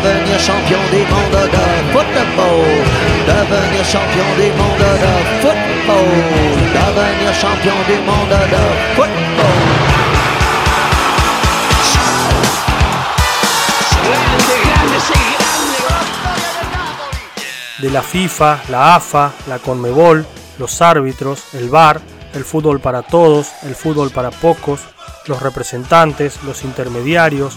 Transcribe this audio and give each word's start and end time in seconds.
devenir 0.00 0.38
champion 0.38 0.80
du 0.90 1.02
monde 1.12 1.42
de 1.54 1.66
football, 1.92 2.64
devenir 3.26 3.84
champion 3.84 4.28
du 4.36 4.48
monde 4.60 4.90
de 5.04 5.14
football, 5.42 6.08
devenir 6.74 7.34
champion 7.34 7.78
du 7.88 7.96
monde 8.06 8.38
de 8.54 8.64
football. 8.96 9.58
de 17.78 17.90
la 17.90 18.02
FIFA, 18.02 18.62
la 18.70 18.96
AFA, 18.96 19.32
la 19.46 19.60
CONMEBOL, 19.60 20.26
los 20.58 20.82
árbitros, 20.82 21.54
el 21.54 21.70
VAR, 21.70 22.00
el 22.34 22.44
fútbol 22.44 22.80
para 22.80 23.02
todos, 23.02 23.52
el 23.62 23.76
fútbol 23.76 24.10
para 24.10 24.32
pocos, 24.32 24.80
los 25.28 25.40
representantes, 25.40 26.42
los 26.42 26.64
intermediarios, 26.64 27.56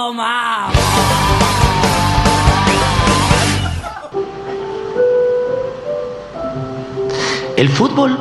El 7.61 7.69
fútbol 7.69 8.17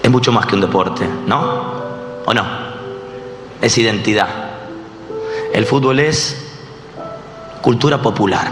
es 0.00 0.08
mucho 0.08 0.30
más 0.30 0.46
que 0.46 0.54
un 0.54 0.60
deporte, 0.60 1.08
¿no? 1.26 1.42
¿O 2.24 2.32
no? 2.32 2.44
Es 3.60 3.76
identidad. 3.78 4.28
El 5.52 5.66
fútbol 5.66 5.98
es 5.98 6.36
cultura 7.60 8.00
popular. 8.00 8.48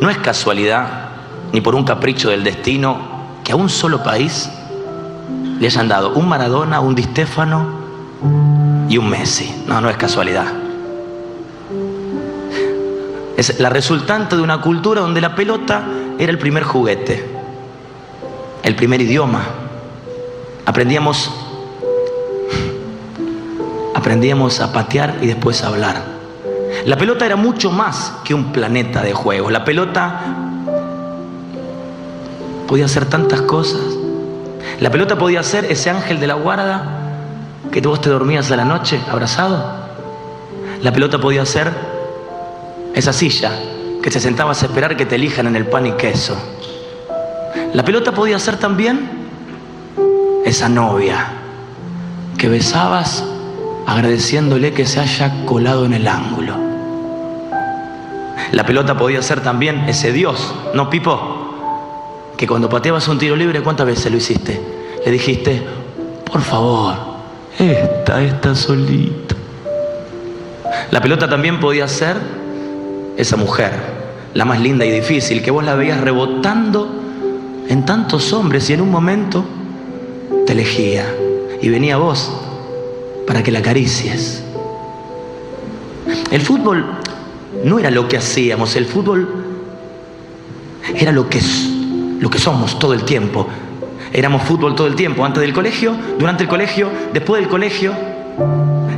No 0.00 0.08
es 0.08 0.16
casualidad 0.16 1.10
ni 1.52 1.60
por 1.60 1.74
un 1.74 1.84
capricho 1.84 2.30
del 2.30 2.44
destino 2.44 2.96
que 3.44 3.52
a 3.52 3.56
un 3.56 3.68
solo 3.68 4.02
país 4.02 4.48
le 5.60 5.66
hayan 5.66 5.86
dado 5.86 6.14
un 6.14 6.30
Maradona, 6.30 6.80
un 6.80 6.94
Di 6.94 7.02
Stefano 7.02 7.74
y 8.88 8.96
un 8.96 9.10
Messi. 9.10 9.64
No, 9.66 9.82
no 9.82 9.90
es 9.90 9.98
casualidad. 9.98 10.46
Es 13.36 13.60
la 13.60 13.68
resultante 13.68 14.34
de 14.34 14.40
una 14.40 14.62
cultura 14.62 15.02
donde 15.02 15.20
la 15.20 15.34
pelota 15.34 15.84
era 16.18 16.32
el 16.32 16.38
primer 16.38 16.62
juguete, 16.62 17.41
el 18.62 18.76
primer 18.76 19.00
idioma. 19.00 19.44
Aprendíamos 20.66 21.30
aprendíamos 24.02 24.58
a 24.58 24.72
patear 24.72 25.18
y 25.20 25.28
después 25.28 25.62
a 25.62 25.68
hablar. 25.68 26.02
La 26.86 26.96
pelota 26.96 27.24
era 27.24 27.36
mucho 27.36 27.70
más 27.70 28.14
que 28.24 28.34
un 28.34 28.52
planeta 28.52 29.00
de 29.00 29.12
juegos. 29.12 29.52
La 29.52 29.64
pelota 29.64 30.20
podía 32.66 32.86
hacer 32.86 33.06
tantas 33.06 33.42
cosas. 33.42 33.80
La 34.80 34.90
pelota 34.90 35.16
podía 35.16 35.42
ser 35.44 35.66
ese 35.66 35.90
ángel 35.90 36.18
de 36.18 36.26
la 36.26 36.34
guarda 36.34 36.82
que 37.70 37.80
vos 37.80 38.00
te 38.00 38.10
dormías 38.10 38.50
a 38.50 38.56
la 38.56 38.64
noche 38.64 39.00
abrazado. 39.08 39.72
La 40.82 40.92
pelota 40.92 41.18
podía 41.20 41.46
ser 41.46 41.70
esa 42.94 43.12
silla 43.12 43.52
que 44.02 44.10
te 44.10 44.18
sentabas 44.18 44.64
a 44.64 44.66
esperar 44.66 44.96
que 44.96 45.06
te 45.06 45.14
elijan 45.14 45.46
en 45.46 45.54
el 45.54 45.66
pan 45.66 45.86
y 45.86 45.92
queso. 45.92 46.36
La 47.74 47.84
pelota 47.84 48.12
podía 48.12 48.38
ser 48.38 48.58
también 48.58 49.08
esa 50.44 50.68
novia 50.68 51.26
que 52.36 52.48
besabas 52.48 53.24
agradeciéndole 53.86 54.74
que 54.74 54.84
se 54.84 55.00
haya 55.00 55.46
colado 55.46 55.86
en 55.86 55.94
el 55.94 56.06
ángulo. 56.06 56.54
La 58.52 58.66
pelota 58.66 58.98
podía 58.98 59.22
ser 59.22 59.40
también 59.40 59.88
ese 59.88 60.12
Dios, 60.12 60.54
¿no, 60.74 60.90
Pipo? 60.90 62.34
Que 62.36 62.46
cuando 62.46 62.68
pateabas 62.68 63.08
un 63.08 63.18
tiro 63.18 63.36
libre, 63.36 63.62
¿cuántas 63.62 63.86
veces 63.86 64.12
lo 64.12 64.18
hiciste? 64.18 64.60
Le 65.06 65.10
dijiste, 65.10 65.62
por 66.30 66.42
favor, 66.42 66.94
esta 67.58 68.20
está 68.20 68.54
solita. 68.54 69.34
La 70.90 71.00
pelota 71.00 71.26
también 71.26 71.58
podía 71.58 71.88
ser 71.88 72.18
esa 73.16 73.38
mujer, 73.38 73.72
la 74.34 74.44
más 74.44 74.60
linda 74.60 74.84
y 74.84 74.90
difícil, 74.90 75.42
que 75.42 75.50
vos 75.50 75.64
la 75.64 75.74
veías 75.74 76.00
rebotando 76.02 77.02
en 77.68 77.84
tantos 77.84 78.32
hombres 78.32 78.68
y 78.70 78.72
en 78.74 78.80
un 78.80 78.90
momento 78.90 79.44
te 80.46 80.52
elegía 80.52 81.06
y 81.60 81.68
venía 81.68 81.96
vos 81.96 82.30
para 83.26 83.42
que 83.42 83.50
la 83.50 83.60
acaricies. 83.60 84.42
El 86.30 86.40
fútbol 86.40 86.84
no 87.64 87.78
era 87.78 87.90
lo 87.90 88.08
que 88.08 88.16
hacíamos, 88.16 88.74
el 88.76 88.86
fútbol 88.86 89.28
era 90.94 91.12
lo 91.12 91.28
que, 91.28 91.40
lo 92.20 92.30
que 92.30 92.38
somos 92.38 92.78
todo 92.78 92.94
el 92.94 93.04
tiempo. 93.04 93.46
Éramos 94.12 94.42
fútbol 94.42 94.74
todo 94.74 94.86
el 94.86 94.94
tiempo, 94.94 95.24
antes 95.24 95.40
del 95.40 95.52
colegio, 95.52 95.94
durante 96.18 96.42
el 96.42 96.48
colegio, 96.48 96.90
después 97.12 97.40
del 97.40 97.50
colegio. 97.50 97.94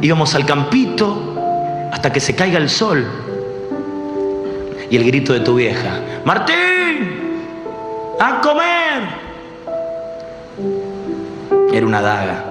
Íbamos 0.02 0.34
al 0.34 0.44
campito 0.44 1.34
hasta 1.92 2.12
que 2.12 2.20
se 2.20 2.34
caiga 2.34 2.58
el 2.58 2.68
sol. 2.68 3.06
Y 4.90 4.96
el 4.96 5.04
grito 5.04 5.32
de 5.32 5.40
tu 5.40 5.54
vieja, 5.54 6.00
Martín, 6.24 7.23
a 8.20 8.40
comer. 8.40 9.24
Era 11.72 11.86
una 11.86 12.00
daga. 12.00 12.44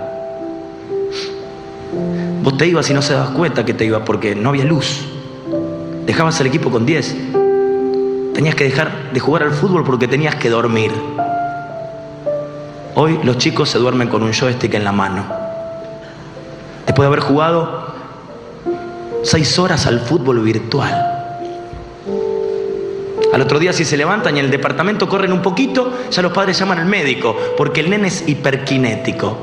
Vos 2.42 2.58
te 2.58 2.68
ibas 2.68 2.90
y 2.90 2.94
no 2.94 3.02
se 3.02 3.14
dabas 3.14 3.30
cuenta 3.30 3.64
que 3.64 3.74
te 3.74 3.86
ibas 3.86 4.02
porque 4.06 4.36
no 4.36 4.50
había 4.50 4.66
luz. 4.66 5.06
Dejabas 6.06 6.40
el 6.42 6.48
equipo 6.48 6.70
con 6.70 6.86
10. 6.86 7.16
Tenías 8.34 8.56
que 8.56 8.66
dejar 8.66 9.14
de 9.14 9.20
jugar 9.20 9.44
al 9.44 9.52
fútbol 9.52 9.84
porque 9.86 10.08
tenías 10.08 10.36
que 10.36 10.50
dormir. 10.50 10.92
Hoy 12.96 13.20
los 13.24 13.38
chicos 13.38 13.70
se 13.70 13.78
duermen 13.78 14.10
con 14.10 14.24
un 14.24 14.34
joystick 14.34 14.74
en 14.74 14.84
la 14.84 14.92
mano. 14.92 15.24
Después 16.86 17.06
de 17.06 17.08
haber 17.08 17.22
jugado 17.22 17.94
seis 19.24 19.58
horas 19.58 19.88
al 19.88 20.02
fútbol 20.02 20.42
virtual. 20.42 21.13
Al 23.34 23.42
otro 23.42 23.58
día 23.58 23.74
si 23.74 23.84
se 23.84 23.98
levantan 23.98 24.36
y 24.38 24.40
en 24.40 24.46
el 24.46 24.52
departamento 24.52 25.10
corren 25.10 25.34
un 25.34 25.42
poquito, 25.42 25.92
ya 26.12 26.22
los 26.22 26.32
padres 26.32 26.60
llaman 26.60 26.78
al 26.78 26.86
médico, 26.86 27.36
porque 27.58 27.80
el 27.80 27.90
nene 27.90 28.10
es 28.10 28.24
hiperkinético. 28.28 29.36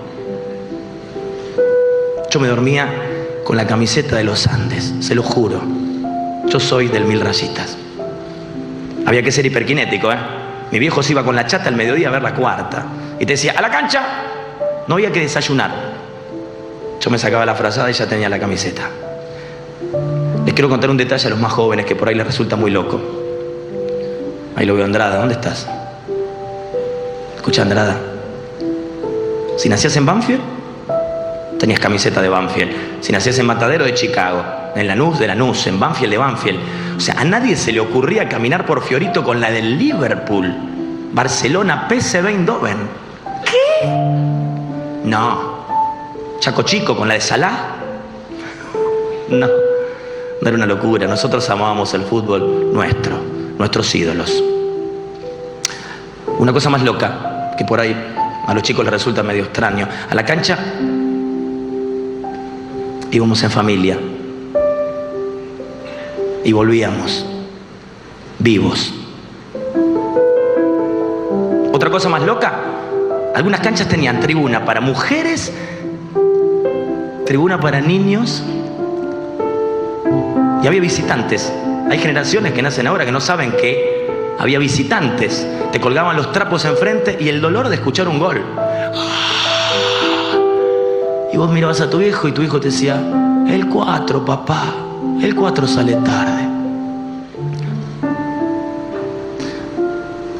Yo 2.30 2.38
me 2.38 2.46
dormía 2.46 2.88
con 3.42 3.56
la 3.56 3.66
camiseta 3.66 4.14
de 4.14 4.22
los 4.22 4.46
Andes, 4.46 4.94
se 5.00 5.16
lo 5.16 5.24
juro. 5.24 5.60
Yo 6.46 6.60
soy 6.60 6.86
del 6.86 7.04
Mil 7.04 7.20
Rayitas. 7.20 7.76
Había 9.06 9.24
que 9.24 9.32
ser 9.32 9.44
hiperkinético, 9.46 10.12
¿eh? 10.12 10.18
Mi 10.70 10.78
viejo 10.78 11.02
se 11.02 11.10
iba 11.10 11.24
con 11.24 11.34
la 11.34 11.48
chata 11.48 11.68
al 11.68 11.74
mediodía 11.74 12.08
a 12.08 12.12
ver 12.12 12.22
la 12.22 12.32
cuarta. 12.32 12.86
Y 13.18 13.26
te 13.26 13.32
decía, 13.32 13.54
a 13.56 13.60
la 13.60 13.70
cancha. 13.70 14.02
No 14.86 14.94
había 14.94 15.10
que 15.10 15.18
desayunar. 15.18 15.70
Yo 17.00 17.10
me 17.10 17.18
sacaba 17.18 17.44
la 17.44 17.56
frazada 17.56 17.90
y 17.90 17.92
ya 17.92 18.06
tenía 18.06 18.28
la 18.28 18.38
camiseta. 18.38 18.88
Les 20.44 20.54
quiero 20.54 20.68
contar 20.68 20.90
un 20.90 20.96
detalle 20.96 21.26
a 21.26 21.30
los 21.30 21.40
más 21.40 21.52
jóvenes 21.52 21.86
que 21.86 21.96
por 21.96 22.08
ahí 22.08 22.14
les 22.14 22.26
resulta 22.26 22.54
muy 22.54 22.70
loco. 22.70 23.19
Ahí 24.56 24.66
lo 24.66 24.74
veo 24.74 24.84
Andrada, 24.84 25.18
¿dónde 25.18 25.34
estás? 25.34 25.66
Escucha 27.36 27.62
Andrada. 27.62 27.96
Si 29.56 29.68
nacías 29.68 29.96
en 29.96 30.06
Banfield, 30.06 30.40
tenías 31.58 31.80
camiseta 31.80 32.22
de 32.22 32.28
Banfield. 32.28 32.72
Si 33.00 33.12
nacías 33.12 33.38
en 33.38 33.46
Matadero 33.46 33.84
de 33.84 33.94
Chicago, 33.94 34.42
en 34.74 34.86
Lanús 34.86 35.18
de 35.18 35.26
Lanús, 35.26 35.66
en 35.66 35.78
Banfield 35.78 36.10
de 36.12 36.18
Banfield. 36.18 36.60
O 36.96 37.00
sea, 37.00 37.14
a 37.18 37.24
nadie 37.24 37.56
se 37.56 37.72
le 37.72 37.80
ocurría 37.80 38.28
caminar 38.28 38.66
por 38.66 38.82
Fiorito 38.82 39.22
con 39.22 39.40
la 39.40 39.50
del 39.50 39.78
Liverpool, 39.78 40.54
Barcelona, 41.12 41.88
PSV 41.88 42.26
Eindhoven. 42.26 42.76
¿Qué? 43.44 43.88
No. 45.04 45.60
Chaco 46.40 46.62
Chico 46.62 46.96
con 46.96 47.08
la 47.08 47.14
de 47.14 47.20
Salah. 47.20 47.76
No. 49.28 49.46
No 49.46 50.48
era 50.48 50.56
una 50.56 50.66
locura. 50.66 51.06
Nosotros 51.06 51.48
amábamos 51.50 51.92
el 51.94 52.02
fútbol 52.02 52.72
nuestro, 52.72 53.16
nuestros 53.60 53.94
ídolos. 53.94 54.42
Una 56.38 56.52
cosa 56.52 56.70
más 56.70 56.82
loca, 56.82 57.54
que 57.58 57.64
por 57.66 57.78
ahí 57.78 57.94
a 58.46 58.54
los 58.54 58.62
chicos 58.62 58.84
les 58.84 58.92
resulta 58.92 59.22
medio 59.22 59.44
extraño. 59.44 59.86
A 60.08 60.14
la 60.14 60.24
cancha 60.24 60.58
íbamos 63.10 63.42
en 63.42 63.50
familia 63.50 63.98
y 66.42 66.52
volvíamos 66.52 67.26
vivos. 68.38 68.94
Otra 71.72 71.90
cosa 71.90 72.08
más 72.08 72.22
loca, 72.22 72.54
algunas 73.34 73.60
canchas 73.60 73.88
tenían 73.88 74.20
tribuna 74.20 74.64
para 74.64 74.80
mujeres, 74.80 75.52
tribuna 77.26 77.60
para 77.60 77.82
niños 77.82 78.42
y 80.62 80.66
había 80.66 80.80
visitantes. 80.80 81.52
Hay 81.90 81.98
generaciones 81.98 82.52
que 82.52 82.62
nacen 82.62 82.86
ahora 82.86 83.04
que 83.04 83.10
no 83.10 83.20
saben 83.20 83.50
que 83.50 84.06
había 84.38 84.60
visitantes, 84.60 85.44
te 85.72 85.80
colgaban 85.80 86.16
los 86.16 86.30
trapos 86.30 86.64
enfrente 86.64 87.18
y 87.18 87.28
el 87.28 87.40
dolor 87.40 87.68
de 87.68 87.74
escuchar 87.74 88.06
un 88.06 88.20
gol. 88.20 88.40
Y 91.32 91.36
vos 91.36 91.50
mirabas 91.50 91.80
a 91.80 91.90
tu 91.90 92.00
hijo 92.00 92.28
y 92.28 92.32
tu 92.32 92.42
hijo 92.42 92.60
te 92.60 92.68
decía, 92.68 92.94
el 93.48 93.66
4, 93.66 94.24
papá, 94.24 94.66
el 95.20 95.34
4 95.34 95.66
sale 95.66 95.94
tarde. 95.94 96.48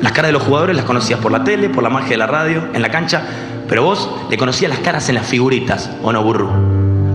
Las 0.00 0.12
caras 0.12 0.28
de 0.28 0.32
los 0.32 0.44
jugadores 0.44 0.76
las 0.76 0.84
conocías 0.84 1.18
por 1.18 1.32
la 1.32 1.42
tele, 1.42 1.68
por 1.68 1.82
la 1.82 1.90
magia 1.90 2.10
de 2.10 2.16
la 2.16 2.28
radio, 2.28 2.68
en 2.72 2.80
la 2.80 2.92
cancha, 2.92 3.24
pero 3.68 3.82
vos 3.82 4.08
le 4.30 4.38
conocías 4.38 4.70
las 4.70 4.78
caras 4.78 5.08
en 5.08 5.16
las 5.16 5.26
figuritas, 5.26 5.90
¿o 6.00 6.12
no, 6.12 6.22
burro? 6.22 6.48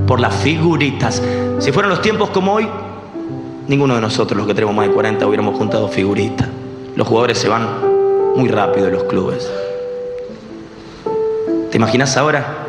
Por 0.06 0.20
las 0.20 0.36
figuritas. 0.36 1.24
Si 1.60 1.72
fueran 1.72 1.90
los 1.90 2.02
tiempos 2.02 2.32
como 2.32 2.54
hoy, 2.54 2.68
ninguno 3.68 3.96
de 3.96 4.02
nosotros, 4.02 4.38
los 4.38 4.48
que 4.48 4.54
tenemos 4.54 4.76
más 4.76 4.88
de 4.88 4.94
40, 4.94 5.28
hubiéramos 5.28 5.58
juntado 5.58 5.88
figuritas. 5.88 6.48
Los 6.96 7.08
jugadores 7.08 7.38
se 7.38 7.50
van 7.50 7.68
muy 8.36 8.50
rápido 8.50 8.86
de 8.88 8.92
los 8.92 9.04
clubes. 9.06 9.52
¿Te 11.72 11.78
imaginas 11.78 12.16
ahora? 12.18 12.68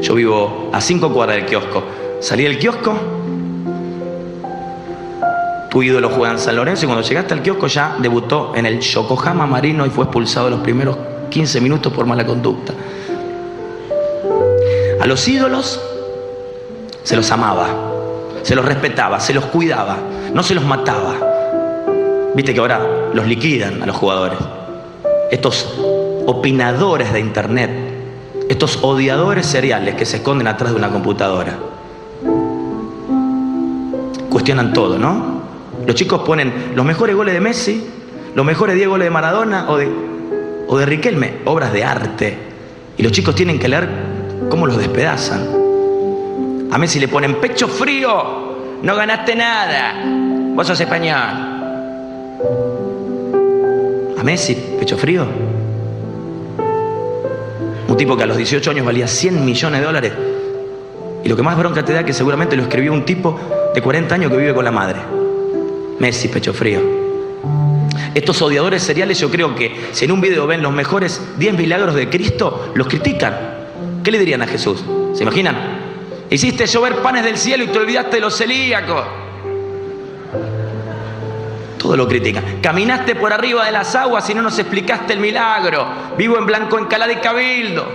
Yo 0.00 0.14
vivo 0.14 0.70
a 0.72 0.80
cinco 0.80 1.12
cuadras 1.12 1.36
del 1.36 1.46
kiosco. 1.46 1.82
Salí 2.20 2.44
del 2.44 2.58
kiosco, 2.58 2.94
tu 5.74 5.82
ídolo 5.82 6.08
juega 6.08 6.34
en 6.34 6.38
San 6.38 6.54
Lorenzo 6.54 6.84
y 6.84 6.86
cuando 6.86 7.02
llegaste 7.06 7.34
al 7.34 7.42
kiosco 7.42 7.66
ya 7.66 7.96
debutó 7.98 8.52
en 8.54 8.64
el 8.64 8.78
Yokohama 8.78 9.44
Marino 9.44 9.84
y 9.84 9.90
fue 9.90 10.04
expulsado 10.04 10.48
los 10.48 10.60
primeros 10.60 10.96
15 11.30 11.60
minutos 11.60 11.92
por 11.92 12.06
mala 12.06 12.24
conducta. 12.24 12.72
A 15.00 15.06
los 15.06 15.26
ídolos 15.26 15.80
se 17.02 17.16
los 17.16 17.28
amaba, 17.32 17.66
se 18.44 18.54
los 18.54 18.64
respetaba, 18.64 19.18
se 19.18 19.34
los 19.34 19.46
cuidaba, 19.46 19.96
no 20.32 20.44
se 20.44 20.54
los 20.54 20.64
mataba. 20.64 21.16
Viste 22.36 22.54
que 22.54 22.60
ahora 22.60 23.10
los 23.12 23.26
liquidan 23.26 23.82
a 23.82 23.86
los 23.86 23.96
jugadores. 23.96 24.38
Estos 25.32 25.74
opinadores 26.26 27.12
de 27.12 27.18
internet 27.18 27.94
estos 28.48 28.80
odiadores 28.82 29.46
seriales 29.46 29.94
que 29.94 30.04
se 30.04 30.18
esconden 30.18 30.46
atrás 30.46 30.70
de 30.72 30.76
una 30.76 30.90
computadora. 30.90 31.56
Cuestionan 34.28 34.72
todo, 34.72 34.98
¿no? 34.98 35.42
Los 35.86 35.96
chicos 35.96 36.22
ponen 36.22 36.72
los 36.74 36.84
mejores 36.84 37.16
goles 37.16 37.34
de 37.34 37.40
Messi, 37.40 37.86
los 38.34 38.44
mejores 38.44 38.76
10 38.76 38.88
goles 38.88 39.06
de 39.06 39.10
Maradona 39.10 39.70
o 39.70 39.76
de, 39.76 39.88
o 40.66 40.78
de 40.78 40.86
Riquelme, 40.86 41.34
obras 41.44 41.72
de 41.72 41.84
arte. 41.84 42.38
Y 42.96 43.02
los 43.02 43.12
chicos 43.12 43.34
tienen 43.34 43.58
que 43.58 43.68
leer 43.68 43.88
cómo 44.50 44.66
los 44.66 44.76
despedazan. 44.76 45.63
A 46.74 46.78
Messi 46.78 46.98
le 46.98 47.06
ponen 47.06 47.36
pecho 47.36 47.68
frío, 47.68 48.80
no 48.82 48.96
ganaste 48.96 49.36
nada, 49.36 49.94
vos 50.56 50.66
sos 50.66 50.80
español. 50.80 51.16
A 54.18 54.22
Messi, 54.24 54.56
pecho 54.76 54.96
frío. 54.96 55.24
Un 57.86 57.96
tipo 57.96 58.16
que 58.16 58.24
a 58.24 58.26
los 58.26 58.36
18 58.36 58.72
años 58.72 58.84
valía 58.84 59.06
100 59.06 59.44
millones 59.44 59.78
de 59.78 59.86
dólares. 59.86 60.12
Y 61.22 61.28
lo 61.28 61.36
que 61.36 61.44
más 61.44 61.56
bronca 61.56 61.84
te 61.84 61.92
da 61.92 62.00
es 62.00 62.06
que 62.06 62.12
seguramente 62.12 62.56
lo 62.56 62.64
escribió 62.64 62.92
un 62.92 63.04
tipo 63.04 63.38
de 63.72 63.80
40 63.80 64.12
años 64.12 64.32
que 64.32 64.36
vive 64.36 64.52
con 64.52 64.64
la 64.64 64.72
madre. 64.72 64.98
Messi, 66.00 66.26
pecho 66.26 66.52
frío. 66.52 66.80
Estos 68.16 68.42
odiadores 68.42 68.82
seriales 68.82 69.20
yo 69.20 69.30
creo 69.30 69.54
que 69.54 69.90
si 69.92 70.06
en 70.06 70.10
un 70.10 70.20
video 70.20 70.48
ven 70.48 70.60
los 70.60 70.72
mejores 70.72 71.22
10 71.38 71.56
milagros 71.56 71.94
de 71.94 72.10
Cristo, 72.10 72.72
los 72.74 72.88
critican. 72.88 73.38
¿Qué 74.02 74.10
le 74.10 74.18
dirían 74.18 74.42
a 74.42 74.48
Jesús? 74.48 74.84
¿Se 75.14 75.22
imaginan? 75.22 75.83
Hiciste 76.34 76.66
llover 76.66 76.96
panes 76.96 77.22
del 77.22 77.38
cielo 77.38 77.62
y 77.62 77.68
te 77.68 77.78
olvidaste 77.78 78.16
de 78.16 78.20
los 78.20 78.36
celíacos. 78.36 79.04
Todo 81.78 81.96
lo 81.96 82.08
critican. 82.08 82.60
Caminaste 82.60 83.14
por 83.14 83.32
arriba 83.32 83.64
de 83.64 83.70
las 83.70 83.94
aguas 83.94 84.28
y 84.28 84.34
no 84.34 84.42
nos 84.42 84.58
explicaste 84.58 85.12
el 85.12 85.20
milagro. 85.20 85.86
Vivo 86.18 86.36
en 86.36 86.44
Blanco 86.44 86.76
Encalada 86.76 87.12
y 87.12 87.16
Cabildo. 87.18 87.86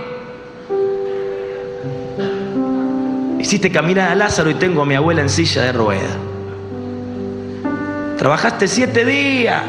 Hiciste 3.38 3.70
caminar 3.70 4.10
a 4.10 4.14
Lázaro 4.14 4.48
y 4.48 4.54
tengo 4.54 4.80
a 4.80 4.86
mi 4.86 4.94
abuela 4.94 5.20
en 5.20 5.28
silla 5.28 5.64
de 5.64 5.72
rueda. 5.72 6.16
Trabajaste 8.16 8.68
siete 8.68 9.04
días. 9.04 9.62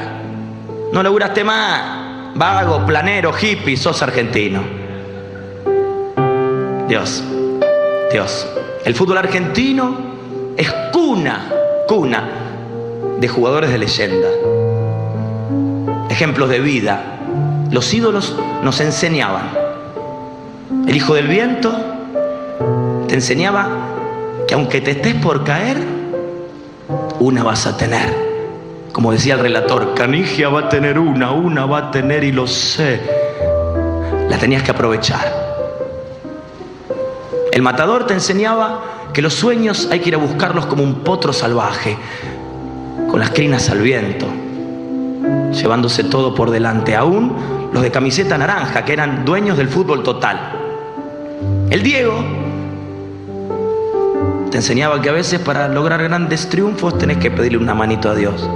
No 0.94 1.04
laburaste 1.04 1.44
más. 1.44 2.36
Vago, 2.36 2.86
planero, 2.86 3.34
hippie, 3.38 3.76
sos 3.76 4.02
argentino. 4.02 4.64
Dios, 6.88 7.22
Dios. 8.14 8.48
El 8.84 8.96
fútbol 8.96 9.20
argentino 9.20 9.96
es 10.58 10.72
cuna, 10.92 11.52
cuna 11.88 12.24
de 13.20 13.28
jugadores 13.28 13.70
de 13.70 13.78
leyenda, 13.78 14.28
ejemplos 16.10 16.50
de 16.50 16.60
vida. 16.60 17.00
Los 17.70 17.94
ídolos 17.94 18.36
nos 18.64 18.82
enseñaban. 18.82 19.52
El 20.88 20.96
hijo 20.96 21.14
del 21.14 21.28
viento 21.28 21.72
te 23.08 23.14
enseñaba 23.14 23.70
que 24.48 24.56
aunque 24.56 24.82
te 24.82 24.92
estés 24.92 25.14
por 25.14 25.44
caer, 25.44 25.78
una 27.20 27.44
vas 27.44 27.68
a 27.68 27.78
tener. 27.78 28.32
Como 28.92 29.12
decía 29.12 29.36
el 29.36 29.42
relator, 29.42 29.94
Canigia 29.94 30.50
va 30.50 30.62
a 30.62 30.70
tener 30.70 30.98
una, 30.98 31.32
una 31.32 31.68
va 31.68 31.78
a 31.78 31.92
tener 31.92 32.24
y 32.24 32.32
lo 32.32 32.48
sé. 32.48 33.00
La 34.28 34.40
tenías 34.40 34.64
que 34.64 34.72
aprovechar. 34.72 35.51
El 37.52 37.62
matador 37.62 38.08
te 38.08 38.14
enseñaba 38.14 38.82
que 39.14 39.22
los 39.22 39.34
sueños 39.34 39.90
hay 39.92 40.00
que 40.00 40.10
ir 40.10 40.16
a 40.16 40.20
buscarlos 40.20 40.68
como 40.68 40.84
un 40.84 40.96
potro 40.96 41.34
salvaje, 41.34 41.98
con 43.10 43.20
las 43.20 43.32
crinas 43.32 43.70
al 43.70 43.82
viento, 43.82 44.26
llevándose 45.52 46.06
todo 46.06 46.34
por 46.34 46.50
delante, 46.50 46.96
aún 46.96 47.70
los 47.74 47.84
de 47.84 47.92
camiseta 47.92 48.38
naranja, 48.38 48.86
que 48.86 48.94
eran 48.94 49.26
dueños 49.26 49.58
del 49.58 49.68
fútbol 49.68 50.02
total. 50.02 50.40
El 51.70 51.84
Diego 51.84 52.24
te 54.50 54.58
enseñaba 54.58 55.02
que 55.02 55.10
a 55.10 55.14
veces 55.14 55.42
para 55.42 55.68
lograr 55.68 56.02
grandes 56.04 56.48
triunfos 56.48 56.98
tenés 56.98 57.18
que 57.18 57.32
pedirle 57.32 57.58
una 57.58 57.74
manito 57.74 58.10
a 58.10 58.16
Dios, 58.16 58.50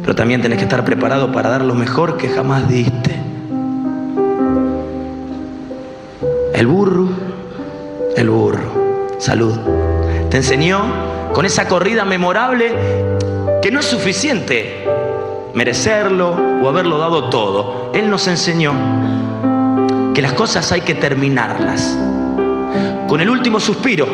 pero 0.00 0.14
también 0.14 0.40
tenés 0.40 0.56
que 0.56 0.64
estar 0.64 0.82
preparado 0.84 1.30
para 1.30 1.50
dar 1.50 1.62
lo 1.62 1.74
mejor 1.74 2.16
que 2.16 2.30
jamás 2.30 2.66
diste. 2.68 3.20
El 6.54 6.66
burro, 6.66 7.08
el 8.16 8.30
burro, 8.30 9.16
salud, 9.18 9.54
te 10.30 10.38
enseñó 10.38 11.32
con 11.32 11.46
esa 11.46 11.68
corrida 11.68 12.04
memorable 12.04 12.72
que 13.62 13.70
no 13.70 13.80
es 13.80 13.86
suficiente 13.86 14.86
merecerlo 15.54 16.36
o 16.62 16.68
haberlo 16.68 16.98
dado 16.98 17.28
todo. 17.30 17.90
Él 17.94 18.10
nos 18.10 18.26
enseñó 18.26 18.72
que 20.14 20.22
las 20.22 20.32
cosas 20.32 20.70
hay 20.72 20.82
que 20.82 20.94
terminarlas. 20.94 21.98
Con 23.08 23.20
el 23.20 23.30
último 23.30 23.60
suspiro. 23.60 24.06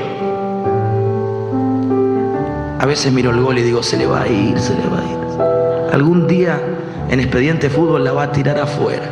A 2.78 2.86
veces 2.86 3.12
miro 3.12 3.30
el 3.30 3.40
gol 3.40 3.58
y 3.58 3.62
digo, 3.62 3.82
se 3.82 3.96
le 3.96 4.06
va 4.06 4.22
a 4.22 4.28
ir, 4.28 4.58
se 4.58 4.74
le 4.74 4.86
va 4.88 5.00
a 5.00 5.04
ir. 5.04 5.94
Algún 5.94 6.26
día 6.26 6.60
en 7.08 7.20
expediente 7.20 7.70
fútbol 7.70 8.04
la 8.04 8.12
va 8.12 8.24
a 8.24 8.32
tirar 8.32 8.58
afuera. 8.58 9.08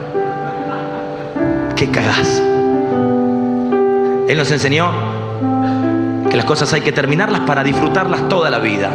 Qué 1.75 1.90
cagás. 1.90 2.43
Él 4.28 4.37
nos 4.37 4.50
enseñó 4.50 4.90
que 6.28 6.37
las 6.37 6.45
cosas 6.45 6.73
hay 6.73 6.80
que 6.80 6.92
terminarlas 6.92 7.40
para 7.42 7.62
disfrutarlas 7.62 8.28
toda 8.28 8.50
la 8.50 8.59
vida. 8.59 8.90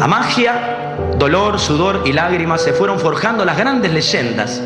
A 0.00 0.06
magia, 0.06 0.96
dolor, 1.18 1.58
sudor 1.58 2.02
y 2.04 2.12
lágrimas 2.12 2.62
se 2.62 2.72
fueron 2.72 3.00
forjando 3.00 3.44
las 3.44 3.56
grandes 3.56 3.92
leyendas 3.92 4.62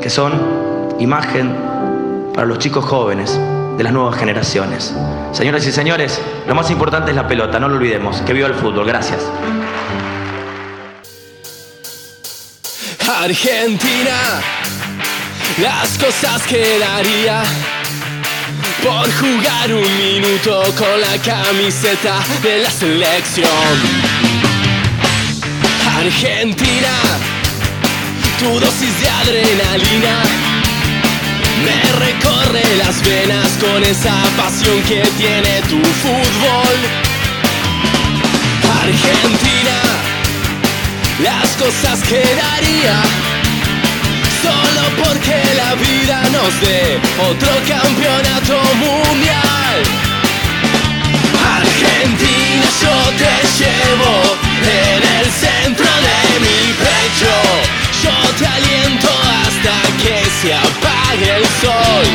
que 0.00 0.10
son 0.10 0.32
imagen 0.98 1.56
para 2.34 2.46
los 2.46 2.58
chicos 2.58 2.84
jóvenes 2.84 3.40
de 3.76 3.84
las 3.84 3.92
nuevas 3.92 4.16
generaciones. 4.16 4.94
Señoras 5.32 5.66
y 5.66 5.72
señores, 5.72 6.20
lo 6.46 6.54
más 6.54 6.70
importante 6.70 7.10
es 7.10 7.16
la 7.16 7.26
pelota, 7.26 7.58
no 7.58 7.68
lo 7.68 7.76
olvidemos. 7.76 8.20
Que 8.22 8.32
viva 8.32 8.48
el 8.48 8.54
fútbol, 8.54 8.86
gracias. 8.86 9.20
Argentina, 13.08 14.42
las 15.58 15.98
cosas 15.98 16.42
que 16.42 16.78
daría 16.78 17.42
por 18.82 19.10
jugar 19.12 19.72
un 19.72 19.96
minuto 19.96 20.62
con 20.76 21.00
la 21.00 21.16
camiseta 21.22 22.20
de 22.42 22.58
la 22.58 22.70
selección. 22.70 23.46
Argentina, 25.96 26.94
tu 28.38 28.60
dosis 28.60 29.00
de 29.00 29.08
adrenalina 29.08 30.22
me 31.64 32.04
recorre 32.04 32.76
las 32.76 33.02
venas 33.02 33.48
con 33.60 33.82
esa 33.82 34.14
pasión 34.36 34.82
que 34.82 35.02
tiene 35.16 35.62
tu 35.62 35.80
fútbol. 36.02 36.78
Argentina, 38.82 39.80
las 41.22 41.48
cosas 41.56 42.02
que 42.08 42.22
daría 42.22 43.23
solo 44.44 44.82
porque 45.02 45.36
la 45.62 45.74
vida 45.74 46.18
nos 46.36 46.52
dé 46.60 47.00
otro 47.30 47.52
campeonato 47.74 48.56
mundial. 48.84 49.76
Argentina, 51.60 52.66
yo 52.82 52.96
te 53.22 53.34
llevo 53.58 54.14
en 54.84 55.02
el 55.18 55.26
centro 55.44 55.90
de 56.08 56.18
mi 56.44 56.60
pecho. 56.84 57.34
Yo 58.04 58.16
te 58.38 58.46
aliento 58.46 59.10
hasta 59.40 59.76
que 60.02 60.16
se 60.40 60.50
apague 60.68 61.28
el 61.38 61.46
sol. 61.62 62.06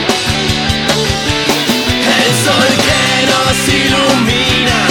El 2.19 2.29
sol 2.45 2.69
que 2.87 3.05
nos 3.31 3.57
ilumina 3.83 4.81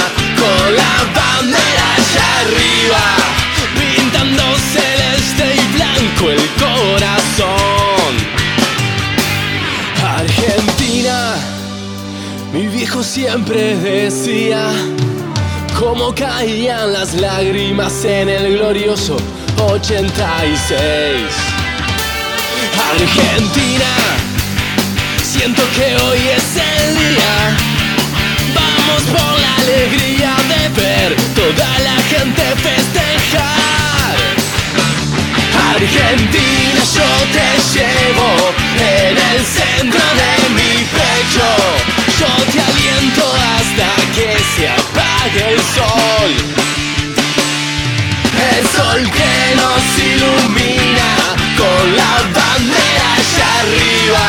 con 0.41 0.77
la 0.81 0.95
bandera 1.19 1.87
allá 1.99 2.29
arriba, 2.43 3.05
pintándose 3.79 4.88
viejo 12.79 13.03
siempre 13.03 13.75
decía 13.75 14.71
cómo 15.81 16.15
caían 16.15 16.93
las 16.93 17.13
lágrimas 17.15 18.05
en 18.05 18.29
el 18.29 18.57
glorioso 18.57 19.17
86. 19.57 21.27
Argentina, 22.93 23.93
siento 25.25 25.63
que 25.75 25.97
hoy 26.05 26.19
es 26.37 26.57
el 26.57 26.95
día. 26.95 27.57
Vamos 28.55 29.03
por 29.11 29.41
la 29.41 29.57
alegría 29.57 30.37
de 30.53 30.81
ver 30.81 31.17
toda 31.35 31.79
la 31.81 31.97
gente 32.13 32.43
festejar. 32.63 34.15
Argentina, 35.75 36.81
yo 36.95 37.11
te 37.35 37.49
llevo 37.75 38.31
en 38.79 39.17
el 39.33 39.45
centro 39.45 40.05
de 40.21 40.49
mi 40.55 40.85
pecho. 40.95 41.98
Yo 42.19 42.27
te 42.27 42.61
aliento 42.61 43.33
hasta 43.33 43.89
que 44.13 44.37
se 44.57 44.69
apague 44.69 45.53
el 45.53 45.61
sol. 45.77 46.31
El 48.51 48.67
sol 48.67 49.01
que 49.11 49.55
nos 49.55 49.83
ilumina 49.99 51.11
con 51.57 51.97
la 51.97 52.15
bandera 52.35 53.07
allá 53.19 53.51
arriba, 53.63 54.27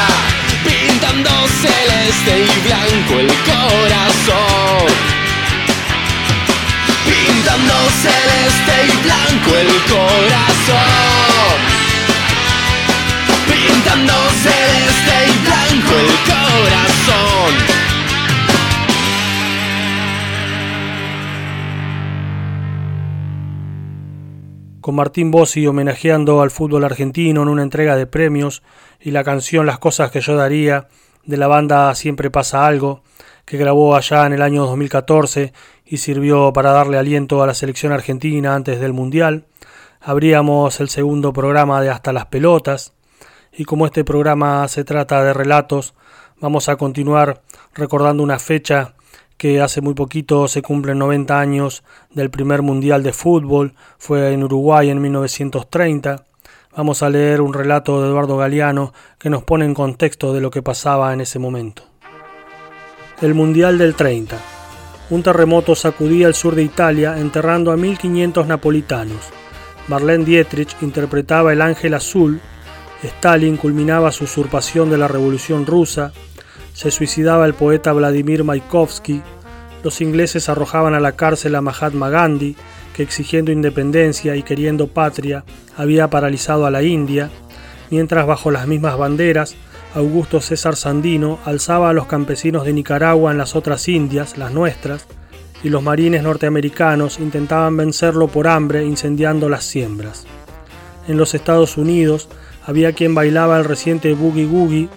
pintando 0.64 1.32
celeste 1.64 2.32
y 2.42 2.68
blanco 2.68 3.14
el 3.22 3.34
corazón. 3.50 4.88
Pintando 7.06 7.76
celeste 8.04 8.76
y 8.86 8.98
blanco 9.04 9.50
el 9.58 9.74
corazón. 9.90 11.58
Pintando 13.48 14.14
celeste 14.44 14.89
con 24.82 24.96
Martín 24.96 25.32
Bossi 25.32 25.68
homenajeando 25.68 26.42
al 26.42 26.52
fútbol 26.52 26.84
argentino 26.84 27.44
en 27.44 27.50
una 27.50 27.64
entrega 27.64 27.96
de 27.96 28.08
premios 28.08 28.64
y 29.00 29.12
la 29.12 29.24
canción 29.24 29.66
Las 29.66 29.80
cosas 29.80 30.12
que 30.12 30.22
yo 30.22 30.36
daría 30.36 30.88
de 31.26 31.38
la 31.38 31.48
banda 31.48 31.94
Siempre 31.96 32.32
pasa 32.32 32.66
algo, 32.66 33.04
que 33.46 33.58
grabó 33.58 33.96
allá 33.96 34.26
en 34.26 34.34
el 34.34 34.42
año 34.42 34.66
2014 34.66 35.54
y 35.86 35.98
sirvió 35.98 36.54
para 36.54 36.72
darle 36.72 36.98
aliento 36.98 37.42
a 37.44 37.48
la 37.48 37.54
selección 37.54 37.92
argentina 37.92 38.56
antes 38.56 38.80
del 38.80 38.94
Mundial. 38.94 39.46
Abríamos 40.02 40.80
el 40.80 40.90
segundo 40.90 41.34
programa 41.34 41.82
de 41.82 41.90
Hasta 41.90 42.14
las 42.14 42.28
Pelotas 42.28 42.94
y 43.52 43.66
como 43.66 43.86
este 43.86 44.04
programa 44.04 44.68
se 44.68 44.84
trata 44.84 45.24
de 45.24 45.34
relatos, 45.34 45.96
vamos 46.40 46.70
a 46.70 46.78
continuar 46.78 47.42
recordando 47.74 48.24
una 48.24 48.40
fecha 48.40 48.94
que 49.40 49.62
hace 49.62 49.80
muy 49.80 49.94
poquito 49.94 50.50
se 50.50 50.62
cumplen 50.62 51.00
90 51.00 51.40
años 51.40 51.82
del 52.14 52.30
primer 52.30 52.62
Mundial 52.62 53.04
de 53.04 53.14
Fútbol, 53.14 53.74
fue 53.98 54.34
en 54.34 54.44
Uruguay 54.44 54.90
en 54.90 55.02
1930. 55.02 56.26
Vamos 56.76 57.02
a 57.02 57.10
leer 57.10 57.40
un 57.40 57.54
relato 57.54 58.02
de 58.02 58.10
Eduardo 58.10 58.36
Galeano 58.36 58.94
que 59.18 59.30
nos 59.30 59.44
pone 59.44 59.64
en 59.64 59.74
contexto 59.74 60.34
de 60.34 60.42
lo 60.42 60.52
que 60.52 60.62
pasaba 60.62 61.14
en 61.14 61.22
ese 61.22 61.40
momento. 61.40 61.84
El 63.22 63.34
Mundial 63.34 63.78
del 63.78 63.96
30. 63.96 64.38
Un 65.10 65.24
terremoto 65.24 65.74
sacudía 65.74 66.28
el 66.28 66.36
sur 66.36 66.54
de 66.54 66.64
Italia 66.64 67.18
enterrando 67.18 67.72
a 67.72 67.78
1500 67.78 68.46
napolitanos. 68.46 69.22
Marlene 69.88 70.26
Dietrich 70.26 70.76
interpretaba 70.82 71.54
el 71.54 71.62
Ángel 71.62 71.94
Azul, 71.94 72.42
Stalin 73.02 73.56
culminaba 73.56 74.12
su 74.12 74.26
usurpación 74.26 74.90
de 74.90 74.98
la 74.98 75.08
Revolución 75.08 75.66
Rusa, 75.66 76.12
se 76.80 76.92
suicidaba 76.92 77.46
el 77.46 77.56
poeta 77.56 77.92
Vladimir 77.92 78.46
Mayakovsky, 78.46 79.22
los 79.84 80.00
ingleses 80.00 80.48
arrojaban 80.48 80.94
a 80.94 81.02
la 81.02 81.12
cárcel 81.12 81.56
a 81.56 81.62
Mahatma 81.62 82.10
Gandhi, 82.10 82.56
que 82.96 83.04
exigiendo 83.04 83.52
independencia 83.52 84.38
y 84.38 84.44
queriendo 84.44 84.88
patria 84.88 85.44
había 85.76 86.10
paralizado 86.10 86.66
a 86.66 86.72
la 86.72 86.82
India, 86.82 87.32
mientras 87.90 88.26
bajo 88.26 88.50
las 88.50 88.66
mismas 88.66 88.98
banderas 88.98 89.58
Augusto 89.94 90.40
César 90.40 90.78
Sandino 90.78 91.40
alzaba 91.44 91.90
a 91.90 91.94
los 91.94 92.08
campesinos 92.08 92.64
de 92.64 92.72
Nicaragua 92.72 93.34
en 93.34 93.38
las 93.38 93.58
otras 93.58 93.90
Indias, 93.90 94.38
las 94.38 94.54
nuestras, 94.54 95.06
y 95.62 95.68
los 95.68 95.84
marines 95.84 96.24
norteamericanos 96.24 97.20
intentaban 97.20 97.76
vencerlo 97.76 98.30
por 98.30 98.48
hambre 98.48 98.86
incendiando 98.86 99.50
las 99.50 99.66
siembras. 99.66 100.28
En 101.10 101.18
los 101.18 101.34
Estados 101.34 101.76
Unidos 101.76 102.30
había 102.66 102.94
quien 102.94 103.14
bailaba 103.14 103.58
el 103.58 103.66
reciente 103.66 104.14
Boogie 104.14 104.46
Woogie 104.46 104.88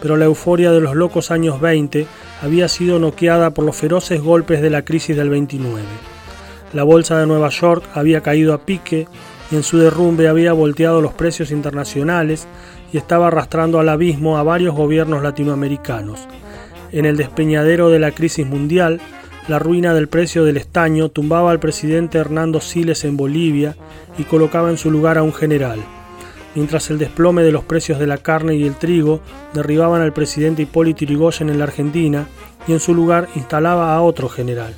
pero 0.00 0.16
la 0.16 0.24
euforia 0.24 0.70
de 0.72 0.80
los 0.80 0.94
locos 0.94 1.30
años 1.30 1.60
20 1.60 2.06
había 2.42 2.68
sido 2.68 2.98
noqueada 2.98 3.50
por 3.50 3.64
los 3.64 3.76
feroces 3.76 4.22
golpes 4.22 4.62
de 4.62 4.70
la 4.70 4.82
crisis 4.82 5.16
del 5.16 5.30
29. 5.30 5.82
La 6.72 6.84
bolsa 6.84 7.18
de 7.18 7.26
Nueva 7.26 7.50
York 7.50 7.84
había 7.94 8.20
caído 8.20 8.54
a 8.54 8.58
pique 8.58 9.06
y 9.50 9.56
en 9.56 9.62
su 9.62 9.78
derrumbe 9.78 10.28
había 10.28 10.52
volteado 10.52 11.00
los 11.00 11.12
precios 11.12 11.50
internacionales 11.50 12.46
y 12.92 12.96
estaba 12.96 13.28
arrastrando 13.28 13.78
al 13.78 13.88
abismo 13.88 14.38
a 14.38 14.42
varios 14.42 14.74
gobiernos 14.74 15.22
latinoamericanos. 15.22 16.28
En 16.92 17.04
el 17.04 17.16
despeñadero 17.16 17.90
de 17.90 17.98
la 17.98 18.12
crisis 18.12 18.46
mundial, 18.46 19.00
la 19.48 19.58
ruina 19.58 19.94
del 19.94 20.08
precio 20.08 20.44
del 20.44 20.56
estaño 20.56 21.08
tumbaba 21.08 21.50
al 21.50 21.60
presidente 21.60 22.18
Hernando 22.18 22.60
Siles 22.60 23.04
en 23.04 23.16
Bolivia 23.16 23.76
y 24.18 24.24
colocaba 24.24 24.70
en 24.70 24.76
su 24.76 24.90
lugar 24.90 25.18
a 25.18 25.22
un 25.22 25.32
general 25.32 25.80
mientras 26.54 26.90
el 26.90 26.98
desplome 26.98 27.42
de 27.42 27.52
los 27.52 27.64
precios 27.64 27.98
de 27.98 28.06
la 28.06 28.18
carne 28.18 28.54
y 28.56 28.66
el 28.66 28.76
trigo 28.76 29.20
derribaban 29.52 30.02
al 30.02 30.12
presidente 30.12 30.62
Hipólito 30.62 31.04
Yrigoyen 31.04 31.50
en 31.50 31.58
la 31.58 31.64
Argentina 31.64 32.26
y 32.66 32.72
en 32.72 32.80
su 32.80 32.94
lugar 32.94 33.28
instalaba 33.34 33.94
a 33.94 34.00
otro 34.02 34.28
general. 34.28 34.74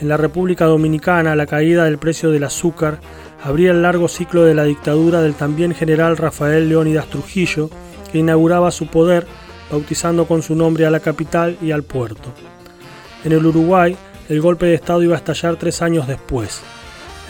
En 0.00 0.08
la 0.08 0.16
República 0.16 0.64
Dominicana 0.64 1.36
la 1.36 1.46
caída 1.46 1.84
del 1.84 1.98
precio 1.98 2.30
del 2.30 2.44
azúcar 2.44 3.00
abría 3.42 3.70
el 3.70 3.82
largo 3.82 4.08
ciclo 4.08 4.44
de 4.44 4.54
la 4.54 4.64
dictadura 4.64 5.20
del 5.20 5.34
también 5.34 5.74
general 5.74 6.16
Rafael 6.16 6.68
Leónidas 6.68 7.06
Trujillo, 7.08 7.70
que 8.10 8.18
inauguraba 8.18 8.70
su 8.70 8.86
poder 8.86 9.26
bautizando 9.70 10.26
con 10.26 10.42
su 10.42 10.54
nombre 10.54 10.86
a 10.86 10.90
la 10.90 11.00
capital 11.00 11.56
y 11.62 11.70
al 11.70 11.82
puerto. 11.82 12.32
En 13.24 13.32
el 13.32 13.44
Uruguay, 13.44 13.96
el 14.28 14.40
golpe 14.40 14.66
de 14.66 14.74
Estado 14.74 15.02
iba 15.02 15.14
a 15.14 15.18
estallar 15.18 15.56
tres 15.56 15.82
años 15.82 16.06
después. 16.06 16.62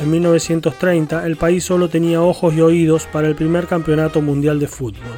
En 0.01 0.11
1930 0.11 1.27
el 1.27 1.37
país 1.37 1.63
solo 1.63 1.91
tenía 1.91 2.23
ojos 2.23 2.55
y 2.55 2.63
oídos 2.63 3.07
para 3.07 3.29
el 3.29 3.35
primer 3.35 3.67
campeonato 3.67 4.23
mundial 4.23 4.59
de 4.59 4.67
fútbol. 4.67 5.13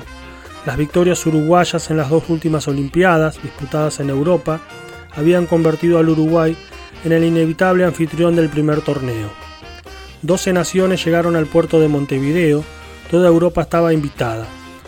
Las 0.66 0.76
victorias 0.76 1.24
uruguayas 1.24 1.88
en 1.90 1.98
las 1.98 2.10
dos 2.10 2.24
últimas 2.28 2.66
Olimpiadas, 2.66 3.40
disputadas 3.40 4.00
en 4.00 4.10
Europa, 4.10 4.60
habían 5.14 5.46
convertido 5.46 5.98
al 5.98 6.08
Uruguay 6.08 6.56
en 7.04 7.12
el 7.12 7.22
inevitable 7.22 7.84
anfitrión 7.84 8.34
del 8.34 8.48
primer 8.48 8.80
torneo. 8.80 9.30
Doce 10.20 10.52
naciones 10.52 11.04
llegaron 11.04 11.36
al 11.36 11.46
puerto 11.46 11.78
de 11.78 11.86
Montevideo, 11.86 12.64
toda 13.08 13.28
Europa 13.28 13.62
estaba 13.62 13.92
invitada, 13.92 14.46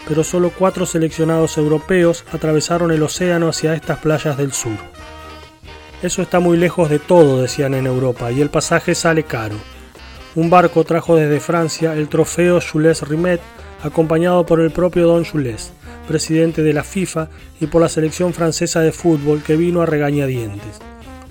pero 0.09 0.25
solo 0.25 0.51
cuatro 0.51 0.87
seleccionados 0.87 1.57
europeos 1.57 2.25
atravesaron 2.33 2.91
el 2.91 3.03
océano 3.05 3.49
hacia 3.49 3.75
estas 3.75 3.99
playas 3.99 4.37
del 4.37 4.53
sur. 4.53 4.77
Eso 6.03 6.21
está 6.21 6.41
muy 6.41 6.57
lejos 6.57 6.91
de 6.91 6.99
todo, 6.99 7.41
decían 7.41 7.75
en 7.75 7.87
Europa, 7.87 8.33
y 8.33 8.41
el 8.41 8.51
pasaje 8.51 8.97
sale 8.97 9.23
caro. 9.23 9.57
Un 10.37 10.50
barco 10.50 10.83
trajo 10.83 11.14
desde 11.14 11.38
Francia 11.38 11.95
el 11.95 12.09
trofeo 12.09 12.59
Jules 12.61 13.03
Rimet, 13.03 13.41
acompañado 13.85 14.45
por 14.45 14.61
el 14.61 14.73
propio 14.73 15.07
Don 15.07 15.25
Jules, 15.25 15.73
presidente 16.09 16.62
de 16.62 16.73
la 16.73 16.83
FIFA, 16.83 17.29
y 17.61 17.69
por 17.69 17.81
la 17.81 17.88
selección 17.88 18.35
francesa 18.35 18.81
de 18.81 18.91
fútbol 18.91 19.45
que 19.45 19.57
vino 19.57 19.81
a 19.81 19.87
regañadientes. 19.87 20.81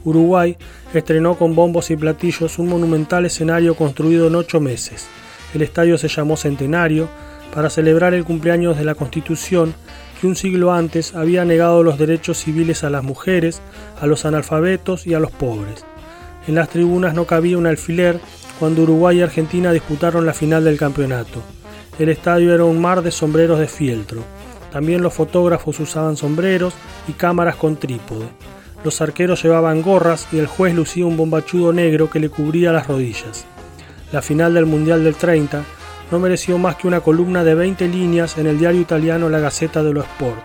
Uruguay 0.06 0.58
estrenó 0.94 1.38
con 1.38 1.54
bombos 1.54 1.92
y 1.92 1.98
platillos 1.98 2.60
un 2.60 2.70
monumental 2.70 3.26
escenario 3.26 3.76
construido 3.76 4.28
en 4.28 4.36
ocho 4.36 4.62
meses. 4.62 5.08
El 5.54 5.64
estadio 5.64 5.98
se 5.98 6.08
llamó 6.08 6.38
Centenario 6.38 7.10
para 7.54 7.70
celebrar 7.70 8.14
el 8.14 8.24
cumpleaños 8.24 8.78
de 8.78 8.86
la 8.86 8.96
Constitución 8.96 9.74
que 10.22 10.28
un 10.28 10.38
siglo 10.38 10.72
antes 10.72 11.14
había 11.14 11.44
negado 11.44 11.84
los 11.84 11.98
derechos 11.98 12.38
civiles 12.38 12.86
a 12.86 12.90
las 12.90 13.04
mujeres, 13.04 13.62
a 14.00 14.08
los 14.08 14.24
analfabetos 14.24 15.06
y 15.08 15.14
a 15.14 15.20
los 15.20 15.32
pobres. 15.32 15.84
En 16.48 16.56
las 16.56 16.70
tribunas 16.70 17.14
no 17.14 17.26
cabía 17.26 17.58
un 17.58 17.68
alfiler 17.68 18.20
cuando 18.64 18.84
Uruguay 18.84 19.20
y 19.20 19.22
Argentina 19.22 19.74
disputaron 19.74 20.26
la 20.26 20.34
final 20.34 20.64
del 20.64 20.78
campeonato. 20.78 21.42
El 22.00 22.08
estadio 22.08 22.56
era 22.56 22.64
un 22.64 22.80
mar 22.80 23.02
de 23.02 23.12
sombreros 23.12 23.60
de 23.60 23.68
fieltro. 23.68 24.24
También 24.72 25.04
los 25.04 25.14
fotógrafos 25.14 25.82
usaban 25.82 26.16
sombreros 26.16 26.74
y 27.10 27.12
cámaras 27.12 27.58
con 27.58 27.76
trípode. 27.76 28.26
Los 28.86 29.02
arqueros 29.02 29.44
llevaban 29.44 29.82
gorras 29.82 30.30
y 30.32 30.38
el 30.38 30.48
juez 30.48 30.74
lucía 30.74 31.06
un 31.06 31.18
bombachudo 31.18 31.74
negro 31.74 32.10
que 32.10 32.22
le 32.22 32.30
cubría 32.30 32.72
las 32.72 32.88
rodillas. 32.88 33.44
La 34.14 34.22
final 34.22 34.54
del 34.54 34.66
Mundial 34.66 35.04
del 35.04 35.16
30 35.16 35.62
no 36.10 36.20
mereció 36.20 36.58
más 36.58 36.78
que 36.78 36.88
una 36.88 37.02
columna 37.02 37.44
de 37.44 37.56
20 37.56 37.86
líneas 37.90 38.38
en 38.38 38.48
el 38.48 38.58
diario 38.58 38.80
italiano 38.80 39.28
La 39.28 39.40
Gazzetta 39.40 39.84
dello 39.84 40.04
Sport. 40.04 40.40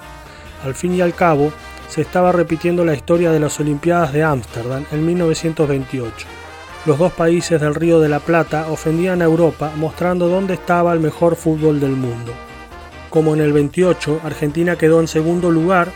Al 0.64 0.74
fin 0.74 0.92
y 0.92 1.02
al 1.02 1.14
cabo, 1.14 1.52
se 1.88 2.00
estaba 2.00 2.32
repitiendo 2.32 2.84
la 2.84 2.94
historia 2.94 3.30
de 3.30 3.38
las 3.38 3.60
Olimpiadas 3.60 4.12
de 4.12 4.24
Ámsterdam 4.24 4.84
en 4.90 5.06
1928 5.06 6.37
los 6.88 6.98
dos 6.98 7.12
países 7.12 7.60
del 7.60 7.74
Río 7.74 8.00
de 8.00 8.08
la 8.08 8.18
Plata 8.18 8.68
ofendían 8.70 9.20
a 9.20 9.26
Europa 9.26 9.70
mostrando 9.76 10.26
dónde 10.26 10.54
estaba 10.54 10.94
el 10.94 11.00
mejor 11.00 11.36
fútbol 11.36 11.80
del 11.80 11.90
mundo. 11.90 12.32
Como 13.10 13.34
en 13.34 13.42
el 13.42 13.52
28 13.52 14.22
Argentina 14.24 14.76
quedó 14.76 14.98
en 14.98 15.06
segundo 15.06 15.50
lugar, 15.50 15.88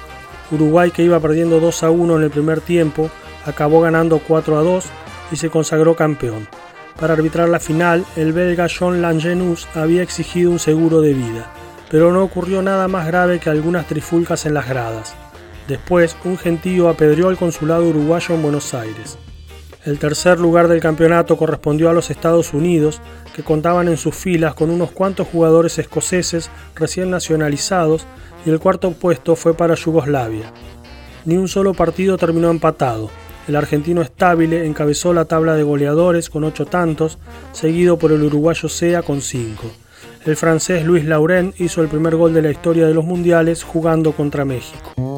Uruguay, 0.51 0.91
que 0.91 1.03
iba 1.03 1.19
perdiendo 1.19 1.61
2 1.61 1.83
a 1.85 1.91
1 1.91 2.19
en 2.19 2.23
el 2.25 2.31
primer 2.31 2.61
tiempo, 2.61 3.09
acabó 3.47 3.81
ganando 3.81 4.19
4 4.19 4.59
a 4.59 4.63
2 4.63 4.85
y 5.33 5.37
se 5.37 5.49
consagró 5.49 5.97
campeón. 5.97 6.47
Para 7.01 7.15
arbitrar 7.15 7.49
la 7.49 7.59
final, 7.59 8.05
el 8.17 8.35
belga 8.35 8.67
Jean 8.67 9.01
Langenus 9.01 9.67
había 9.75 10.03
exigido 10.03 10.51
un 10.51 10.59
seguro 10.59 11.01
de 11.01 11.15
vida, 11.15 11.51
pero 11.91 12.13
no 12.13 12.23
ocurrió 12.23 12.61
nada 12.61 12.87
más 12.87 13.07
grave 13.07 13.41
que 13.41 13.49
algunas 13.49 13.87
trifulcas 13.87 14.45
en 14.45 14.53
las 14.53 14.69
gradas. 14.69 15.15
Después, 15.69 16.19
un 16.25 16.37
gentío 16.37 16.91
apedreó 16.91 17.31
al 17.31 17.39
consulado 17.39 17.89
uruguayo 17.89 18.35
en 18.35 18.43
Buenos 18.43 18.75
Aires. 18.75 19.17
El 19.85 19.99
tercer 19.99 20.39
lugar 20.39 20.69
del 20.69 20.79
campeonato 20.79 21.37
correspondió 21.37 21.91
a 21.91 21.93
los 21.93 22.11
Estados 22.11 22.55
Unidos, 22.55 23.01
que 23.35 23.43
contaban 23.43 23.89
en 23.89 23.97
sus 23.97 24.15
filas 24.15 24.55
con 24.55 24.71
unos 24.71 24.93
cuantos 24.93 25.27
jugadores 25.27 25.77
escoceses 25.79 26.51
recién 26.77 27.11
nacionalizados, 27.11 28.07
y 28.47 28.51
el 28.51 28.61
cuarto 28.61 28.93
puesto 28.93 29.35
fue 29.35 29.55
para 29.55 29.75
Yugoslavia. 29.75 30.53
Ni 31.25 31.37
un 31.37 31.49
solo 31.49 31.75
partido 31.75 32.17
terminó 32.17 32.51
empatado. 32.51 33.11
El 33.49 33.57
argentino 33.57 34.05
Stabile 34.05 34.67
encabezó 34.67 35.13
la 35.13 35.25
tabla 35.25 35.57
de 35.57 35.65
goleadores 35.65 36.31
con 36.31 36.45
ocho 36.45 36.65
tantos, 36.65 37.19
seguido 37.51 37.99
por 37.99 38.13
el 38.13 38.23
uruguayo 38.23 38.69
Sea 38.69 39.03
con 39.03 39.21
cinco. 39.21 39.65
El 40.25 40.37
francés 40.37 40.85
Luis 40.85 41.05
Laurent 41.05 41.61
hizo 41.61 41.83
el 41.83 41.89
primer 41.89 42.15
gol 42.15 42.33
de 42.33 42.43
la 42.43 42.51
historia 42.51 42.87
de 42.87 42.95
los 42.95 43.05
mundiales 43.05 43.65
jugando 43.65 44.13
contra 44.13 44.45
México. 44.45 45.12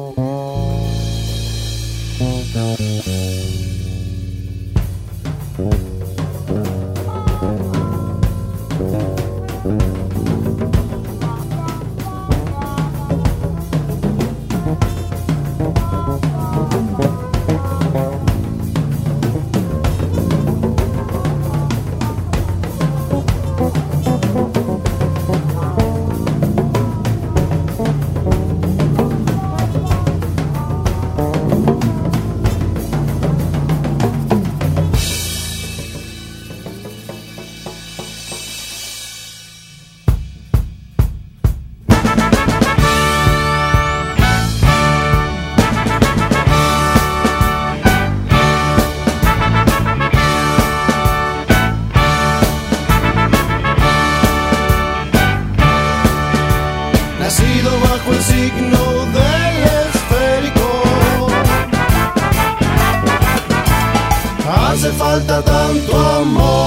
tanto 65.41 65.95
amor. 65.95 66.64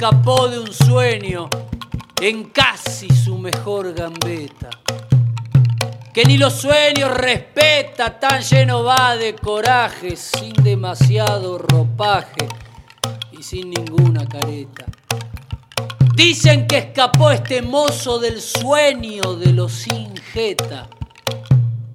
Escapó 0.00 0.48
de 0.48 0.58
un 0.58 0.72
sueño 0.72 1.50
en 2.22 2.44
casi 2.44 3.06
su 3.10 3.36
mejor 3.36 3.92
gambeta. 3.92 4.70
Que 6.14 6.24
ni 6.24 6.38
los 6.38 6.54
sueños 6.54 7.14
respeta, 7.14 8.18
tan 8.18 8.40
lleno 8.40 8.82
va 8.82 9.14
de 9.16 9.34
coraje, 9.34 10.16
sin 10.16 10.54
demasiado 10.54 11.58
ropaje 11.58 12.48
y 13.30 13.42
sin 13.42 13.68
ninguna 13.68 14.26
careta. 14.26 14.86
Dicen 16.14 16.66
que 16.66 16.78
escapó 16.78 17.30
este 17.30 17.60
mozo 17.60 18.18
del 18.18 18.40
sueño 18.40 19.34
de 19.36 19.52
los 19.52 19.70
sin 19.70 20.16
jeta, 20.16 20.88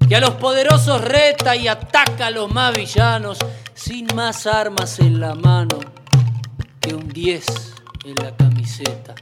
que 0.08 0.15
a 0.15 0.20
los 0.20 0.36
poderosos 0.36 1.02
reta 1.02 1.56
y 1.56 1.68
ataca 1.68 2.28
a 2.28 2.32
los 2.32 2.54
más 2.54 2.72
villanos 2.72 3.39
sin 3.74 4.06
más 4.13 4.46
armas 4.46 5.00
en 5.00 5.20
la 5.20 5.34
mano 5.34 5.80
que 6.80 6.94
un 6.94 7.10
10 7.10 7.75
en 8.06 8.15
la 8.15 8.36
camiseta. 8.36 9.15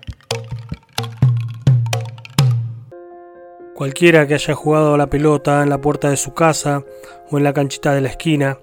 Cualquiera 3.73 4.27
que 4.27 4.33
haya 4.33 4.53
jugado 4.53 4.93
a 4.93 4.97
la 4.97 5.09
pelota 5.09 5.63
en 5.63 5.69
la 5.69 5.79
puerta 5.79 6.09
de 6.09 6.17
su 6.17 6.33
casa 6.33 6.83
o 7.31 7.37
en 7.37 7.43
la 7.43 7.53
canchita 7.53 7.93
de 7.93 8.01
la 8.01 8.09
esquina 8.09 8.59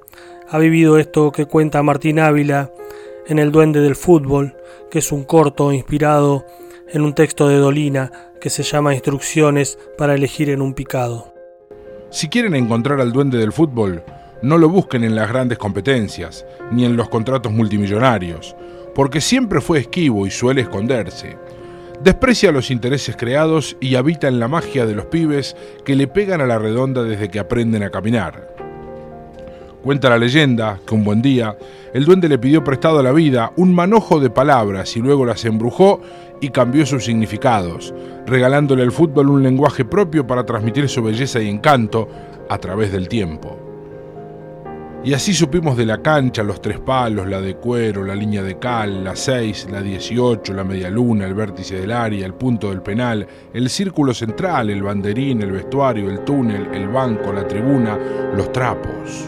ha 0.49 0.59
vivido 0.59 0.99
esto 0.99 1.33
que 1.33 1.47
cuenta 1.47 1.83
Martín 1.83 2.19
Ávila 2.19 2.71
en 3.27 3.39
El 3.39 3.51
Duende 3.51 3.81
del 3.81 3.97
Fútbol, 3.97 4.57
que 4.91 4.99
es 4.99 5.11
un 5.11 5.25
corto 5.25 5.73
inspirado 5.73 6.45
en 6.89 7.03
un 7.03 7.15
texto 7.15 7.49
de 7.49 7.57
Dolina 7.57 8.13
que 8.41 8.51
se 8.51 8.63
llama 8.63 8.95
Instrucciones 8.95 9.79
para 9.97 10.15
elegir 10.15 10.51
en 10.51 10.61
un 10.61 10.75
picado. 10.75 11.33
Si 12.11 12.29
quieren 12.29 12.55
encontrar 12.55 13.01
al 13.01 13.13
Duende 13.13 13.39
del 13.39 13.53
Fútbol, 13.53 14.03
no 14.43 14.59
lo 14.59 14.69
busquen 14.69 15.05
en 15.05 15.15
las 15.15 15.29
grandes 15.29 15.59
competencias, 15.59 16.45
ni 16.73 16.85
en 16.85 16.97
los 16.97 17.09
contratos 17.09 17.53
multimillonarios, 17.53 18.57
porque 18.95 19.21
siempre 19.21 19.61
fue 19.61 19.81
esquivo 19.81 20.27
y 20.27 20.31
suele 20.31 20.63
esconderse. 20.63 21.37
Desprecia 22.03 22.51
los 22.51 22.71
intereses 22.71 23.15
creados 23.17 23.77
y 23.81 23.95
habita 23.97 24.27
en 24.29 24.41
la 24.41 24.49
magia 24.49 24.87
de 24.87 24.95
los 24.95 25.07
pibes 25.07 25.55
que 25.85 25.97
le 25.97 26.07
pegan 26.07 26.41
a 26.41 26.47
la 26.47 26.59
redonda 26.59 27.03
desde 27.03 27.29
que 27.29 27.39
aprenden 27.39 27.83
a 27.83 27.91
caminar. 27.91 28.55
Cuenta 29.83 30.11
la 30.11 30.19
leyenda 30.19 30.79
que 30.87 30.95
un 30.95 31.05
buen 31.05 31.23
día 31.23 31.57
el 31.93 32.05
duende 32.05 32.29
le 32.29 32.39
pidió 32.39 32.63
prestado 32.65 32.99
a 32.99 33.03
la 33.03 33.13
vida 33.13 33.53
un 33.57 33.75
manojo 33.75 34.21
de 34.21 34.31
palabras 34.31 34.97
y 34.97 35.01
luego 35.01 35.25
las 35.27 35.45
embrujó 35.45 36.01
y 36.41 36.51
cambió 36.51 36.87
sus 36.87 37.05
significados, 37.05 37.95
regalándole 38.27 38.83
al 38.83 38.93
fútbol 38.93 39.31
un 39.31 39.43
lenguaje 39.43 39.85
propio 39.85 40.27
para 40.27 40.45
transmitir 40.45 40.89
su 40.89 41.03
belleza 41.03 41.41
y 41.41 41.49
encanto 41.49 42.09
a 42.49 42.59
través 42.59 42.93
del 42.93 43.09
tiempo. 43.09 43.70
Y 45.03 45.15
así 45.15 45.33
supimos 45.33 45.79
de 45.79 45.87
la 45.87 46.03
cancha, 46.03 46.43
los 46.43 46.61
tres 46.61 46.79
palos, 46.79 47.27
la 47.27 47.41
de 47.41 47.57
cuero, 47.57 48.05
la 48.05 48.15
línea 48.15 48.43
de 48.43 48.59
cal, 48.59 49.03
la 49.03 49.17
6, 49.17 49.69
la 49.73 49.81
18, 49.81 50.53
la 50.53 50.63
media 50.63 50.91
luna, 50.91 51.25
el 51.25 51.33
vértice 51.33 51.81
del 51.81 51.91
área, 51.91 52.27
el 52.27 52.35
punto 52.35 52.69
del 52.69 52.83
penal, 52.83 53.27
el 53.55 53.71
círculo 53.71 54.13
central, 54.13 54.69
el 54.69 54.83
banderín, 54.83 55.41
el 55.41 55.53
vestuario, 55.53 56.11
el 56.11 56.21
túnel, 56.21 56.69
el 56.75 56.89
banco, 56.89 57.33
la 57.33 57.49
tribuna, 57.49 57.99
los 58.37 58.53
trapos. 58.53 59.25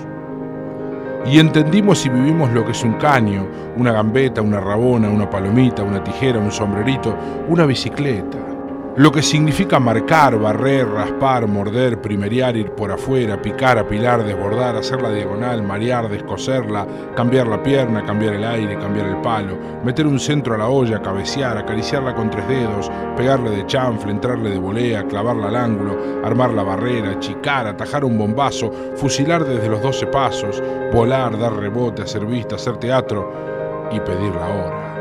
Y 1.25 1.39
entendimos 1.39 2.05
y 2.05 2.11
vivimos 2.11 2.53
lo 2.53 2.67
que 2.67 2.73
es 2.73 2.85
un 2.85 2.95
caño, 2.95 3.49
una 3.79 3.93
gambeta, 3.93 4.43
una 4.43 4.61
rabona, 4.61 5.09
una 5.09 5.31
palomita, 5.31 5.83
una 5.83 6.05
tijera, 6.05 6.39
un 6.39 6.53
sombrerito, 6.53 7.17
una 7.49 7.65
bicicleta. 7.65 8.52
Lo 8.95 9.11
que 9.11 9.23
significa 9.23 9.81
marcar, 9.81 10.39
barrer, 10.39 10.87
raspar, 10.87 11.47
morder, 11.47 12.03
primeriar, 12.03 12.55
ir 12.59 12.73
por 12.73 12.93
afuera, 12.93 13.41
picar, 13.41 13.79
apilar, 13.79 14.23
desbordar, 14.23 14.77
hacer 14.77 15.01
la 15.01 15.11
diagonal, 15.11 15.63
marear, 15.63 16.11
descoserla, 16.11 16.87
cambiar 17.17 17.47
la 17.47 17.63
pierna, 17.63 18.05
cambiar 18.05 18.35
el 18.35 18.45
aire, 18.45 18.79
cambiar 18.79 19.07
el 19.07 19.17
palo, 19.23 19.57
meter 19.83 20.07
un 20.07 20.21
centro 20.21 20.55
a 20.55 20.59
la 20.59 20.69
olla, 20.69 21.01
cabecear, 21.01 21.57
acariciarla 21.57 22.15
con 22.15 22.29
tres 22.29 22.47
dedos, 22.47 22.91
pegarle 23.17 23.49
de 23.53 23.65
chanfle, 23.65 24.11
entrarle 24.11 24.51
de 24.51 24.59
volea, 24.59 25.07
clavarla 25.09 25.49
al 25.49 25.57
ángulo, 25.57 25.97
armar 26.23 26.53
la 26.53 26.63
barrera, 26.63 27.19
chicar, 27.19 27.67
atajar 27.67 28.05
un 28.05 28.19
bombazo, 28.19 28.71
fusilar 28.97 29.43
desde 29.47 29.71
los 29.71 29.81
doce 29.81 30.07
pasos, 30.07 30.63
volar, 30.93 31.39
dar 31.39 31.55
rebote, 31.55 32.03
hacer 32.03 32.27
vista, 32.27 32.57
hacer 32.57 32.77
teatro 32.77 33.89
y 33.91 33.99
pedir 34.01 34.35
la 34.35 34.49
hora. 34.49 34.92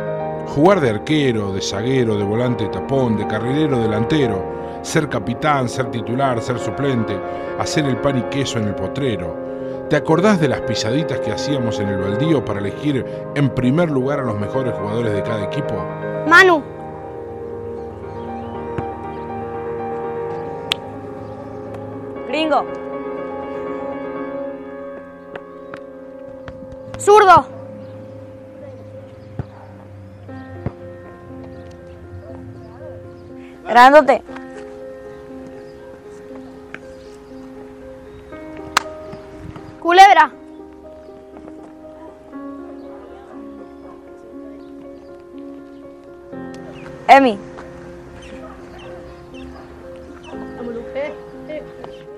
Jugar 0.47 0.81
de 0.81 0.89
arquero, 0.89 1.53
de 1.53 1.61
zaguero, 1.61 2.17
de 2.17 2.23
volante 2.23 2.67
tapón, 2.67 3.17
de 3.17 3.25
carrilero 3.27 3.79
delantero, 3.79 4.43
ser 4.81 5.07
capitán, 5.07 5.69
ser 5.69 5.89
titular, 5.91 6.41
ser 6.41 6.59
suplente, 6.59 7.17
hacer 7.59 7.85
el 7.85 7.97
pan 7.97 8.17
y 8.17 8.23
queso 8.23 8.59
en 8.59 8.67
el 8.67 8.75
potrero. 8.75 9.35
¿Te 9.89 9.95
acordás 9.95 10.39
de 10.39 10.47
las 10.47 10.61
pisaditas 10.61 11.19
que 11.19 11.31
hacíamos 11.31 11.79
en 11.79 11.89
el 11.89 11.97
baldío 11.97 12.43
para 12.45 12.59
elegir 12.59 13.05
en 13.35 13.49
primer 13.49 13.89
lugar 13.89 14.19
a 14.19 14.23
los 14.23 14.39
mejores 14.39 14.73
jugadores 14.73 15.13
de 15.13 15.21
cada 15.21 15.43
equipo? 15.43 15.75
Manu. 16.27 16.63
Gringo. 22.29 22.65
Zurdo. 26.97 27.60
Grandote. 33.71 34.21
Culebra. 39.79 40.29
Emi. 47.07 47.39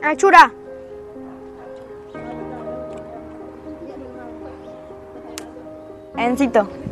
Achura. 0.01 0.51
Encito. 6.17 6.82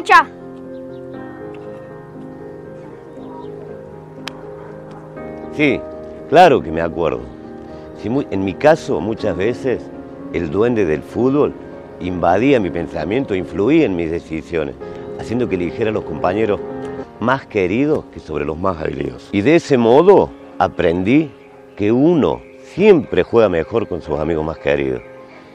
¡Hacha! 0.00 0.26
Sí, 5.54 5.78
claro 6.30 6.62
que 6.62 6.70
me 6.70 6.80
acuerdo. 6.80 7.20
en 8.02 8.44
mi 8.46 8.54
caso, 8.54 8.98
muchas 9.02 9.36
veces, 9.36 9.82
el 10.32 10.50
duende 10.50 10.86
del 10.86 11.02
fútbol 11.02 11.52
invadía 12.00 12.58
mi 12.60 12.70
pensamiento, 12.70 13.34
influía 13.34 13.84
en 13.84 13.94
mis 13.94 14.10
decisiones, 14.10 14.74
haciendo 15.18 15.46
que 15.50 15.56
eligiera 15.56 15.90
a 15.90 15.92
los 15.92 16.04
compañeros 16.04 16.60
más 17.20 17.44
queridos 17.44 18.06
que 18.06 18.20
sobre 18.20 18.46
los 18.46 18.56
más 18.58 18.78
habilidosos. 18.80 19.28
Y 19.32 19.42
de 19.42 19.56
ese 19.56 19.76
modo 19.76 20.30
aprendí 20.56 21.30
que 21.76 21.92
uno 21.92 22.40
siempre 22.62 23.22
juega 23.22 23.50
mejor 23.50 23.86
con 23.86 24.00
sus 24.00 24.18
amigos 24.18 24.46
más 24.46 24.56
queridos. 24.56 25.02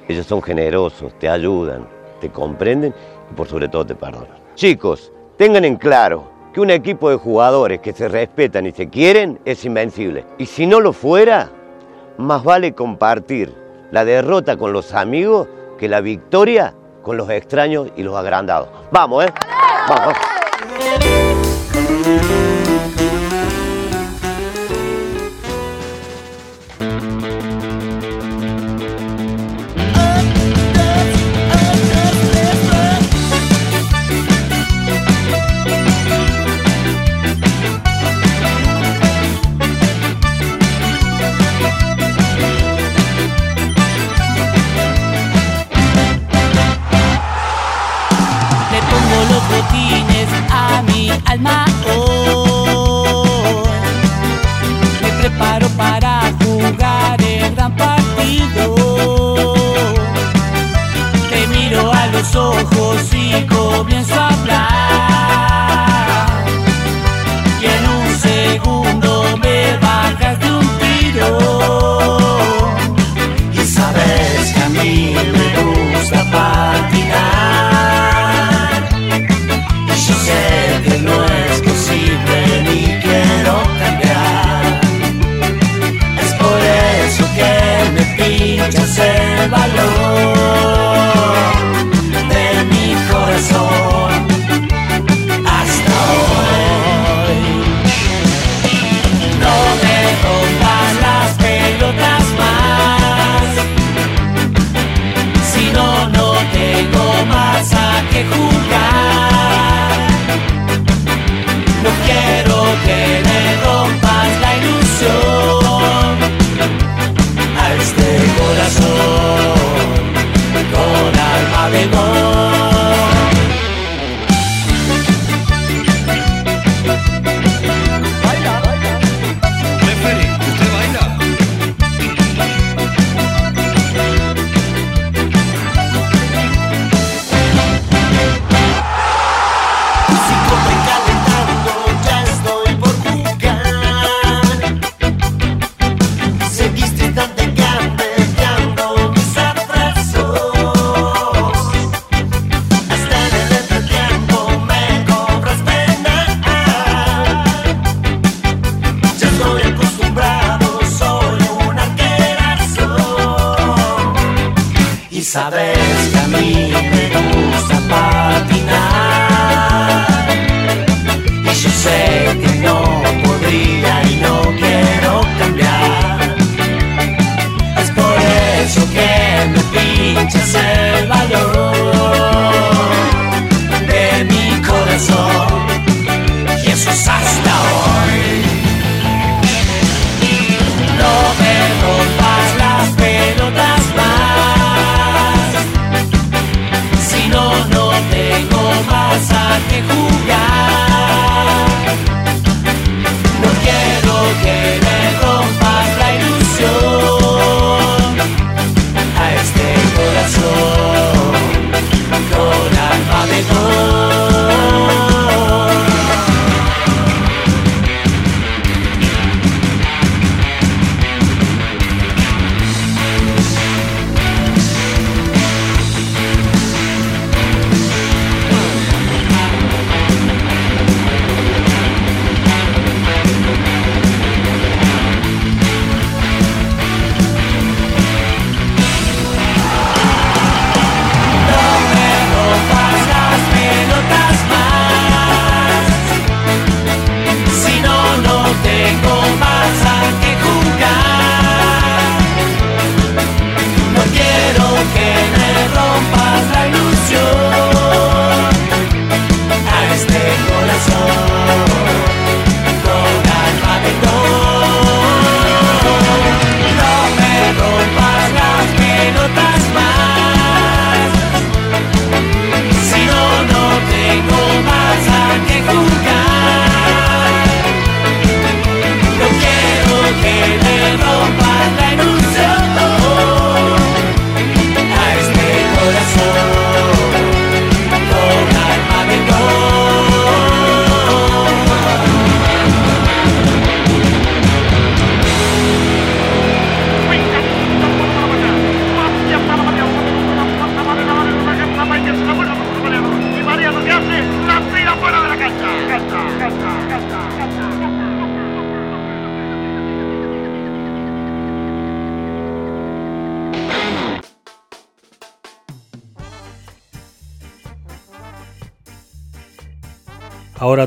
Ellos 0.07 0.27
son 0.27 0.43
generosos, 0.43 1.17
te 1.17 1.27
ayudan, 1.27 1.87
te 2.21 2.29
comprenden 2.29 2.93
y 3.29 3.33
por 3.33 3.47
sobre 3.47 3.67
todo 3.67 3.85
te 3.85 3.95
perdonan. 3.95 4.37
Chicos, 4.55 5.11
tengan 5.37 5.65
en 5.65 5.75
claro 5.75 6.29
que 6.53 6.61
un 6.61 6.69
equipo 6.69 7.09
de 7.09 7.17
jugadores 7.17 7.79
que 7.81 7.91
se 7.93 8.07
respetan 8.07 8.65
y 8.65 8.71
se 8.71 8.89
quieren 8.89 9.39
es 9.45 9.65
invencible. 9.65 10.25
Y 10.37 10.45
si 10.45 10.65
no 10.65 10.79
lo 10.79 10.93
fuera, 10.93 11.49
más 12.17 12.43
vale 12.43 12.73
compartir 12.73 13.53
la 13.91 14.05
derrota 14.05 14.57
con 14.57 14.71
los 14.71 14.93
amigos 14.93 15.47
que 15.77 15.89
la 15.89 16.01
victoria 16.01 16.73
con 17.03 17.17
los 17.17 17.29
extraños 17.29 17.89
y 17.95 18.03
los 18.03 18.15
agrandados. 18.15 18.69
Vamos, 18.91 19.25
¿eh? 19.25 19.33
Vamos. 19.87 20.15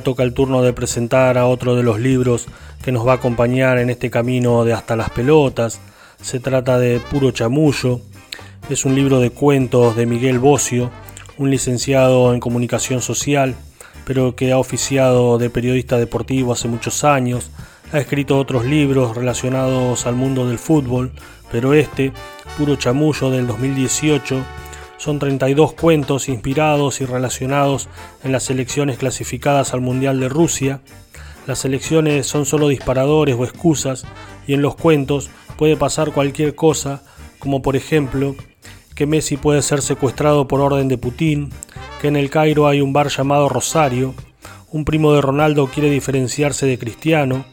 Toca 0.08 0.22
el 0.22 0.32
turno 0.32 0.62
de 0.62 0.72
presentar 0.72 1.36
a 1.36 1.46
otro 1.46 1.76
de 1.76 1.82
los 1.82 2.00
libros 2.00 2.46
que 2.82 2.92
nos 2.92 3.06
va 3.06 3.12
a 3.12 3.16
acompañar 3.16 3.76
en 3.76 3.90
este 3.90 4.08
camino 4.08 4.64
de 4.64 4.72
hasta 4.72 4.96
las 4.96 5.10
pelotas. 5.10 5.82
Se 6.22 6.40
trata 6.40 6.78
de 6.78 6.98
Puro 6.98 7.30
Chamullo. 7.30 8.00
Es 8.70 8.86
un 8.86 8.94
libro 8.94 9.20
de 9.20 9.28
cuentos 9.28 9.96
de 9.96 10.06
Miguel 10.06 10.38
Bocio, 10.38 10.90
un 11.36 11.50
licenciado 11.50 12.32
en 12.32 12.40
comunicación 12.40 13.02
social, 13.02 13.54
pero 14.06 14.34
que 14.34 14.50
ha 14.50 14.56
oficiado 14.56 15.36
de 15.36 15.50
periodista 15.50 15.98
deportivo 15.98 16.54
hace 16.54 16.68
muchos 16.68 17.04
años. 17.04 17.50
Ha 17.92 17.98
escrito 17.98 18.38
otros 18.38 18.64
libros 18.64 19.14
relacionados 19.14 20.06
al 20.06 20.14
mundo 20.14 20.48
del 20.48 20.58
fútbol, 20.58 21.12
pero 21.52 21.74
este, 21.74 22.12
Puro 22.56 22.76
Chamullo 22.76 23.28
del 23.28 23.46
2018, 23.46 24.42
son 24.98 25.18
32 25.18 25.72
cuentos 25.72 26.28
inspirados 26.28 27.00
y 27.00 27.06
relacionados 27.06 27.88
en 28.22 28.32
las 28.32 28.42
selecciones 28.42 28.98
clasificadas 28.98 29.72
al 29.72 29.80
Mundial 29.80 30.20
de 30.20 30.28
Rusia. 30.28 30.80
Las 31.46 31.60
selecciones 31.60 32.26
son 32.26 32.44
solo 32.44 32.68
disparadores 32.68 33.36
o 33.36 33.44
excusas 33.44 34.04
y 34.46 34.54
en 34.54 34.60
los 34.60 34.74
cuentos 34.76 35.30
puede 35.56 35.76
pasar 35.76 36.12
cualquier 36.12 36.54
cosa, 36.54 37.02
como 37.38 37.62
por 37.62 37.76
ejemplo 37.76 38.34
que 38.94 39.06
Messi 39.06 39.36
puede 39.36 39.62
ser 39.62 39.80
secuestrado 39.80 40.48
por 40.48 40.60
orden 40.60 40.88
de 40.88 40.98
Putin, 40.98 41.50
que 42.00 42.08
en 42.08 42.16
el 42.16 42.30
Cairo 42.30 42.66
hay 42.66 42.80
un 42.80 42.92
bar 42.92 43.08
llamado 43.08 43.48
Rosario, 43.48 44.14
un 44.70 44.84
primo 44.84 45.12
de 45.12 45.20
Ronaldo 45.20 45.68
quiere 45.68 45.88
diferenciarse 45.88 46.66
de 46.66 46.78
Cristiano, 46.78 47.44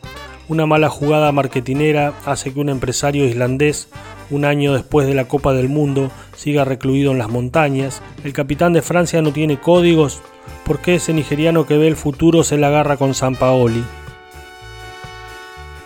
una 0.47 0.65
mala 0.65 0.89
jugada 0.89 1.31
marketinera 1.31 2.13
hace 2.25 2.53
que 2.53 2.59
un 2.59 2.69
empresario 2.69 3.25
islandés, 3.25 3.87
un 4.29 4.45
año 4.45 4.73
después 4.73 5.07
de 5.07 5.13
la 5.13 5.27
Copa 5.27 5.53
del 5.53 5.69
Mundo, 5.69 6.11
siga 6.35 6.65
recluido 6.65 7.11
en 7.11 7.17
las 7.17 7.29
montañas, 7.29 8.01
el 8.23 8.33
capitán 8.33 8.73
de 8.73 8.81
Francia 8.81 9.21
no 9.21 9.31
tiene 9.31 9.59
códigos, 9.59 10.21
¿por 10.65 10.79
qué 10.79 10.95
ese 10.95 11.13
nigeriano 11.13 11.65
que 11.65 11.77
ve 11.77 11.87
el 11.87 11.95
futuro 11.95 12.43
se 12.43 12.57
la 12.57 12.67
agarra 12.67 12.97
con 12.97 13.13
San 13.13 13.35
Paoli? 13.35 13.83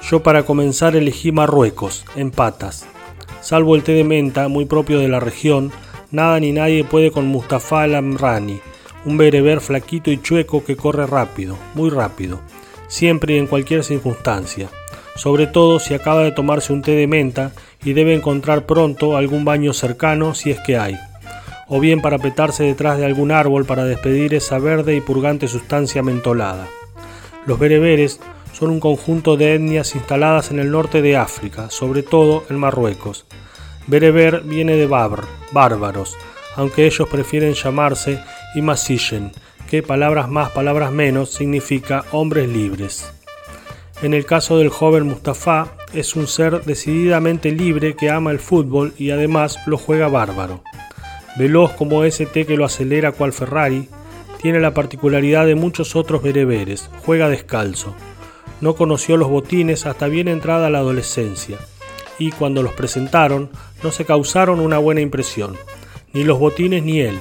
Yo 0.10 0.24
para 0.24 0.43
comenzar 0.43 0.95
elegí 0.95 1.32
Marruecos, 1.32 2.04
en 2.15 2.32
patas. 2.32 2.88
Salvo 3.41 3.76
el 3.76 3.84
té 3.84 3.93
de 3.93 4.04
menta, 4.04 4.48
muy 4.48 4.65
propio 4.65 5.00
de 5.00 5.08
la 5.08 5.19
región, 5.19 5.72
nada 6.12 6.39
ni 6.39 6.52
nadie 6.52 6.84
puede 6.84 7.12
con 7.12 7.28
Mustafa 7.28 7.84
al-Amrani, 7.84 8.60
un 9.06 9.17
bereber 9.17 9.62
flaquito 9.62 10.12
y 10.12 10.22
chueco 10.22 10.65
que 10.65 10.76
corre 10.76 11.06
rápido, 11.06 11.58
muy 11.76 11.89
rápido, 11.89 12.41
siempre 12.89 13.36
y 13.36 13.38
en 13.38 13.47
cualquier 13.47 13.86
circunstancia, 13.86 14.67
sobre 15.15 15.47
todo 15.47 15.80
si 15.80 15.93
acaba 15.93 16.23
de 16.23 16.34
tomarse 16.34 16.73
un 16.73 16.82
té 16.82 16.91
de 16.91 17.08
menta 17.08 17.54
y 17.86 17.93
debe 17.93 18.13
encontrar 18.13 18.65
pronto 18.65 19.15
algún 19.15 19.45
baño 19.45 19.71
cercano 19.71 20.36
si 20.36 20.52
es 20.52 20.60
que 20.60 20.78
hay, 20.78 20.97
o 21.69 21.80
bien 21.80 22.02
para 22.02 22.17
petarse 22.17 22.63
detrás 22.63 22.97
de 22.97 23.06
algún 23.06 23.32
árbol 23.32 23.63
para 23.63 23.86
despedir 23.86 24.34
esa 24.34 24.60
verde 24.60 24.95
y 24.95 25.02
purgante 25.02 25.47
sustancia 25.47 26.04
mentolada. 26.04 26.67
Los 27.45 27.60
bereberes 27.60 28.19
son 28.54 28.71
un 28.71 28.80
conjunto 28.80 29.38
de 29.38 29.56
etnias 29.56 29.95
instaladas 29.95 30.52
en 30.52 30.60
el 30.60 30.71
norte 30.71 31.02
de 31.02 31.15
África, 31.15 31.69
sobre 31.69 32.04
todo 32.04 32.43
en 32.49 32.58
Marruecos. 32.58 33.25
Bereber 33.88 34.41
viene 34.41 34.75
de 34.75 34.88
babr, 34.88 35.25
bárbaros, 35.52 36.17
aunque 36.56 36.86
ellos 36.86 37.08
prefieren 37.08 37.54
llamarse 37.54 38.19
Imasishen, 38.56 39.32
que 39.69 39.84
palabras 39.84 40.27
más, 40.29 40.49
palabras 40.49 40.91
menos 40.91 41.29
significa 41.29 42.03
hombres 42.12 42.49
libres. 42.49 43.13
En 44.01 44.15
el 44.15 44.25
caso 44.25 44.58
del 44.58 44.69
joven 44.69 45.03
Mustafa, 45.03 45.75
es 45.93 46.15
un 46.15 46.27
ser 46.27 46.63
decididamente 46.63 47.51
libre 47.51 47.95
que 47.95 48.10
ama 48.10 48.32
el 48.32 48.39
fútbol 48.39 48.93
y 48.97 49.12
además 49.12 49.60
lo 49.67 49.77
juega 49.77 50.08
bárbaro. 50.08 50.63
Veloz 51.38 51.73
como 51.73 52.01
té 52.01 52.45
que 52.47 52.58
lo 52.58 52.65
acelera 52.65 53.12
cual 53.12 53.32
Ferrari, 53.32 53.88
tiene 54.41 54.60
la 54.60 54.73
particularidad 54.73 55.45
de 55.45 55.55
muchos 55.55 55.95
otros 55.95 56.23
bereberes, 56.23 56.89
juega 57.05 57.29
descalzo. 57.29 57.93
No 58.62 58.75
conoció 58.75 59.17
los 59.17 59.29
botines 59.29 59.86
hasta 59.86 60.08
bien 60.08 60.27
entrada 60.27 60.71
la 60.71 60.79
adolescencia, 60.79 61.58
y 62.17 62.32
cuando 62.32 62.63
los 62.63 62.73
presentaron 62.73 63.49
no 63.84 63.91
se 63.91 64.05
causaron 64.05 64.62
una 64.62 64.79
buena 64.79 65.01
impresión, 65.01 65.55
ni 66.13 66.23
los 66.23 66.39
botines 66.39 66.84
ni 66.84 67.01
él, 67.01 67.19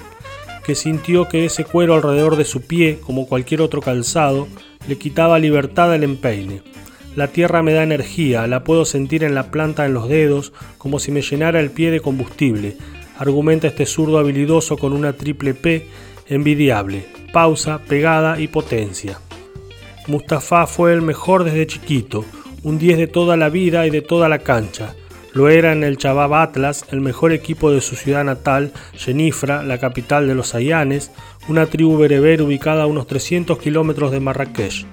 que 0.68 0.74
sintió 0.74 1.30
que 1.30 1.46
ese 1.46 1.64
cuero 1.64 1.94
alrededor 1.94 2.36
de 2.36 2.44
su 2.44 2.60
pie, 2.60 2.98
como 3.00 3.26
cualquier 3.26 3.62
otro 3.62 3.80
calzado, 3.80 4.48
le 4.86 4.98
quitaba 4.98 5.38
libertad 5.38 5.94
al 5.94 6.04
empeine. 6.04 6.60
La 7.16 7.28
tierra 7.28 7.62
me 7.62 7.72
da 7.72 7.82
energía, 7.82 8.46
la 8.46 8.64
puedo 8.64 8.84
sentir 8.84 9.24
en 9.24 9.34
la 9.34 9.50
planta 9.50 9.86
en 9.86 9.94
los 9.94 10.10
dedos, 10.10 10.52
como 10.76 10.98
si 10.98 11.10
me 11.10 11.22
llenara 11.22 11.58
el 11.60 11.70
pie 11.70 11.90
de 11.90 12.00
combustible, 12.00 12.76
argumenta 13.16 13.66
este 13.66 13.86
zurdo 13.86 14.18
habilidoso 14.18 14.76
con 14.76 14.92
una 14.92 15.14
triple 15.14 15.54
P 15.54 15.86
envidiable, 16.26 17.06
pausa, 17.32 17.80
pegada 17.88 18.38
y 18.38 18.48
potencia. 18.48 19.20
Mustafa 20.06 20.66
fue 20.66 20.92
el 20.92 21.00
mejor 21.00 21.44
desde 21.44 21.66
chiquito, 21.66 22.26
un 22.62 22.78
10 22.78 22.98
de 22.98 23.06
toda 23.06 23.38
la 23.38 23.48
vida 23.48 23.86
y 23.86 23.90
de 23.90 24.02
toda 24.02 24.28
la 24.28 24.40
cancha. 24.40 24.94
Lo 25.32 25.48
era 25.50 25.72
en 25.72 25.84
el 25.84 25.98
Chabab 25.98 26.34
Atlas, 26.34 26.84
el 26.90 27.00
mejor 27.00 27.32
equipo 27.32 27.70
de 27.70 27.80
su 27.80 27.96
ciudad 27.96 28.24
natal, 28.24 28.72
Genifra, 28.94 29.62
la 29.62 29.78
capital 29.78 30.26
de 30.26 30.34
los 30.34 30.54
Ayanes, 30.54 31.10
una 31.48 31.66
tribu 31.66 31.98
bereber 31.98 32.42
ubicada 32.42 32.84
a 32.84 32.86
unos 32.86 33.06
300 33.06 33.58
kilómetros 33.58 34.10
de 34.10 34.20
Marrakech. 34.20 34.86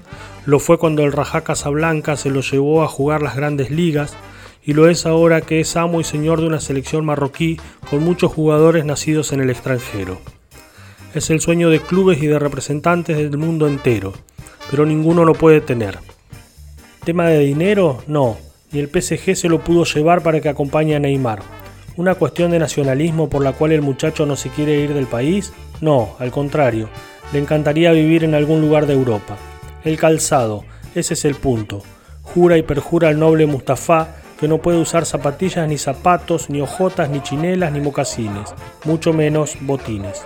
Lo 0.45 0.59
fue 0.59 0.77
cuando 0.77 1.03
el 1.03 1.13
Rajá 1.13 1.41
Casablanca 1.41 2.17
se 2.17 2.29
lo 2.29 2.41
llevó 2.41 2.83
a 2.83 2.87
jugar 2.87 3.21
las 3.21 3.35
grandes 3.35 3.71
ligas 3.71 4.15
y 4.63 4.73
lo 4.73 4.89
es 4.89 5.05
ahora 5.05 5.41
que 5.41 5.59
es 5.59 5.75
amo 5.77 6.01
y 6.01 6.03
señor 6.03 6.41
de 6.41 6.47
una 6.47 6.59
selección 6.59 7.05
marroquí 7.05 7.59
con 7.89 8.03
muchos 8.03 8.31
jugadores 8.31 8.83
nacidos 8.83 9.31
en 9.31 9.39
el 9.39 9.49
extranjero. 9.49 10.19
Es 11.13 11.29
el 11.29 11.39
sueño 11.39 11.69
de 11.69 11.79
clubes 11.79 12.21
y 12.21 12.27
de 12.27 12.39
representantes 12.39 13.15
del 13.15 13.37
mundo 13.37 13.67
entero, 13.67 14.13
pero 14.69 14.85
ninguno 14.85 15.23
lo 15.23 15.33
puede 15.33 15.61
tener. 15.61 15.99
¿Tema 17.05 17.27
de 17.27 17.39
dinero? 17.39 18.03
No, 18.07 18.37
ni 18.75 18.81
el 18.81 18.89
PSG 18.89 19.37
se 19.37 19.47
lo 19.47 19.63
pudo 19.63 19.85
llevar 19.85 20.21
para 20.21 20.41
que 20.41 20.49
acompañe 20.49 20.97
a 20.97 20.99
Neymar. 20.99 21.39
¿Una 21.95 22.15
cuestión 22.15 22.51
de 22.51 22.59
nacionalismo 22.59 23.29
por 23.29 23.41
la 23.41 23.53
cual 23.53 23.71
el 23.71 23.81
muchacho 23.81 24.25
no 24.25 24.35
se 24.35 24.49
quiere 24.49 24.81
ir 24.81 24.93
del 24.93 25.07
país? 25.07 25.53
No, 25.79 26.17
al 26.19 26.29
contrario, 26.29 26.89
le 27.31 27.39
encantaría 27.39 27.93
vivir 27.93 28.25
en 28.25 28.35
algún 28.35 28.59
lugar 28.59 28.85
de 28.85 28.93
Europa. 28.93 29.37
El 29.85 29.97
calzado, 29.97 30.65
ese 30.93 31.13
es 31.13 31.23
el 31.23 31.35
punto. 31.35 31.83
Jura 32.21 32.57
y 32.57 32.63
perjura 32.63 33.09
el 33.09 33.17
noble 33.17 33.45
Mustafa 33.45 34.09
que 34.37 34.49
no 34.49 34.57
puede 34.57 34.79
usar 34.79 35.05
zapatillas 35.05 35.69
ni 35.69 35.77
zapatos, 35.77 36.49
ni 36.49 36.59
hojotas, 36.59 37.09
ni 37.09 37.21
chinelas, 37.21 37.71
ni 37.71 37.79
mocasines, 37.79 38.53
mucho 38.83 39.13
menos 39.13 39.55
botines. 39.61 40.21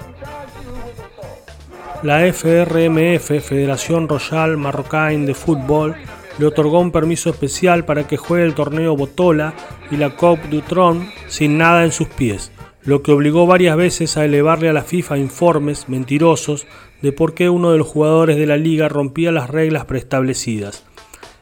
La 2.02 2.22
FRMF, 2.34 3.44
Federación 3.44 4.10
Royal 4.10 4.58
Marrocain 4.58 5.28
de 5.28 5.36
Fútbol, 5.36 5.96
le 6.40 6.46
otorgó 6.46 6.80
un 6.80 6.92
permiso 6.92 7.30
especial 7.30 7.86
para 7.86 8.08
que 8.08 8.18
juegue 8.18 8.46
el 8.46 8.56
torneo 8.56 8.96
Botola 8.96 9.54
y 9.92 9.98
la 9.98 10.16
Coupe 10.16 10.48
du 10.48 10.62
Trône 10.62 11.12
sin 11.28 11.58
nada 11.58 11.84
en 11.84 11.92
sus 11.92 12.08
pies, 12.08 12.52
lo 12.84 13.04
que 13.04 13.12
obligó 13.12 13.46
varias 13.46 13.76
veces 13.76 14.16
a 14.16 14.24
elevarle 14.24 14.70
a 14.70 14.74
la 14.74 14.84
FIFA 14.84 15.18
informes 15.18 15.90
mentirosos 15.90 16.66
de 17.02 17.12
por 17.12 17.34
qué 17.34 17.50
uno 17.50 17.72
de 17.72 17.78
los 17.78 17.88
jugadores 17.88 18.38
de 18.38 18.46
la 18.46 18.58
liga 18.58 18.88
rompía 18.88 19.32
las 19.32 19.50
reglas 19.50 19.86
preestablecidas. 19.86 20.86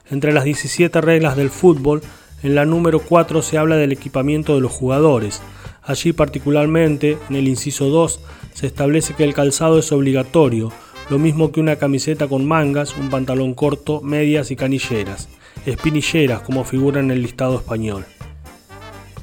Entre 0.10 0.34
las 0.34 0.46
17 0.46 1.00
reglas 1.02 1.38
del 1.38 1.52
fútbol, 1.52 2.02
en 2.42 2.56
la 2.56 2.66
número 2.66 3.00
4 3.00 3.42
se 3.42 3.58
habla 3.58 3.76
del 3.76 3.92
equipamiento 3.92 4.56
de 4.56 4.62
los 4.62 4.72
jugadores. 4.72 5.42
Allí 5.84 6.12
particularmente, 6.12 7.18
en 7.30 7.36
el 7.36 7.48
inciso 7.48 7.90
2, 7.90 8.20
se 8.54 8.68
establece 8.68 9.14
que 9.14 9.24
el 9.24 9.34
calzado 9.34 9.80
es 9.80 9.92
obligatorio, 9.92 10.72
lo 11.10 11.20
mismo 11.20 11.52
que 11.52 11.62
una 11.62 11.78
camiseta 11.78 12.28
con 12.28 12.46
mangas, 12.46 12.98
un 12.98 13.10
pantalón 13.10 13.54
corto, 13.54 14.02
medias 14.02 14.52
y 14.52 14.58
canilleras, 14.58 15.30
espinilleras 15.66 16.42
como 16.42 16.66
figura 16.66 17.00
en 17.00 17.12
el 17.12 17.22
listado 17.22 17.56
español. 17.56 18.06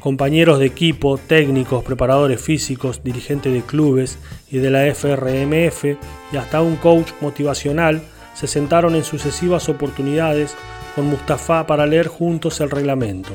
Compañeros 0.00 0.58
de 0.58 0.66
equipo, 0.66 1.18
técnicos, 1.18 1.84
preparadores 1.84 2.40
físicos, 2.40 3.02
dirigentes 3.02 3.52
de 3.52 3.62
clubes 3.62 4.18
y 4.50 4.58
de 4.58 4.70
la 4.70 4.86
FRMF 4.94 5.84
y 6.32 6.36
hasta 6.36 6.62
un 6.62 6.76
coach 6.76 7.08
motivacional 7.20 8.02
se 8.34 8.46
sentaron 8.46 8.94
en 8.96 9.04
sucesivas 9.04 9.68
oportunidades 9.68 10.56
con 10.94 11.06
Mustafa 11.06 11.66
para 11.66 11.86
leer 11.86 12.08
juntos 12.08 12.60
el 12.60 12.70
reglamento, 12.70 13.30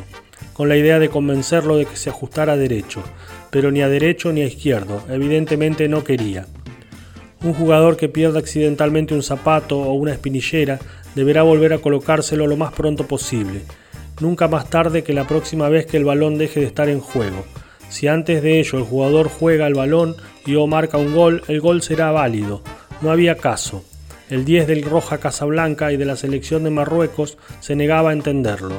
con 0.54 0.70
la 0.70 0.78
idea 0.78 1.00
de 1.00 1.10
convencerlo 1.10 1.78
de 1.78 1.86
que 1.86 1.96
se 1.96 2.10
ajustara 2.10 2.54
a 2.54 2.58
derecho, 2.58 3.02
pero 3.50 3.72
ni 3.72 3.82
a 3.82 3.90
derecho 3.90 4.32
ni 4.32 4.42
a 4.42 4.48
izquierdo, 4.48 5.04
evidentemente 5.10 5.88
no 5.88 6.04
quería. 6.04 6.46
Un 7.42 7.54
jugador 7.54 7.96
que 7.96 8.10
pierda 8.10 8.40
accidentalmente 8.40 9.14
un 9.14 9.24
zapato 9.24 9.80
o 9.80 9.94
una 9.94 10.12
espinillera 10.12 10.80
deberá 11.16 11.42
volver 11.44 11.74
a 11.74 11.78
colocárselo 11.78 12.48
lo 12.48 12.58
más 12.58 12.74
pronto 12.74 13.08
posible, 13.08 13.62
nunca 14.20 14.48
más 14.50 14.70
tarde 14.70 15.04
que 15.04 15.14
la 15.14 15.26
próxima 15.26 15.70
vez 15.70 15.86
que 15.86 15.98
el 15.98 16.04
balón 16.04 16.38
deje 16.38 16.60
de 16.60 16.66
estar 16.66 16.90
en 16.90 17.00
juego. 17.00 17.46
Si 17.90 18.08
antes 18.08 18.44
de 18.44 18.60
ello 18.60 18.78
el 18.78 18.84
jugador 18.84 19.30
juega 19.30 19.68
el 19.68 19.74
balón 19.74 20.16
y 20.46 20.56
o 20.56 20.68
marca 20.68 20.98
un 20.98 21.16
gol, 21.16 21.42
el 21.48 21.62
gol 21.62 21.82
será 21.82 22.12
válido. 22.12 22.62
No 23.02 23.10
había 23.10 23.36
caso. 23.36 23.84
El 24.30 24.46
10 24.46 24.68
del 24.68 24.84
Roja 24.84 25.18
Casablanca 25.18 25.92
y 25.92 25.98
de 25.98 26.06
la 26.06 26.16
selección 26.16 26.64
de 26.64 26.70
Marruecos 26.70 27.38
se 27.62 27.76
negaba 27.76 28.12
a 28.12 28.14
entenderlo. 28.14 28.76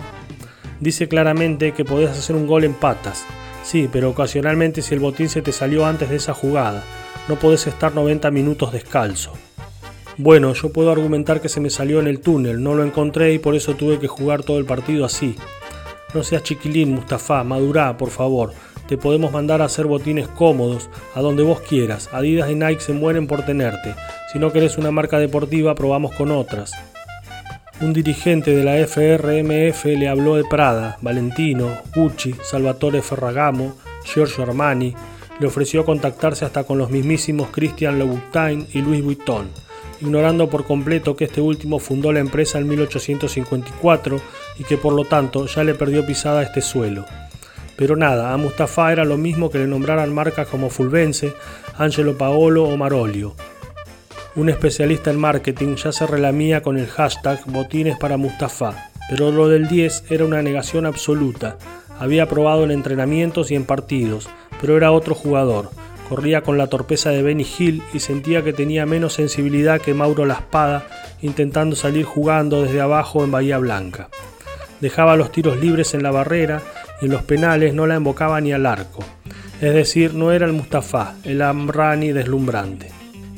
Dice 0.78 1.08
claramente 1.08 1.72
que 1.72 1.84
podés 1.84 2.10
hacer 2.10 2.36
un 2.36 2.46
gol 2.46 2.64
en 2.64 2.74
patas. 2.74 3.24
Sí, 3.64 3.88
pero 3.90 4.10
ocasionalmente 4.10 4.80
si 4.80 4.94
el 4.94 5.00
botín 5.00 5.28
se 5.28 5.42
te 5.42 5.52
salió 5.52 5.86
antes 5.86 6.08
de 6.08 6.16
esa 6.16 6.34
jugada, 6.34 6.84
no 7.28 7.36
podés 7.36 7.66
estar 7.66 7.94
90 7.94 8.30
minutos 8.30 8.72
descalzo. 8.72 9.32
Bueno, 10.16 10.52
yo 10.52 10.72
puedo 10.72 10.90
argumentar 10.90 11.40
que 11.40 11.48
se 11.48 11.60
me 11.60 11.70
salió 11.70 12.00
en 12.00 12.06
el 12.06 12.20
túnel, 12.20 12.62
no 12.62 12.74
lo 12.74 12.84
encontré 12.84 13.32
y 13.32 13.38
por 13.38 13.54
eso 13.54 13.74
tuve 13.74 13.98
que 13.98 14.08
jugar 14.08 14.42
todo 14.42 14.58
el 14.58 14.66
partido 14.66 15.04
así. 15.04 15.36
No 16.12 16.22
seas 16.22 16.42
chiquilín, 16.42 16.92
Mustafa, 16.92 17.44
madurá, 17.44 17.96
por 17.96 18.10
favor. 18.10 18.52
Te 18.88 18.98
podemos 18.98 19.30
mandar 19.32 19.62
a 19.62 19.66
hacer 19.66 19.86
botines 19.86 20.26
cómodos, 20.26 20.90
a 21.14 21.20
donde 21.20 21.44
vos 21.44 21.60
quieras. 21.60 22.08
Adidas 22.12 22.50
y 22.50 22.56
Nike 22.56 22.80
se 22.80 22.92
mueren 22.92 23.28
por 23.28 23.46
tenerte. 23.46 23.94
Si 24.32 24.38
no 24.38 24.52
querés 24.52 24.78
una 24.78 24.90
marca 24.90 25.18
deportiva, 25.18 25.74
probamos 25.76 26.12
con 26.16 26.32
otras. 26.32 26.72
Un 27.80 27.92
dirigente 27.92 28.54
de 28.54 28.64
la 28.64 28.76
FRMF 28.86 29.84
le 29.86 30.08
habló 30.08 30.36
de 30.36 30.44
Prada, 30.44 30.98
Valentino, 31.00 31.68
Gucci, 31.94 32.34
Salvatore 32.42 33.00
Ferragamo, 33.00 33.76
Giorgio 34.04 34.42
Armani. 34.42 34.94
Le 35.40 35.46
ofreció 35.46 35.84
contactarse 35.84 36.44
hasta 36.44 36.64
con 36.64 36.78
los 36.78 36.90
mismísimos 36.90 37.48
Christian 37.50 37.98
Louboutin 37.98 38.68
y 38.72 38.82
Louis 38.82 39.02
Vuitton, 39.02 39.48
ignorando 40.00 40.48
por 40.48 40.64
completo 40.64 41.16
que 41.16 41.24
este 41.24 41.40
último 41.40 41.78
fundó 41.78 42.12
la 42.12 42.20
empresa 42.20 42.58
en 42.58 42.68
1854 42.68 44.20
y 44.58 44.64
que 44.64 44.76
por 44.76 44.92
lo 44.92 45.04
tanto 45.04 45.46
ya 45.46 45.64
le 45.64 45.74
perdió 45.74 46.06
pisada 46.06 46.42
este 46.42 46.60
suelo. 46.60 47.06
Pero 47.76 47.96
nada, 47.96 48.34
a 48.34 48.36
Mustafa 48.36 48.92
era 48.92 49.06
lo 49.06 49.16
mismo 49.16 49.50
que 49.50 49.58
le 49.58 49.66
nombraran 49.66 50.12
marcas 50.12 50.46
como 50.46 50.68
Fulvense, 50.68 51.32
Angelo 51.78 52.18
Paolo 52.18 52.64
o 52.64 52.76
Marolio. 52.76 53.34
Un 54.36 54.50
especialista 54.50 55.10
en 55.10 55.18
marketing 55.18 55.76
ya 55.76 55.90
se 55.90 56.06
relamía 56.06 56.60
con 56.62 56.76
el 56.76 56.86
hashtag 56.86 57.42
botines 57.46 57.96
para 57.96 58.18
Mustafa, 58.18 58.90
pero 59.08 59.32
lo 59.32 59.48
del 59.48 59.66
10 59.66 60.04
era 60.10 60.26
una 60.26 60.42
negación 60.42 60.84
absoluta. 60.84 61.56
Había 61.98 62.28
probado 62.28 62.64
en 62.64 62.70
entrenamientos 62.70 63.50
y 63.50 63.54
en 63.54 63.64
partidos, 63.64 64.28
pero 64.60 64.76
era 64.76 64.92
otro 64.92 65.14
jugador. 65.14 65.70
Corría 66.08 66.42
con 66.42 66.58
la 66.58 66.66
torpeza 66.66 67.10
de 67.10 67.22
Benny 67.22 67.46
Hill 67.58 67.82
y 67.94 68.00
sentía 68.00 68.42
que 68.42 68.52
tenía 68.52 68.84
menos 68.84 69.14
sensibilidad 69.14 69.80
que 69.80 69.94
Mauro 69.94 70.26
La 70.26 70.34
Espada 70.34 70.86
intentando 71.22 71.76
salir 71.76 72.04
jugando 72.04 72.62
desde 72.62 72.80
abajo 72.80 73.22
en 73.24 73.30
Bahía 73.30 73.58
Blanca. 73.58 74.08
Dejaba 74.80 75.16
los 75.16 75.30
tiros 75.30 75.60
libres 75.60 75.94
en 75.94 76.02
la 76.02 76.10
barrera 76.10 76.62
y 77.00 77.04
en 77.04 77.12
los 77.12 77.22
penales 77.22 77.74
no 77.74 77.86
la 77.86 77.94
embocaba 77.94 78.40
ni 78.40 78.52
al 78.52 78.66
arco. 78.66 79.04
Es 79.60 79.74
decir, 79.74 80.14
no 80.14 80.32
era 80.32 80.46
el 80.46 80.52
Mustafa, 80.52 81.14
el 81.22 81.42
Amrani 81.42 82.12
deslumbrante. 82.12 82.88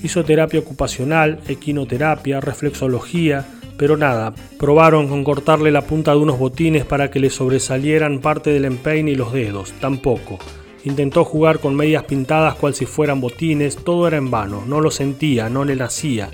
Hizo 0.02 0.24
terapia 0.24 0.60
ocupacional, 0.60 1.40
equinoterapia, 1.48 2.40
reflexología, 2.40 3.44
pero 3.76 3.96
nada, 3.96 4.32
probaron 4.58 5.08
con 5.08 5.24
cortarle 5.24 5.70
la 5.70 5.82
punta 5.82 6.12
de 6.12 6.18
unos 6.18 6.38
botines 6.38 6.84
para 6.84 7.10
que 7.10 7.20
le 7.20 7.30
sobresalieran 7.30 8.20
parte 8.20 8.50
del 8.50 8.64
empeine 8.64 9.10
y 9.10 9.14
los 9.16 9.32
dedos, 9.32 9.72
tampoco. 9.80 10.38
Intentó 10.84 11.24
jugar 11.24 11.60
con 11.60 11.76
medias 11.76 12.04
pintadas 12.04 12.56
cual 12.56 12.74
si 12.74 12.86
fueran 12.86 13.20
botines, 13.20 13.76
todo 13.76 14.08
era 14.08 14.16
en 14.16 14.30
vano, 14.30 14.64
no 14.66 14.80
lo 14.80 14.90
sentía, 14.90 15.48
no 15.48 15.64
le 15.64 15.76
nacía. 15.76 16.30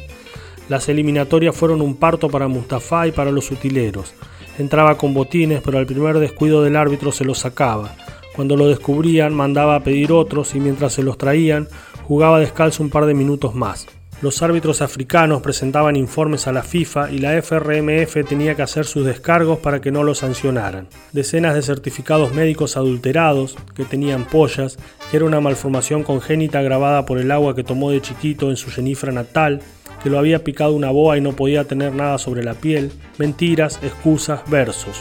Las 0.69 0.89
eliminatorias 0.89 1.55
fueron 1.55 1.83
un 1.83 1.97
parto 1.97 2.29
para 2.29 2.49
Mustafa 2.49 3.07
y 3.07 3.13
para 3.13 3.31
los 3.31 3.51
utileros. 3.51 4.15
Entraba 4.59 4.97
con 4.97 5.15
botines, 5.15 5.61
pero 5.65 5.79
al 5.79 5.87
primer 5.87 6.19
descuido 6.19 6.63
del 6.63 6.77
árbitro 6.77 7.13
se 7.13 7.25
los 7.25 7.39
sacaba. 7.39 7.97
Cuando 8.35 8.57
lo 8.57 8.69
descubrían, 8.69 9.35
mandaba 9.35 9.77
a 9.77 9.85
pedir 9.85 10.13
otros 10.13 10.55
y 10.55 10.61
mientras 10.61 10.93
se 10.93 11.03
los 11.03 11.19
traían, 11.19 11.69
jugaba 12.05 12.41
descalzo 12.41 12.83
un 12.83 12.91
par 12.91 13.07
de 13.07 13.15
minutos 13.15 13.55
más. 13.55 13.87
Los 14.21 14.43
árbitros 14.43 14.83
africanos 14.83 15.43
presentaban 15.43 15.95
informes 15.95 16.49
a 16.49 16.53
la 16.53 16.65
FIFA 16.65 17.13
y 17.13 17.19
la 17.19 17.41
FRMF 17.41 18.29
tenía 18.29 18.57
que 18.57 18.63
hacer 18.63 18.85
sus 18.85 19.07
descargos 19.07 19.61
para 19.61 19.81
que 19.81 19.93
no 19.93 20.03
lo 20.03 20.17
sancionaran. 20.17 20.89
Decenas 21.13 21.55
de 21.55 21.63
certificados 21.63 22.35
médicos 22.35 22.77
adulterados, 22.77 23.55
que 23.77 23.85
tenían 23.85 24.25
pollas, 24.25 24.77
que 25.09 25.19
era 25.19 25.27
una 25.27 25.41
malformación 25.41 26.03
congénita 26.03 26.59
agravada 26.59 27.07
por 27.07 27.19
el 27.19 27.31
agua 27.31 27.55
que 27.55 27.63
tomó 27.63 27.93
de 27.93 28.03
chiquito 28.03 28.51
en 28.51 28.57
su 28.57 28.73
Jenifra 28.73 29.13
natal, 29.13 29.61
que 30.03 30.11
lo 30.11 30.19
había 30.19 30.43
picado 30.43 30.73
una 30.73 30.91
boa 30.91 31.17
y 31.17 31.21
no 31.21 31.35
podía 31.35 31.63
tener 31.63 31.95
nada 31.95 32.19
sobre 32.19 32.43
la 32.43 32.55
piel, 32.55 32.91
mentiras, 33.19 33.79
excusas, 33.85 34.41
versos. 34.51 34.97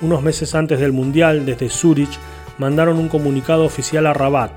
Unos 0.00 0.22
meses 0.22 0.54
antes 0.54 0.80
del 0.80 0.92
Mundial, 0.92 1.44
desde 1.44 1.68
Zurich, 1.68 2.18
mandaron 2.56 2.96
un 2.96 3.08
comunicado 3.10 3.66
oficial 3.66 4.06
a 4.06 4.14
Rabat, 4.14 4.52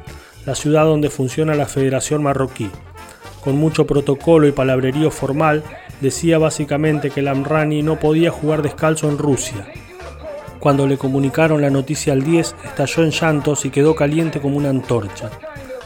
la 0.45 0.55
ciudad 0.55 0.85
donde 0.85 1.09
funciona 1.09 1.53
la 1.53 1.65
Federación 1.65 2.23
Marroquí. 2.23 2.69
Con 3.43 3.57
mucho 3.57 3.87
protocolo 3.87 4.47
y 4.47 4.51
palabrerío 4.51 5.11
formal, 5.11 5.63
decía 6.01 6.37
básicamente 6.37 7.09
que 7.09 7.21
el 7.21 7.27
Amrani 7.27 7.81
no 7.83 7.99
podía 7.99 8.31
jugar 8.31 8.61
descalzo 8.61 9.09
en 9.09 9.17
Rusia. 9.17 9.67
Cuando 10.59 10.87
le 10.87 10.97
comunicaron 10.97 11.61
la 11.61 11.69
noticia 11.69 12.11
al 12.11 12.23
10, 12.23 12.55
estalló 12.65 13.03
en 13.03 13.11
llantos 13.11 13.63
y 13.65 13.69
quedó 13.69 13.95
caliente 13.95 14.41
como 14.41 14.57
una 14.57 14.69
antorcha. 14.69 15.29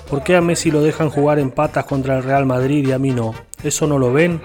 ¿Por 0.10 0.24
qué 0.24 0.36
a 0.36 0.42
Messi 0.42 0.72
lo 0.72 0.82
dejan 0.82 1.10
jugar 1.10 1.40
en 1.40 1.52
patas 1.52 1.86
contra 1.86 2.18
el 2.18 2.24
Real 2.24 2.46
Madrid 2.46 2.88
y 2.88 2.92
a 2.92 3.00
mí 3.00 3.12
no? 3.12 3.34
¿Eso 3.64 3.88
no 3.88 4.00
lo 4.00 4.12
ven? 4.12 4.42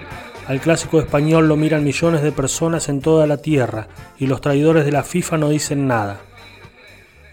Al 0.47 0.59
clásico 0.61 0.99
español 0.99 1.47
lo 1.47 1.55
miran 1.55 1.83
millones 1.83 2.21
de 2.21 2.31
personas 2.31 2.89
en 2.89 3.01
toda 3.01 3.27
la 3.27 3.37
tierra 3.37 3.87
y 4.17 4.27
los 4.27 4.41
traidores 4.41 4.85
de 4.85 4.91
la 4.91 5.03
FIFA 5.03 5.37
no 5.37 5.49
dicen 5.49 5.87
nada. 5.87 6.21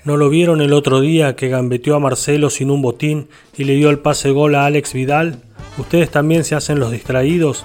¿No 0.05 0.17
lo 0.17 0.29
vieron 0.29 0.61
el 0.61 0.73
otro 0.73 1.01
día 1.01 1.35
que 1.35 1.49
gambeteó 1.49 1.97
a 1.97 2.01
Marcelo 2.01 2.49
sin 2.51 2.71
un 2.71 2.83
botín 2.83 3.29
y 3.57 3.65
le 3.65 3.75
dio 3.75 3.91
el 3.91 3.99
pase 3.99 4.31
gol 4.31 4.55
a 4.55 4.67
Alex 4.67 4.93
Vidal? 4.93 5.43
¿Ustedes 5.79 6.11
también 6.11 6.45
se 6.45 6.55
hacen 6.55 6.79
los 6.81 6.91
distraídos? 6.91 7.65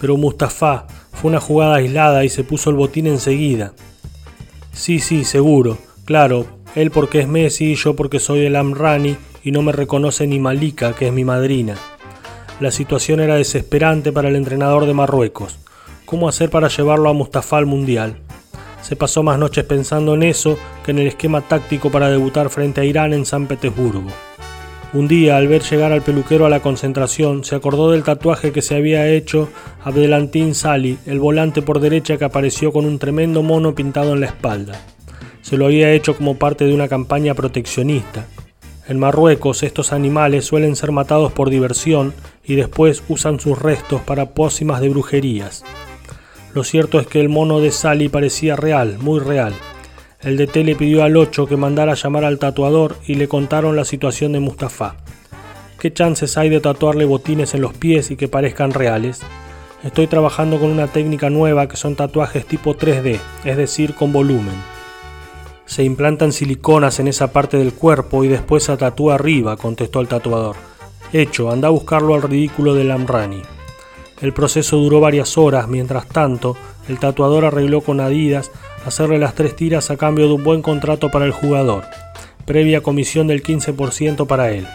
Pero 0.00 0.16
Mustafa 0.16 0.86
fue 1.12 1.30
una 1.30 1.40
jugada 1.40 1.76
aislada 1.76 2.24
y 2.24 2.28
se 2.28 2.44
puso 2.44 2.70
el 2.70 2.76
botín 2.76 3.06
enseguida. 3.06 3.72
Sí, 4.72 5.00
sí, 5.00 5.24
seguro. 5.24 5.78
Claro, 6.04 6.46
él 6.74 6.90
porque 6.90 7.20
es 7.20 7.28
Messi 7.28 7.72
y 7.72 7.74
yo 7.74 7.94
porque 7.94 8.18
soy 8.18 8.46
el 8.46 8.56
Amrani 8.56 9.16
y 9.44 9.52
no 9.52 9.62
me 9.62 9.72
reconoce 9.72 10.26
ni 10.26 10.38
Malika, 10.38 10.94
que 10.94 11.08
es 11.08 11.12
mi 11.12 11.24
madrina. 11.24 11.76
La 12.60 12.70
situación 12.70 13.20
era 13.20 13.34
desesperante 13.34 14.12
para 14.12 14.28
el 14.28 14.36
entrenador 14.36 14.86
de 14.86 14.94
Marruecos. 14.94 15.58
¿Cómo 16.04 16.28
hacer 16.28 16.50
para 16.50 16.68
llevarlo 16.68 17.08
a 17.08 17.12
Mustafa 17.12 17.58
al 17.58 17.66
Mundial? 17.66 18.16
Se 18.82 18.96
pasó 18.96 19.22
más 19.22 19.38
noches 19.38 19.64
pensando 19.64 20.14
en 20.14 20.22
eso 20.22 20.58
que 20.84 20.90
en 20.90 20.98
el 20.98 21.06
esquema 21.06 21.40
táctico 21.40 21.90
para 21.90 22.08
debutar 22.08 22.50
frente 22.50 22.80
a 22.80 22.84
Irán 22.84 23.12
en 23.12 23.26
San 23.26 23.46
Petersburgo. 23.46 24.10
Un 24.94 25.08
día, 25.08 25.38
al 25.38 25.48
ver 25.48 25.62
llegar 25.62 25.90
al 25.90 26.02
peluquero 26.02 26.44
a 26.44 26.50
la 26.50 26.60
concentración, 26.60 27.44
se 27.44 27.54
acordó 27.54 27.90
del 27.90 28.02
tatuaje 28.02 28.52
que 28.52 28.60
se 28.60 28.76
había 28.76 29.08
hecho 29.08 29.48
Abdelantín 29.82 30.54
Sali, 30.54 30.98
el 31.06 31.18
volante 31.18 31.62
por 31.62 31.80
derecha 31.80 32.18
que 32.18 32.26
apareció 32.26 32.72
con 32.72 32.84
un 32.84 32.98
tremendo 32.98 33.42
mono 33.42 33.74
pintado 33.74 34.12
en 34.12 34.20
la 34.20 34.26
espalda. 34.26 34.78
Se 35.40 35.56
lo 35.56 35.64
había 35.64 35.92
hecho 35.92 36.14
como 36.14 36.36
parte 36.36 36.66
de 36.66 36.74
una 36.74 36.88
campaña 36.88 37.32
proteccionista. 37.32 38.26
En 38.86 38.98
Marruecos 38.98 39.62
estos 39.62 39.94
animales 39.94 40.44
suelen 40.44 40.76
ser 40.76 40.92
matados 40.92 41.32
por 41.32 41.48
diversión 41.48 42.12
y 42.44 42.56
después 42.56 43.02
usan 43.08 43.40
sus 43.40 43.58
restos 43.58 44.02
para 44.02 44.34
pócimas 44.34 44.82
de 44.82 44.90
brujerías. 44.90 45.64
Lo 46.52 46.64
cierto 46.64 47.00
es 47.00 47.06
que 47.06 47.22
el 47.22 47.30
mono 47.30 47.60
de 47.60 47.70
Sally 47.70 48.10
parecía 48.10 48.56
real, 48.56 48.98
muy 48.98 49.20
real. 49.20 49.54
El 50.22 50.36
DT 50.36 50.64
le 50.64 50.76
pidió 50.76 51.02
al 51.02 51.16
8 51.16 51.46
que 51.46 51.56
mandara 51.56 51.94
llamar 51.94 52.24
al 52.24 52.38
tatuador 52.38 52.96
y 53.08 53.16
le 53.16 53.26
contaron 53.26 53.74
la 53.74 53.84
situación 53.84 54.32
de 54.32 54.38
Mustafa. 54.38 54.94
¿Qué 55.80 55.92
chances 55.92 56.38
hay 56.38 56.48
de 56.48 56.60
tatuarle 56.60 57.04
botines 57.04 57.54
en 57.54 57.60
los 57.60 57.74
pies 57.74 58.12
y 58.12 58.16
que 58.16 58.28
parezcan 58.28 58.70
reales? 58.70 59.20
Estoy 59.82 60.06
trabajando 60.06 60.60
con 60.60 60.70
una 60.70 60.86
técnica 60.86 61.28
nueva 61.28 61.66
que 61.66 61.76
son 61.76 61.96
tatuajes 61.96 62.46
tipo 62.46 62.76
3D, 62.76 63.18
es 63.44 63.56
decir, 63.56 63.96
con 63.96 64.12
volumen. 64.12 64.54
Se 65.66 65.82
implantan 65.82 66.32
siliconas 66.32 67.00
en 67.00 67.08
esa 67.08 67.32
parte 67.32 67.56
del 67.56 67.72
cuerpo 67.72 68.22
y 68.22 68.28
después 68.28 68.62
se 68.62 68.76
tatúa 68.76 69.16
arriba, 69.16 69.56
contestó 69.56 70.00
el 70.00 70.06
tatuador. 70.06 70.54
Hecho, 71.12 71.50
anda 71.50 71.66
a 71.66 71.72
buscarlo 71.72 72.14
al 72.14 72.22
ridículo 72.22 72.74
del 72.74 72.92
Amrani. 72.92 73.42
El 74.20 74.32
proceso 74.32 74.76
duró 74.76 75.00
varias 75.00 75.36
horas, 75.36 75.66
mientras 75.66 76.06
tanto, 76.06 76.56
el 76.88 77.00
tatuador 77.00 77.44
arregló 77.44 77.80
con 77.80 77.98
Adidas 77.98 78.52
hacerle 78.86 79.18
las 79.18 79.34
tres 79.34 79.56
tiras 79.56 79.90
a 79.90 79.96
cambio 79.96 80.26
de 80.26 80.34
un 80.34 80.44
buen 80.44 80.62
contrato 80.62 81.10
para 81.10 81.24
el 81.24 81.32
jugador, 81.32 81.84
previa 82.44 82.82
comisión 82.82 83.26
del 83.26 83.42
15% 83.42 84.26
para 84.26 84.50
él. 84.50 84.66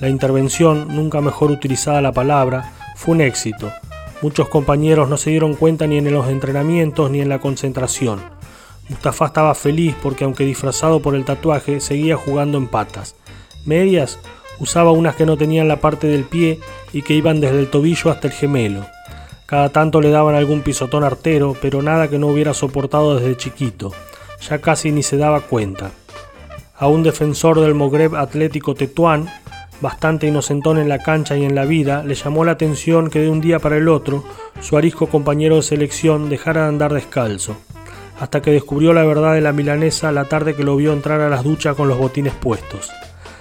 La 0.00 0.08
intervención, 0.08 0.88
nunca 0.94 1.20
mejor 1.20 1.50
utilizada 1.50 2.00
la 2.02 2.12
palabra, 2.12 2.72
fue 2.96 3.14
un 3.14 3.20
éxito. 3.20 3.72
Muchos 4.22 4.48
compañeros 4.48 5.08
no 5.08 5.16
se 5.16 5.30
dieron 5.30 5.54
cuenta 5.54 5.86
ni 5.86 5.98
en 5.98 6.12
los 6.12 6.28
entrenamientos 6.28 7.10
ni 7.10 7.20
en 7.20 7.28
la 7.28 7.38
concentración. 7.38 8.20
Mustafa 8.88 9.26
estaba 9.26 9.54
feliz 9.54 9.94
porque 10.02 10.24
aunque 10.24 10.44
disfrazado 10.44 11.00
por 11.00 11.14
el 11.14 11.24
tatuaje, 11.24 11.80
seguía 11.80 12.16
jugando 12.16 12.56
en 12.58 12.68
patas. 12.68 13.16
Medias 13.64 14.18
Usaba 14.58 14.90
unas 14.92 15.16
que 15.16 15.26
no 15.26 15.36
tenían 15.36 15.68
la 15.68 15.80
parte 15.80 16.06
del 16.06 16.24
pie 16.24 16.60
y 16.92 17.02
que 17.02 17.14
iban 17.14 17.40
desde 17.40 17.58
el 17.58 17.68
tobillo 17.68 18.10
hasta 18.10 18.28
el 18.28 18.32
gemelo. 18.32 18.86
Cada 19.46 19.68
tanto 19.68 20.00
le 20.00 20.10
daban 20.10 20.34
algún 20.34 20.62
pisotón 20.62 21.04
artero, 21.04 21.56
pero 21.62 21.80
nada 21.80 22.08
que 22.08 22.18
no 22.18 22.26
hubiera 22.26 22.52
soportado 22.52 23.16
desde 23.16 23.36
chiquito. 23.36 23.92
Ya 24.48 24.58
casi 24.58 24.90
ni 24.90 25.04
se 25.04 25.16
daba 25.16 25.40
cuenta. 25.40 25.92
A 26.76 26.88
un 26.88 27.04
defensor 27.04 27.60
del 27.60 27.74
Mogreb 27.74 28.16
Atlético 28.16 28.74
Tetuán, 28.74 29.28
bastante 29.80 30.26
inocentón 30.26 30.78
en 30.78 30.88
la 30.88 30.98
cancha 30.98 31.36
y 31.36 31.44
en 31.44 31.54
la 31.54 31.64
vida, 31.64 32.02
le 32.02 32.14
llamó 32.16 32.44
la 32.44 32.52
atención 32.52 33.08
que 33.08 33.20
de 33.20 33.30
un 33.30 33.40
día 33.40 33.60
para 33.60 33.76
el 33.76 33.88
otro 33.88 34.24
su 34.60 34.76
arisco 34.76 35.06
compañero 35.06 35.56
de 35.56 35.62
selección 35.62 36.28
dejara 36.28 36.62
de 36.62 36.68
andar 36.68 36.92
descalzo, 36.92 37.56
hasta 38.18 38.42
que 38.42 38.50
descubrió 38.50 38.92
la 38.92 39.04
verdad 39.04 39.34
de 39.34 39.42
la 39.42 39.52
milanesa 39.52 40.10
la 40.10 40.24
tarde 40.24 40.54
que 40.54 40.64
lo 40.64 40.76
vio 40.76 40.92
entrar 40.92 41.20
a 41.20 41.28
las 41.28 41.44
duchas 41.44 41.76
con 41.76 41.88
los 41.88 41.98
botines 41.98 42.34
puestos. 42.34 42.90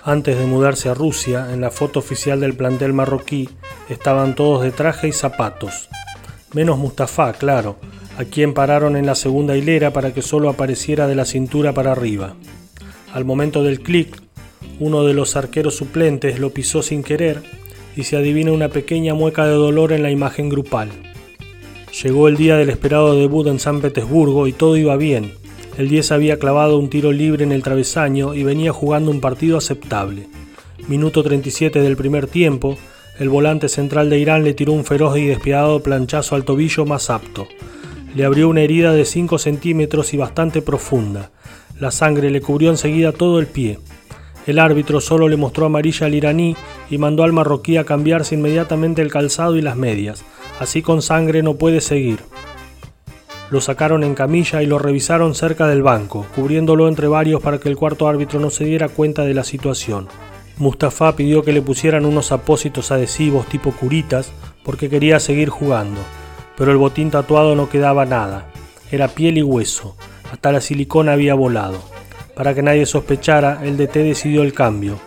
Antes 0.07 0.37
de 0.37 0.45
mudarse 0.45 0.87
a 0.87 0.93
Rusia, 0.93 1.47
en 1.51 1.61
la 1.61 1.71
foto 1.71 1.97
oficial 1.97 2.39
del 2.39 2.53
plantel 2.53 2.93
marroquí 2.93 3.49
estaban 3.89 4.35
todos 4.35 4.61
de 4.61 4.69
traje 4.71 5.07
y 5.07 5.11
zapatos. 5.11 5.89
Menos 6.53 6.77
Mustafa, 6.77 7.33
claro, 7.33 7.77
a 8.19 8.23
quien 8.23 8.53
pararon 8.53 8.97
en 8.97 9.07
la 9.07 9.15
segunda 9.15 9.57
hilera 9.57 9.93
para 9.93 10.13
que 10.13 10.21
solo 10.21 10.47
apareciera 10.49 11.07
de 11.07 11.15
la 11.15 11.25
cintura 11.25 11.73
para 11.73 11.91
arriba. 11.91 12.35
Al 13.13 13.25
momento 13.25 13.63
del 13.63 13.79
clic, 13.79 14.15
uno 14.79 15.05
de 15.05 15.15
los 15.15 15.35
arqueros 15.35 15.75
suplentes 15.75 16.37
lo 16.37 16.51
pisó 16.51 16.83
sin 16.83 17.01
querer 17.01 17.41
y 17.95 18.03
se 18.03 18.15
adivina 18.15 18.51
una 18.51 18.69
pequeña 18.69 19.15
mueca 19.15 19.47
de 19.47 19.55
dolor 19.55 19.91
en 19.91 20.03
la 20.03 20.11
imagen 20.11 20.49
grupal. 20.49 20.89
Llegó 22.03 22.27
el 22.27 22.37
día 22.37 22.57
del 22.57 22.69
esperado 22.69 23.15
debut 23.15 23.47
en 23.47 23.57
San 23.57 23.81
Petersburgo 23.81 24.45
y 24.45 24.53
todo 24.53 24.77
iba 24.77 24.97
bien, 24.97 25.33
el 25.77 25.89
10 25.89 26.11
había 26.11 26.39
clavado 26.39 26.79
un 26.79 26.89
tiro 26.89 27.11
libre 27.11 27.43
en 27.43 27.51
el 27.51 27.63
travesaño 27.63 28.33
y 28.33 28.43
venía 28.43 28.71
jugando 28.71 29.11
un 29.11 29.19
partido 29.19 29.57
aceptable. 29.57 30.27
Minuto 30.87 31.23
37 31.23 31.81
del 31.81 31.97
primer 31.97 32.27
tiempo, 32.27 32.77
el 33.19 33.29
volante 33.29 33.69
central 33.69 34.09
de 34.09 34.19
Irán 34.19 34.43
le 34.43 34.53
tiró 34.53 34.73
un 34.73 34.85
feroz 34.85 35.17
y 35.17 35.25
despiadado 35.25 35.81
planchazo 35.81 36.35
al 36.35 36.45
tobillo 36.45 36.85
más 36.85 37.09
apto. 37.09 37.47
Le 38.13 38.23
abrió 38.23 38.47
una 38.47 38.61
herida 38.61 38.93
de 38.93 39.03
5 39.03 39.37
centímetros 39.37 40.13
y 40.13 40.17
bastante 40.17 40.61
profunda. 40.61 41.31
La 41.79 41.91
sangre 41.91 42.29
le 42.29 42.41
cubrió 42.41 42.69
enseguida 42.69 43.11
todo 43.11 43.39
el 43.39 43.47
pie. 43.47 43.79
El 44.47 44.59
árbitro 44.59 45.01
solo 45.01 45.27
le 45.27 45.37
mostró 45.37 45.65
amarilla 45.65 46.05
al 46.05 46.15
iraní 46.15 46.55
y 46.89 46.97
mandó 46.97 47.23
al 47.23 47.33
marroquí 47.33 47.77
a 47.77 47.83
cambiarse 47.83 48.35
inmediatamente 48.35 49.01
el 49.01 49.11
calzado 49.11 49.57
y 49.57 49.61
las 49.61 49.75
medias. 49.75 50.23
Así 50.59 50.81
con 50.81 51.01
sangre 51.01 51.43
no 51.43 51.55
puede 51.55 51.81
seguir. 51.81 52.19
Lo 53.51 53.61
sacaron 53.61 54.03
en 54.03 54.15
camilla 54.15 54.63
y 54.63 54.65
lo 54.65 54.79
revisaron 54.79 55.35
cerca 55.35 55.67
del 55.67 55.83
banco, 55.83 56.25
cubriéndolo 56.35 56.87
entre 56.87 57.07
varios 57.07 57.41
para 57.41 57.59
que 57.59 57.69
el 57.69 57.77
cuarto 57.77 58.07
árbitro 58.07 58.39
no 58.39 58.49
se 58.49 58.65
diera 58.65 58.89
cuenta 58.89 59.23
de 59.23 59.35
la 59.35 59.43
situación. 59.43 60.07
Mustafa 60.57 61.15
pidió 61.15 61.43
que 61.43 61.51
le 61.51 61.61
pusieran 61.61 62.05
unos 62.05 62.31
apósitos 62.31 62.91
adhesivos 62.91 63.45
tipo 63.47 63.71
curitas 63.71 64.31
porque 64.63 64.89
quería 64.89 65.19
seguir 65.19 65.49
jugando, 65.49 66.01
pero 66.57 66.71
el 66.71 66.77
botín 66.77 67.11
tatuado 67.11 67.55
no 67.55 67.69
quedaba 67.69 68.05
nada, 68.05 68.47
era 68.91 69.09
piel 69.09 69.37
y 69.37 69.43
hueso, 69.43 69.95
hasta 70.31 70.51
la 70.51 70.61
silicona 70.61 71.13
había 71.13 71.35
volado. 71.35 71.77
Para 72.35 72.53
que 72.53 72.63
nadie 72.63 72.85
sospechara, 72.85 73.59
el 73.63 73.77
DT 73.77 73.97
decidió 73.97 74.43
el 74.43 74.53
cambio. 74.53 74.97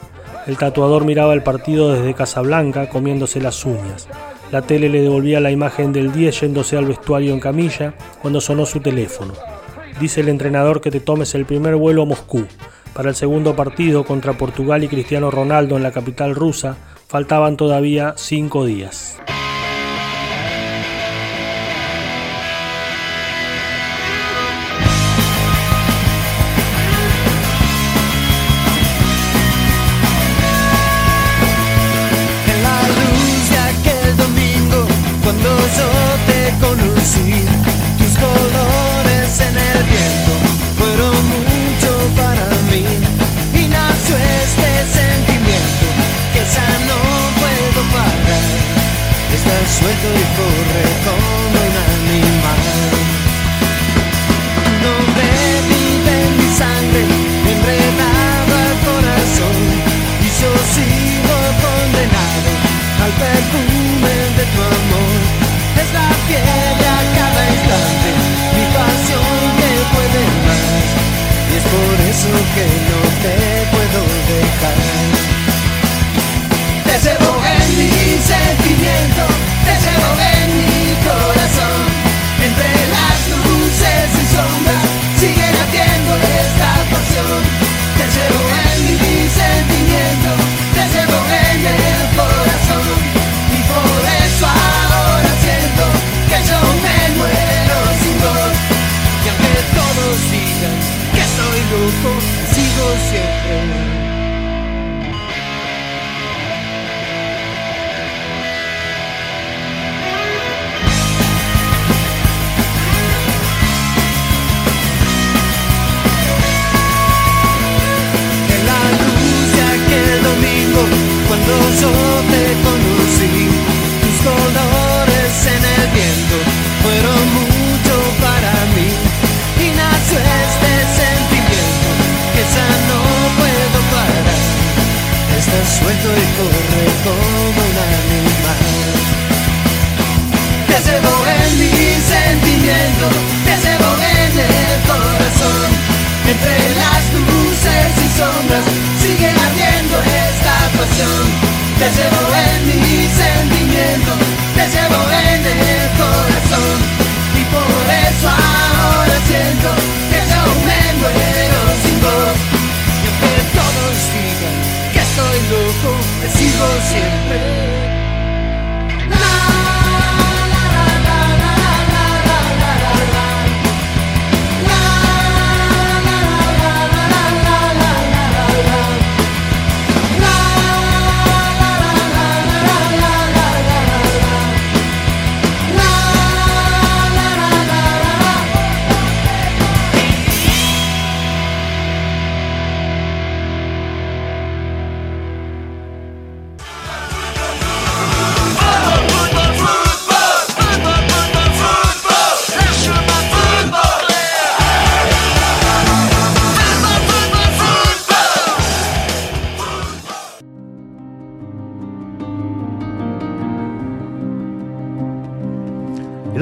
El 0.47 0.57
tatuador 0.57 1.05
miraba 1.05 1.35
el 1.35 1.43
partido 1.43 1.93
desde 1.93 2.15
Casablanca 2.15 2.89
comiéndose 2.89 3.41
las 3.41 3.65
uñas. 3.67 4.09
La 4.51 4.63
tele 4.63 4.89
le 4.89 5.03
devolvía 5.03 5.41
la 5.41 5.51
imagen 5.51 5.93
del 5.93 6.11
10 6.11 6.41
yéndose 6.41 6.79
al 6.79 6.87
vestuario 6.87 7.35
en 7.35 7.41
camilla 7.41 7.95
cuando 8.23 8.41
sonó 8.41 8.65
su 8.65 8.81
teléfono. 8.81 9.35
Dice 10.01 10.23
el 10.23 10.29
entrenador 10.29 10.81
que 10.81 10.91
te 10.91 11.01
tomes 11.01 11.35
el 11.35 11.45
primer 11.45 11.77
vuelo 11.77 12.03
a 12.03 12.07
Moscú. 12.07 12.47
Para 12.95 13.11
el 13.11 13.15
segundo 13.15 13.55
partido 13.55 14.05
contra 14.05 14.39
Portugal 14.39 14.83
y 14.85 14.89
Cristiano 14.89 15.31
Ronaldo 15.31 15.77
en 15.77 15.83
la 15.83 15.93
capital 15.93 16.35
rusa 16.35 16.77
faltaban 17.09 17.57
todavía 17.57 18.15
cinco 18.17 18.65
días. 18.65 19.19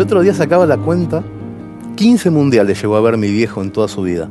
Otro 0.07 0.23
día 0.23 0.35
sacaba 0.35 0.67
la 0.67 0.77
cuenta, 0.77 1.25
15 1.97 2.31
mundiales 2.31 2.81
llegó 2.81 2.95
a 2.95 3.01
ver 3.01 3.17
mi 3.17 3.29
viejo 3.29 3.61
en 3.61 3.73
toda 3.73 3.89
su 3.89 4.03
vida. 4.03 4.31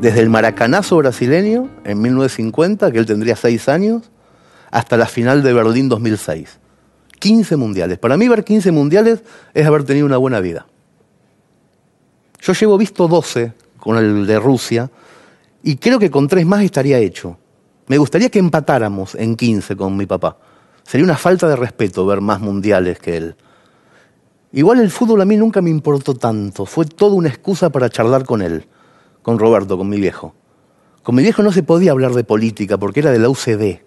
Desde 0.00 0.20
el 0.20 0.30
maracanazo 0.30 0.96
brasileño 0.96 1.68
en 1.84 2.00
1950, 2.00 2.90
que 2.90 2.96
él 2.96 3.04
tendría 3.04 3.36
6 3.36 3.68
años, 3.68 4.10
hasta 4.70 4.96
la 4.96 5.04
final 5.04 5.42
de 5.42 5.52
Berlín 5.52 5.90
2006. 5.90 6.58
15 7.18 7.56
mundiales. 7.56 7.98
Para 7.98 8.16
mí 8.16 8.28
ver 8.28 8.44
15 8.44 8.72
mundiales 8.72 9.22
es 9.52 9.66
haber 9.66 9.84
tenido 9.84 10.06
una 10.06 10.16
buena 10.16 10.40
vida. 10.40 10.66
Yo 12.40 12.54
llevo 12.54 12.78
visto 12.78 13.08
12 13.08 13.52
con 13.76 13.98
el 13.98 14.26
de 14.26 14.38
Rusia 14.38 14.90
y 15.62 15.76
creo 15.76 15.98
que 15.98 16.10
con 16.10 16.28
tres 16.28 16.46
más 16.46 16.62
estaría 16.62 16.96
hecho. 16.96 17.36
Me 17.88 17.98
gustaría 17.98 18.30
que 18.30 18.38
empatáramos 18.38 19.14
en 19.16 19.36
15 19.36 19.76
con 19.76 19.98
mi 19.98 20.06
papá. 20.06 20.38
Sería 20.82 21.04
una 21.04 21.18
falta 21.18 21.46
de 21.46 21.56
respeto 21.56 22.06
ver 22.06 22.22
más 22.22 22.40
mundiales 22.40 22.98
que 22.98 23.18
él. 23.18 23.36
Igual 24.52 24.80
el 24.80 24.90
fútbol 24.90 25.20
a 25.20 25.26
mí 25.26 25.36
nunca 25.36 25.60
me 25.60 25.68
importó 25.68 26.14
tanto, 26.14 26.64
fue 26.64 26.86
toda 26.86 27.14
una 27.14 27.28
excusa 27.28 27.68
para 27.68 27.90
charlar 27.90 28.24
con 28.24 28.40
él, 28.40 28.66
con 29.20 29.38
Roberto, 29.38 29.76
con 29.76 29.90
mi 29.90 30.00
viejo. 30.00 30.34
Con 31.02 31.16
mi 31.16 31.22
viejo 31.22 31.42
no 31.42 31.52
se 31.52 31.62
podía 31.62 31.90
hablar 31.90 32.12
de 32.12 32.24
política 32.24 32.78
porque 32.78 33.00
era 33.00 33.10
de 33.10 33.18
la 33.18 33.28
UCD. 33.28 33.82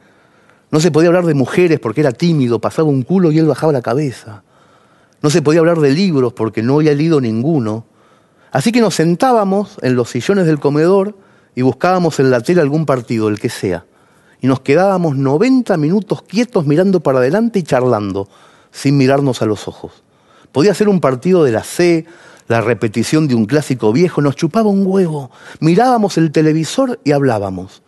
No 0.69 0.79
se 0.79 0.91
podía 0.91 1.09
hablar 1.09 1.25
de 1.25 1.33
mujeres 1.33 1.79
porque 1.79 2.01
era 2.01 2.11
tímido, 2.11 2.61
pasaba 2.61 2.89
un 2.89 3.01
culo 3.01 3.31
y 3.31 3.39
él 3.39 3.47
bajaba 3.47 3.73
la 3.73 3.81
cabeza. 3.81 4.43
No 5.23 5.31
se 5.31 5.41
podía 5.41 5.61
hablar 5.61 5.79
de 5.79 5.91
libros 5.91 6.33
porque 6.33 6.61
no 6.61 6.75
había 6.75 6.93
leído 6.93 7.19
ninguno. 7.19 7.85
Así 8.51 8.71
que 8.71 8.81
nos 8.81 8.93
sentábamos 8.93 9.77
en 9.81 9.95
los 9.95 10.09
sillones 10.09 10.45
del 10.45 10.59
comedor 10.59 11.17
y 11.55 11.63
buscábamos 11.63 12.19
en 12.19 12.29
la 12.29 12.41
tele 12.41 12.61
algún 12.61 12.85
partido, 12.85 13.29
el 13.29 13.39
que 13.39 13.49
sea. 13.49 13.85
Y 14.41 14.47
nos 14.47 14.59
quedábamos 14.59 15.17
90 15.17 15.75
minutos 15.77 16.21
quietos 16.21 16.67
mirando 16.67 16.99
para 16.99 17.17
adelante 17.17 17.59
y 17.59 17.63
charlando, 17.63 18.29
sin 18.71 18.97
mirarnos 18.97 19.41
a 19.41 19.45
los 19.47 19.67
ojos. 19.67 20.03
Podía 20.51 20.73
ser 20.73 20.89
un 20.89 20.99
partido 20.99 21.43
de 21.43 21.51
la 21.51 21.63
C, 21.63 22.05
la 22.47 22.61
repetición 22.61 23.27
de 23.27 23.35
un 23.35 23.45
clásico 23.45 23.93
viejo, 23.93 24.21
nos 24.21 24.35
chupaba 24.35 24.69
un 24.69 24.85
huevo, 24.85 25.31
mirábamos 25.59 26.17
el 26.17 26.31
televisor 26.31 26.99
y 27.03 27.13
hablábamos. 27.13 27.81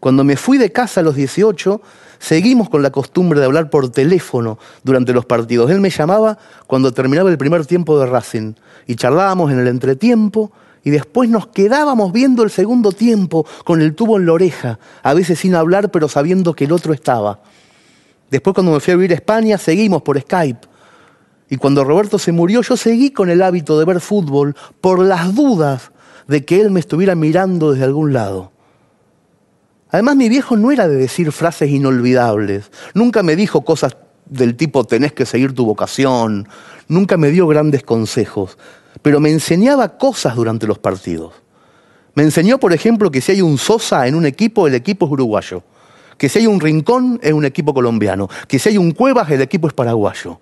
Cuando 0.00 0.24
me 0.24 0.36
fui 0.36 0.58
de 0.58 0.72
casa 0.72 1.00
a 1.00 1.02
los 1.02 1.14
18, 1.14 1.80
seguimos 2.18 2.68
con 2.68 2.82
la 2.82 2.90
costumbre 2.90 3.40
de 3.40 3.46
hablar 3.46 3.70
por 3.70 3.90
teléfono 3.90 4.58
durante 4.84 5.12
los 5.12 5.24
partidos. 5.24 5.70
Él 5.70 5.80
me 5.80 5.90
llamaba 5.90 6.38
cuando 6.66 6.92
terminaba 6.92 7.30
el 7.30 7.38
primer 7.38 7.64
tiempo 7.64 7.98
de 7.98 8.06
Racing 8.06 8.54
y 8.86 8.96
charlábamos 8.96 9.50
en 9.50 9.58
el 9.58 9.68
entretiempo 9.68 10.52
y 10.84 10.90
después 10.90 11.28
nos 11.30 11.46
quedábamos 11.46 12.12
viendo 12.12 12.42
el 12.42 12.50
segundo 12.50 12.92
tiempo 12.92 13.46
con 13.64 13.80
el 13.80 13.94
tubo 13.94 14.18
en 14.18 14.26
la 14.26 14.32
oreja, 14.32 14.78
a 15.02 15.14
veces 15.14 15.38
sin 15.38 15.54
hablar 15.54 15.90
pero 15.90 16.08
sabiendo 16.08 16.54
que 16.54 16.64
el 16.64 16.72
otro 16.72 16.92
estaba. 16.92 17.40
Después 18.30 18.54
cuando 18.54 18.72
me 18.72 18.80
fui 18.80 18.92
a 18.92 18.96
vivir 18.96 19.12
a 19.12 19.16
España 19.16 19.58
seguimos 19.58 20.02
por 20.02 20.20
Skype 20.20 20.69
y 21.50 21.56
cuando 21.56 21.82
Roberto 21.82 22.18
se 22.18 22.30
murió, 22.30 22.62
yo 22.62 22.76
seguí 22.76 23.10
con 23.10 23.28
el 23.28 23.42
hábito 23.42 23.76
de 23.78 23.84
ver 23.84 24.00
fútbol 24.00 24.54
por 24.80 25.00
las 25.00 25.34
dudas 25.34 25.90
de 26.28 26.44
que 26.44 26.60
él 26.60 26.70
me 26.70 26.78
estuviera 26.78 27.16
mirando 27.16 27.72
desde 27.72 27.84
algún 27.84 28.12
lado. 28.12 28.52
Además, 29.90 30.14
mi 30.14 30.28
viejo 30.28 30.56
no 30.56 30.70
era 30.70 30.86
de 30.86 30.94
decir 30.94 31.32
frases 31.32 31.68
inolvidables. 31.68 32.70
Nunca 32.94 33.24
me 33.24 33.34
dijo 33.34 33.62
cosas 33.62 33.96
del 34.26 34.56
tipo 34.56 34.84
tenés 34.84 35.12
que 35.12 35.26
seguir 35.26 35.52
tu 35.52 35.66
vocación. 35.66 36.48
Nunca 36.86 37.16
me 37.16 37.30
dio 37.32 37.48
grandes 37.48 37.82
consejos. 37.82 38.56
Pero 39.02 39.18
me 39.18 39.32
enseñaba 39.32 39.98
cosas 39.98 40.36
durante 40.36 40.68
los 40.68 40.78
partidos. 40.78 41.32
Me 42.14 42.22
enseñó, 42.22 42.58
por 42.58 42.72
ejemplo, 42.72 43.10
que 43.10 43.20
si 43.20 43.32
hay 43.32 43.42
un 43.42 43.58
Sosa 43.58 44.06
en 44.06 44.14
un 44.14 44.24
equipo, 44.24 44.68
el 44.68 44.76
equipo 44.76 45.06
es 45.06 45.12
uruguayo. 45.12 45.64
Que 46.16 46.28
si 46.28 46.38
hay 46.38 46.46
un 46.46 46.60
Rincón, 46.60 47.18
es 47.24 47.32
un 47.32 47.44
equipo 47.44 47.74
colombiano. 47.74 48.28
Que 48.46 48.60
si 48.60 48.68
hay 48.68 48.78
un 48.78 48.92
Cuevas, 48.92 49.28
el 49.32 49.40
equipo 49.40 49.66
es 49.66 49.74
paraguayo. 49.74 50.38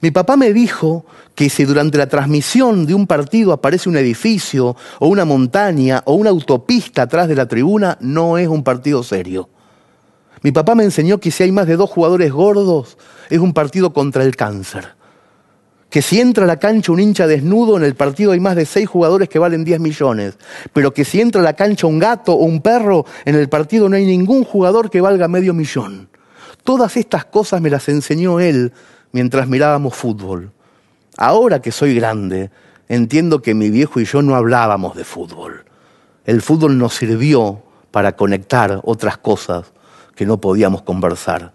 Mi 0.00 0.10
papá 0.10 0.36
me 0.36 0.52
dijo 0.52 1.06
que 1.34 1.48
si 1.48 1.64
durante 1.64 1.98
la 1.98 2.08
transmisión 2.08 2.86
de 2.86 2.94
un 2.94 3.06
partido 3.06 3.52
aparece 3.52 3.88
un 3.88 3.96
edificio 3.96 4.76
o 4.98 5.08
una 5.08 5.24
montaña 5.24 6.02
o 6.06 6.14
una 6.14 6.30
autopista 6.30 7.02
atrás 7.02 7.28
de 7.28 7.36
la 7.36 7.46
tribuna, 7.46 7.96
no 8.00 8.38
es 8.38 8.48
un 8.48 8.62
partido 8.62 9.02
serio. 9.02 9.48
Mi 10.42 10.52
papá 10.52 10.74
me 10.74 10.84
enseñó 10.84 11.18
que 11.18 11.30
si 11.30 11.42
hay 11.42 11.52
más 11.52 11.66
de 11.66 11.76
dos 11.76 11.90
jugadores 11.90 12.32
gordos, 12.32 12.98
es 13.30 13.38
un 13.38 13.52
partido 13.52 13.92
contra 13.92 14.22
el 14.22 14.36
cáncer. 14.36 14.94
Que 15.88 16.02
si 16.02 16.20
entra 16.20 16.44
a 16.44 16.46
la 16.46 16.58
cancha 16.58 16.92
un 16.92 17.00
hincha 17.00 17.26
desnudo, 17.26 17.76
en 17.76 17.84
el 17.84 17.94
partido 17.94 18.32
hay 18.32 18.40
más 18.40 18.56
de 18.56 18.66
seis 18.66 18.88
jugadores 18.88 19.28
que 19.28 19.38
valen 19.38 19.64
10 19.64 19.80
millones. 19.80 20.36
Pero 20.72 20.92
que 20.92 21.04
si 21.04 21.20
entra 21.20 21.40
a 21.40 21.44
la 21.44 21.54
cancha 21.54 21.86
un 21.86 21.98
gato 21.98 22.32
o 22.34 22.44
un 22.44 22.60
perro, 22.60 23.06
en 23.24 23.34
el 23.34 23.48
partido 23.48 23.88
no 23.88 23.96
hay 23.96 24.04
ningún 24.04 24.44
jugador 24.44 24.90
que 24.90 25.00
valga 25.00 25.26
medio 25.26 25.54
millón. 25.54 26.08
Todas 26.64 26.96
estas 26.96 27.24
cosas 27.24 27.60
me 27.60 27.70
las 27.70 27.88
enseñó 27.88 28.40
él 28.40 28.72
mientras 29.12 29.48
mirábamos 29.48 29.94
fútbol. 29.94 30.52
Ahora 31.16 31.60
que 31.62 31.72
soy 31.72 31.94
grande, 31.94 32.50
entiendo 32.88 33.42
que 33.42 33.54
mi 33.54 33.70
viejo 33.70 34.00
y 34.00 34.04
yo 34.04 34.22
no 34.22 34.34
hablábamos 34.34 34.96
de 34.96 35.04
fútbol. 35.04 35.64
El 36.24 36.42
fútbol 36.42 36.76
nos 36.78 36.94
sirvió 36.94 37.62
para 37.90 38.16
conectar 38.16 38.80
otras 38.84 39.16
cosas 39.16 39.72
que 40.14 40.26
no 40.26 40.40
podíamos 40.40 40.82
conversar. 40.82 41.52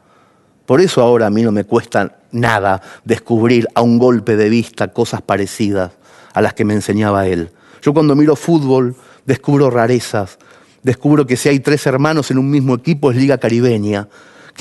Por 0.65 0.81
eso 0.81 1.01
ahora 1.01 1.27
a 1.27 1.29
mí 1.29 1.41
no 1.41 1.51
me 1.51 1.65
cuesta 1.65 2.19
nada 2.31 2.81
descubrir 3.03 3.67
a 3.75 3.81
un 3.81 3.99
golpe 3.99 4.35
de 4.37 4.49
vista 4.49 4.87
cosas 4.87 5.21
parecidas 5.21 5.91
a 6.33 6.41
las 6.41 6.53
que 6.53 6.65
me 6.65 6.73
enseñaba 6.73 7.27
él. 7.27 7.51
Yo 7.81 7.93
cuando 7.93 8.15
miro 8.15 8.35
fútbol 8.35 8.95
descubro 9.25 9.69
rarezas, 9.69 10.39
descubro 10.83 11.27
que 11.27 11.37
si 11.37 11.49
hay 11.49 11.59
tres 11.59 11.85
hermanos 11.85 12.31
en 12.31 12.37
un 12.37 12.49
mismo 12.49 12.75
equipo 12.75 13.11
es 13.11 13.17
liga 13.17 13.37
caribeña, 13.37 14.07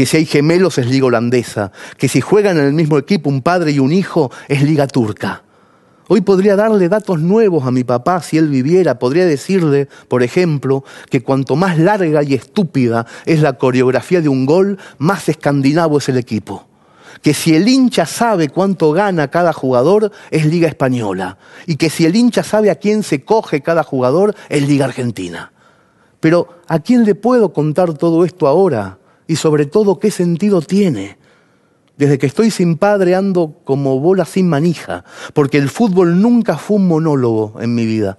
que 0.01 0.07
si 0.07 0.17
hay 0.17 0.25
gemelos 0.25 0.79
es 0.79 0.87
liga 0.87 1.05
holandesa, 1.05 1.73
que 1.99 2.09
si 2.09 2.23
juegan 2.23 2.57
en 2.57 2.65
el 2.65 2.73
mismo 2.73 2.97
equipo 2.97 3.29
un 3.29 3.43
padre 3.43 3.73
y 3.73 3.81
un 3.81 3.93
hijo 3.93 4.33
es 4.49 4.63
liga 4.63 4.87
turca. 4.87 5.43
Hoy 6.09 6.23
podría 6.23 6.57
darle 6.57 6.89
datos 6.89 7.21
nuevos 7.21 7.67
a 7.67 7.71
mi 7.71 7.85
papá 7.85 8.23
si 8.23 8.39
él 8.39 8.49
viviera. 8.49 8.99
Podría 8.99 9.27
decirle, 9.27 9.91
por 10.09 10.23
ejemplo, 10.23 10.85
que 11.11 11.23
cuanto 11.23 11.55
más 11.55 11.79
larga 11.79 12.23
y 12.23 12.33
estúpida 12.33 13.05
es 13.27 13.43
la 13.43 13.59
coreografía 13.59 14.23
de 14.23 14.31
un 14.31 14.47
gol, 14.47 14.79
más 14.97 15.29
escandinavo 15.29 15.99
es 15.99 16.09
el 16.09 16.17
equipo. 16.17 16.67
Que 17.21 17.35
si 17.35 17.55
el 17.55 17.69
hincha 17.69 18.07
sabe 18.07 18.49
cuánto 18.49 18.93
gana 18.93 19.29
cada 19.29 19.53
jugador, 19.53 20.13
es 20.31 20.47
liga 20.47 20.67
española. 20.67 21.37
Y 21.67 21.77
que 21.77 21.91
si 21.91 22.07
el 22.07 22.17
hincha 22.17 22.43
sabe 22.43 22.71
a 22.71 22.77
quién 22.77 23.03
se 23.03 23.23
coge 23.23 23.61
cada 23.61 23.83
jugador, 23.83 24.35
es 24.49 24.67
liga 24.67 24.87
argentina. 24.87 25.53
Pero 26.21 26.49
¿a 26.69 26.79
quién 26.79 27.05
le 27.05 27.15
puedo 27.15 27.53
contar 27.53 27.93
todo 27.93 28.25
esto 28.25 28.47
ahora? 28.47 29.00
Y 29.31 29.37
sobre 29.37 29.65
todo 29.65 30.01
qué 30.01 30.11
sentido 30.11 30.61
tiene. 30.61 31.17
Desde 31.97 32.19
que 32.19 32.27
estoy 32.27 32.51
sin 32.51 32.77
padre 32.77 33.15
ando 33.15 33.61
como 33.63 34.01
bola 34.01 34.25
sin 34.25 34.49
manija, 34.49 35.05
porque 35.35 35.57
el 35.57 35.69
fútbol 35.69 36.21
nunca 36.21 36.59
fue 36.59 36.79
un 36.79 36.89
monólogo 36.89 37.55
en 37.61 37.73
mi 37.77 37.87
vida. 37.87 38.19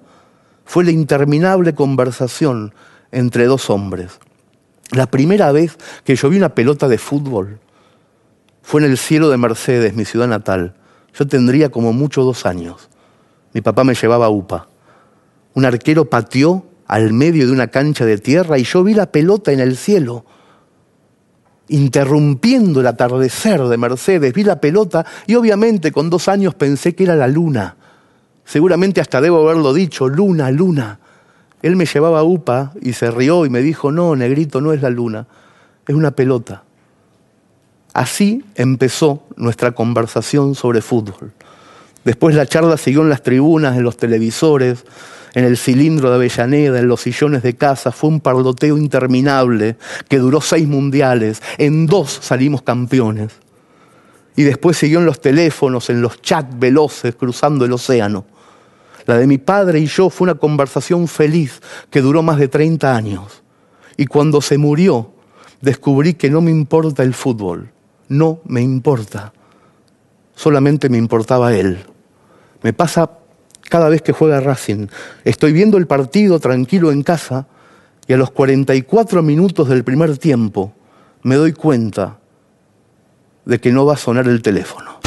Fue 0.63 0.85
la 0.85 0.91
interminable 0.91 1.75
conversación 1.75 2.73
entre 3.11 3.43
dos 3.43 3.69
hombres. 3.69 4.21
La 4.91 5.05
primera 5.05 5.51
vez 5.51 5.77
que 6.05 6.15
yo 6.15 6.29
vi 6.29 6.37
una 6.37 6.55
pelota 6.55 6.87
de 6.87 6.97
fútbol 6.97 7.59
fue 8.61 8.79
en 8.79 8.89
el 8.89 8.97
cielo 8.97 9.29
de 9.29 9.35
Mercedes, 9.35 9.93
mi 9.93 10.05
ciudad 10.05 10.29
natal. 10.29 10.75
Yo 11.13 11.27
tendría 11.27 11.67
como 11.67 11.91
mucho 11.91 12.23
dos 12.23 12.45
años. 12.45 12.89
Mi 13.51 13.59
papá 13.59 13.83
me 13.83 13.95
llevaba 13.95 14.27
a 14.27 14.29
UPA. 14.29 14.69
Un 15.55 15.65
arquero 15.65 16.05
pateó 16.09 16.67
al 16.87 17.11
medio 17.11 17.47
de 17.47 17.51
una 17.51 17.67
cancha 17.67 18.05
de 18.05 18.17
tierra 18.17 18.57
y 18.57 18.63
yo 18.63 18.81
vi 18.81 18.93
la 18.93 19.11
pelota 19.11 19.51
en 19.51 19.59
el 19.59 19.75
cielo 19.75 20.23
interrumpiendo 21.71 22.81
el 22.81 22.87
atardecer 22.87 23.61
de 23.63 23.77
Mercedes, 23.77 24.33
vi 24.33 24.43
la 24.43 24.59
pelota 24.59 25.05
y 25.25 25.35
obviamente 25.35 25.91
con 25.91 26.09
dos 26.09 26.27
años 26.27 26.53
pensé 26.53 26.95
que 26.95 27.05
era 27.05 27.15
la 27.15 27.27
luna. 27.27 27.75
Seguramente 28.45 29.01
hasta 29.01 29.21
debo 29.21 29.47
haberlo 29.47 29.73
dicho, 29.73 30.09
luna, 30.09 30.51
luna. 30.51 30.99
Él 31.61 31.75
me 31.75 31.85
llevaba 31.85 32.23
UPA 32.23 32.73
y 32.81 32.93
se 32.93 33.09
rió 33.11 33.45
y 33.45 33.49
me 33.49 33.61
dijo, 33.61 33.91
no, 33.91 34.15
negrito, 34.15 34.61
no 34.61 34.73
es 34.73 34.81
la 34.81 34.89
luna, 34.89 35.27
es 35.87 35.95
una 35.95 36.11
pelota. 36.11 36.63
Así 37.93 38.43
empezó 38.55 39.23
nuestra 39.35 39.71
conversación 39.71 40.55
sobre 40.55 40.81
fútbol. 40.81 41.31
Después 42.03 42.35
la 42.35 42.45
charla 42.45 42.77
siguió 42.77 43.01
en 43.01 43.09
las 43.09 43.21
tribunas, 43.21 43.77
en 43.77 43.83
los 43.83 43.95
televisores, 43.95 44.85
en 45.33 45.45
el 45.45 45.57
cilindro 45.57 46.09
de 46.09 46.15
Avellaneda, 46.15 46.79
en 46.79 46.87
los 46.87 47.01
sillones 47.01 47.41
de 47.43 47.55
casa, 47.55 47.91
fue 47.91 48.09
un 48.09 48.19
parloteo 48.19 48.77
interminable 48.77 49.77
que 50.09 50.17
duró 50.17 50.41
seis 50.41 50.67
mundiales. 50.67 51.41
En 51.57 51.85
dos 51.85 52.19
salimos 52.21 52.61
campeones. 52.61 53.31
Y 54.35 54.43
después 54.43 54.77
siguió 54.77 54.99
en 54.99 55.05
los 55.05 55.21
teléfonos, 55.21 55.89
en 55.89 56.01
los 56.01 56.21
chats 56.21 56.57
veloces, 56.57 57.15
cruzando 57.15 57.65
el 57.65 57.73
océano. 57.73 58.25
La 59.05 59.17
de 59.17 59.27
mi 59.27 59.37
padre 59.37 59.79
y 59.79 59.85
yo 59.87 60.09
fue 60.09 60.25
una 60.25 60.35
conversación 60.35 61.07
feliz 61.07 61.61
que 61.89 62.01
duró 62.01 62.23
más 62.23 62.37
de 62.37 62.47
30 62.47 62.95
años. 62.95 63.43
Y 63.97 64.05
cuando 64.05 64.41
se 64.41 64.57
murió, 64.57 65.13
descubrí 65.61 66.13
que 66.13 66.29
no 66.29 66.41
me 66.41 66.51
importa 66.51 67.03
el 67.03 67.13
fútbol. 67.13 67.71
No 68.09 68.41
me 68.45 68.61
importa. 68.61 69.33
Solamente 70.35 70.89
me 70.89 70.97
importaba 70.97 71.53
él. 71.53 71.79
Me 72.63 72.73
pasa 72.73 73.09
cada 73.71 73.87
vez 73.87 74.01
que 74.01 74.11
juega 74.11 74.41
Racing. 74.41 74.87
Estoy 75.23 75.53
viendo 75.53 75.77
el 75.77 75.87
partido 75.87 76.41
tranquilo 76.41 76.91
en 76.91 77.03
casa 77.03 77.47
y 78.05 78.11
a 78.11 78.17
los 78.17 78.29
44 78.31 79.23
minutos 79.23 79.69
del 79.69 79.85
primer 79.85 80.17
tiempo 80.17 80.73
me 81.23 81.35
doy 81.35 81.53
cuenta 81.53 82.19
de 83.45 83.61
que 83.61 83.71
no 83.71 83.85
va 83.85 83.93
a 83.93 83.97
sonar 83.97 84.27
el 84.27 84.41
teléfono. 84.41 85.00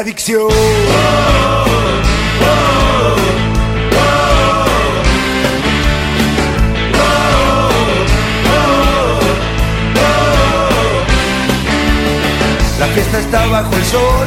Adicción. 0.00 0.48
La 12.78 12.86
fiesta 12.86 13.18
está 13.18 13.46
bajo 13.46 13.74
el 13.76 13.84
sol, 13.84 14.26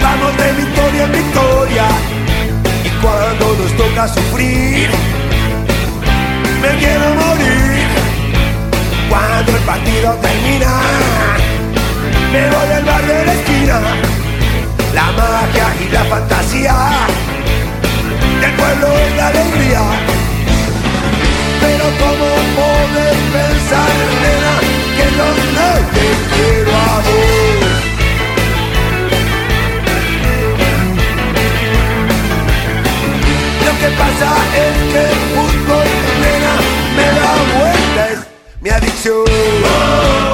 vamos 0.00 0.36
de 0.38 0.52
victoria 0.54 1.04
en 1.04 1.12
victoria. 1.12 1.84
Y 2.82 2.88
cuando 3.02 3.56
nos 3.62 3.76
toca 3.76 4.08
sufrir, 4.08 4.88
me 6.62 6.78
quiero 6.78 7.14
morir. 7.14 7.88
Cuando 9.10 9.52
el 9.54 9.62
partido 9.64 10.14
termina, 10.22 10.80
me 12.32 12.48
voy 12.48 12.72
al 12.74 12.84
bar 12.84 13.06
de 13.06 13.26
la 13.26 13.34
esquina. 13.34 14.19
La 14.94 15.12
magia 15.12 15.66
y 15.80 15.88
la 15.92 16.04
fantasía 16.04 16.74
del 18.40 18.52
pueblo 18.52 18.88
es 18.88 19.16
la 19.16 19.26
alegría. 19.28 19.82
Pero 21.60 21.84
cómo 21.98 22.28
puedes 22.56 23.16
pensar, 23.36 23.90
nena, 24.22 24.54
que 24.96 25.06
no 25.16 25.28
te 25.94 26.08
quiero 26.34 26.70
a 26.70 26.96
vos. 27.06 27.80
Lo 33.66 33.72
que 33.80 33.88
pasa 33.96 34.30
es 34.56 34.74
que 34.92 35.00
el 35.00 35.20
fútbol, 35.34 35.88
nena, 36.22 36.54
me 36.96 37.06
da 37.20 37.32
vuelta, 37.58 38.02
es 38.12 38.18
mi 38.60 38.70
adicción. 38.70 40.29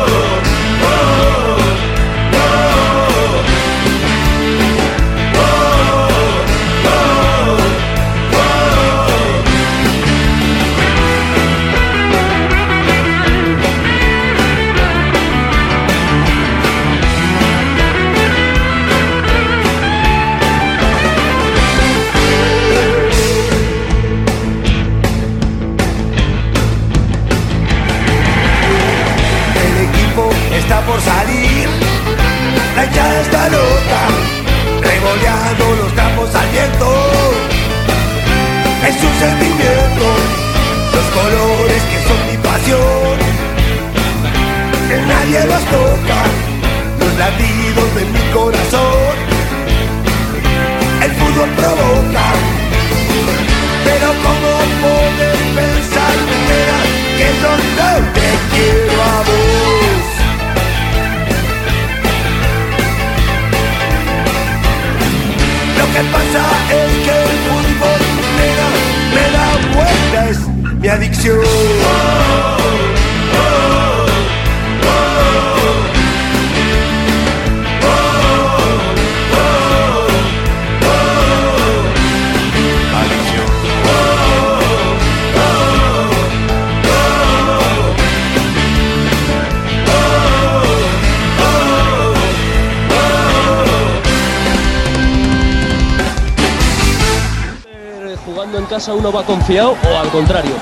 Va 99.13 99.23
confiado 99.23 99.77
o 99.89 99.99
al 99.99 100.09
contrario. 100.09 100.53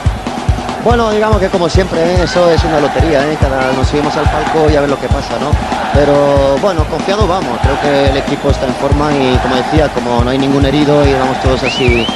Bueno, 0.85 1.11
digamos 1.11 1.39
que 1.39 1.49
como 1.49 1.67
siempre, 1.67 1.99
¿eh? 1.99 2.25
eso 2.25 2.51
es 2.51 2.63
una 2.63 2.79
lotería, 2.79 3.27
¿eh? 3.27 3.39
cada 3.41 3.73
nos 3.73 3.89
subimos 3.89 4.15
al 4.19 4.25
palco 4.25 4.69
y 4.71 4.77
a 4.77 4.83
ver 4.83 4.91
lo 4.91 5.01
que 5.01 5.09
pasa, 5.09 5.39
¿no? 5.41 5.51
Pero 5.95 6.59
bueno, 6.61 6.85
confiado 6.91 7.27
vamos, 7.27 7.59
creo 7.63 7.81
que 7.81 8.11
el 8.11 8.17
equipo 8.19 8.51
está 8.51 8.67
en 8.67 8.75
forma 8.75 9.11
y 9.13 9.35
como 9.39 9.57
decía, 9.57 9.89
como 9.89 10.23
no 10.23 10.29
hay 10.29 10.37
ningún 10.37 10.67
herido 10.67 11.07
y 11.09 11.15
vamos 11.15 11.41
todos 11.43 11.63
así 11.63 12.07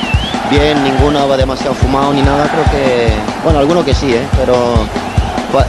bien, 0.51 0.85
ninguno 0.85 1.27
va 1.27 1.39
demasiado 1.39 1.75
fumado 1.75 2.13
ni 2.13 2.21
nada, 2.21 2.47
creo 2.47 2.65
que, 2.65 3.09
bueno, 3.43 3.59
alguno 3.59 3.83
que 3.83 3.95
sí, 3.95 4.13
¿eh? 4.13 4.29
pero 4.39 4.55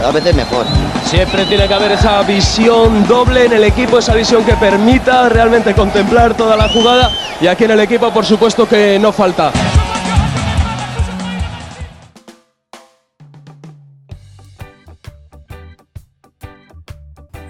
a 0.06 0.12
veces 0.12 0.36
mejor. 0.36 0.66
Siempre 1.06 1.46
tiene 1.46 1.70
que 1.70 1.74
haber 1.74 1.94
esa 1.94 2.22
visión 2.24 3.08
doble 3.08 3.46
en 3.46 3.54
el 3.54 3.64
equipo, 3.64 4.00
esa 4.00 4.14
visión 4.14 4.44
que 4.44 4.56
permita 4.56 5.30
realmente 5.30 5.74
contemplar 5.74 6.34
toda 6.34 6.58
la 6.58 6.68
jugada 6.68 7.10
y 7.40 7.48
aquí 7.48 7.64
en 7.64 7.72
el 7.72 7.80
equipo 7.80 8.12
por 8.12 8.26
supuesto 8.26 8.68
que 8.68 9.00
no 9.00 9.14
falta. 9.14 9.52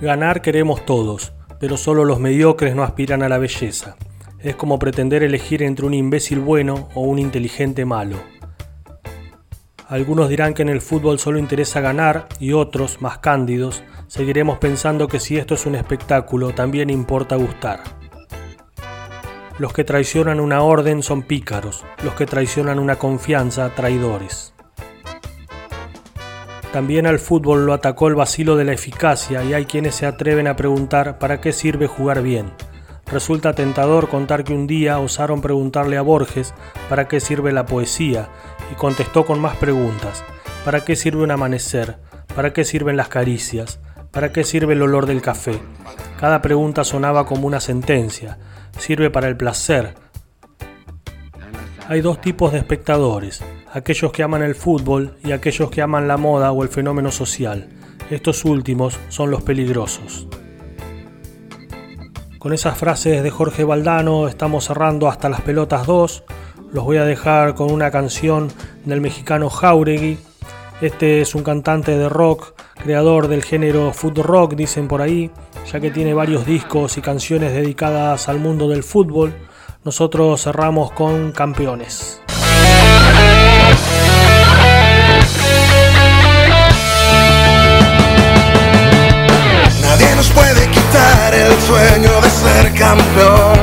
Ganar 0.01 0.41
queremos 0.41 0.85
todos, 0.85 1.33
pero 1.59 1.75
solo 1.75 2.05
los 2.05 2.21
mediocres 2.21 2.73
no 2.73 2.83
aspiran 2.83 3.21
a 3.21 3.27
la 3.27 3.37
belleza. 3.37 3.97
Es 4.39 4.55
como 4.55 4.79
pretender 4.79 5.23
elegir 5.23 5.61
entre 5.61 5.85
un 5.85 5.93
imbécil 5.93 6.39
bueno 6.39 6.87
o 6.95 7.01
un 7.01 7.19
inteligente 7.19 7.83
malo. 7.83 8.15
Algunos 9.89 10.29
dirán 10.29 10.53
que 10.53 10.61
en 10.61 10.69
el 10.69 10.79
fútbol 10.79 11.19
solo 11.19 11.37
interesa 11.37 11.81
ganar 11.81 12.29
y 12.39 12.53
otros, 12.53 13.01
más 13.01 13.17
cándidos, 13.17 13.83
seguiremos 14.07 14.57
pensando 14.59 15.09
que 15.09 15.19
si 15.19 15.37
esto 15.37 15.55
es 15.55 15.65
un 15.65 15.75
espectáculo 15.75 16.53
también 16.53 16.89
importa 16.89 17.35
gustar. 17.35 17.81
Los 19.57 19.73
que 19.73 19.83
traicionan 19.83 20.39
una 20.39 20.61
orden 20.61 21.03
son 21.03 21.23
pícaros, 21.23 21.83
los 22.05 22.13
que 22.13 22.25
traicionan 22.25 22.79
una 22.79 22.95
confianza 22.95 23.75
traidores. 23.75 24.48
También 26.71 27.07
al 27.07 27.17
fútbol 27.17 27.65
lo 27.65 27.73
atacó 27.73 28.07
el 28.07 28.15
vacilo 28.15 28.55
de 28.55 28.63
la 28.63 28.73
eficacia 28.73 29.43
y 29.43 29.53
hay 29.53 29.65
quienes 29.65 29.95
se 29.95 30.05
atreven 30.05 30.47
a 30.47 30.55
preguntar 30.55 31.17
para 31.17 31.41
qué 31.41 31.51
sirve 31.51 31.87
jugar 31.87 32.21
bien. 32.21 32.51
Resulta 33.07 33.53
tentador 33.53 34.07
contar 34.07 34.43
que 34.43 34.53
un 34.53 34.67
día 34.67 34.99
osaron 34.99 35.41
preguntarle 35.41 35.97
a 35.97 36.03
Borges 36.03 36.53
para 36.87 37.07
qué 37.07 37.19
sirve 37.19 37.51
la 37.51 37.65
poesía 37.65 38.29
y 38.71 38.75
contestó 38.75 39.25
con 39.25 39.39
más 39.39 39.57
preguntas. 39.57 40.23
¿Para 40.63 40.85
qué 40.85 40.95
sirve 40.95 41.23
un 41.23 41.31
amanecer? 41.31 41.97
¿Para 42.35 42.53
qué 42.53 42.63
sirven 42.63 42.97
las 42.97 43.07
caricias? 43.07 43.79
¿Para 44.11 44.31
qué 44.31 44.43
sirve 44.43 44.73
el 44.73 44.83
olor 44.83 45.07
del 45.07 45.23
café? 45.23 45.59
Cada 46.19 46.41
pregunta 46.43 46.83
sonaba 46.83 47.25
como 47.25 47.47
una 47.47 47.59
sentencia. 47.59 48.37
Sirve 48.77 49.09
para 49.09 49.27
el 49.27 49.37
placer. 49.37 49.95
Hay 51.87 52.01
dos 52.01 52.21
tipos 52.21 52.51
de 52.51 52.59
espectadores, 52.59 53.41
aquellos 53.71 54.11
que 54.11 54.23
aman 54.23 54.41
el 54.41 54.55
fútbol 54.55 55.15
y 55.23 55.31
aquellos 55.31 55.69
que 55.69 55.81
aman 55.81 56.07
la 56.07 56.17
moda 56.17 56.51
o 56.51 56.63
el 56.63 56.69
fenómeno 56.69 57.11
social. 57.11 57.69
Estos 58.09 58.45
últimos 58.45 58.99
son 59.09 59.31
los 59.31 59.43
peligrosos. 59.43 60.27
Con 62.39 62.53
esas 62.53 62.77
frases 62.77 63.21
de 63.21 63.29
Jorge 63.29 63.63
Valdano 63.63 64.27
estamos 64.27 64.65
cerrando 64.65 65.07
hasta 65.07 65.29
las 65.29 65.41
pelotas 65.41 65.85
2. 65.85 66.23
Los 66.71 66.83
voy 66.85 66.97
a 66.97 67.03
dejar 67.03 67.53
con 67.53 67.71
una 67.71 67.91
canción 67.91 68.47
del 68.85 69.01
mexicano 69.01 69.49
Jauregui. 69.49 70.17
Este 70.81 71.19
es 71.19 71.35
un 71.35 71.43
cantante 71.43 71.97
de 71.97 72.07
rock, 72.07 72.53
creador 72.81 73.27
del 73.27 73.43
género 73.43 73.91
food 73.91 74.19
rock, 74.19 74.55
dicen 74.55 74.87
por 74.87 75.01
ahí, 75.01 75.29
ya 75.69 75.81
que 75.81 75.91
tiene 75.91 76.13
varios 76.13 76.45
discos 76.45 76.97
y 76.97 77.01
canciones 77.01 77.53
dedicadas 77.53 78.29
al 78.29 78.39
mundo 78.39 78.69
del 78.69 78.83
fútbol. 78.83 79.33
Nosotros 79.83 80.41
cerramos 80.41 80.91
con 80.91 81.33
Campeones. 81.33 82.21
nos 90.19 90.29
puede 90.31 90.67
quitar 90.67 91.33
el 91.33 91.53
sueño 91.61 92.11
de 92.19 92.29
ser 92.29 92.73
campeón. 92.73 93.57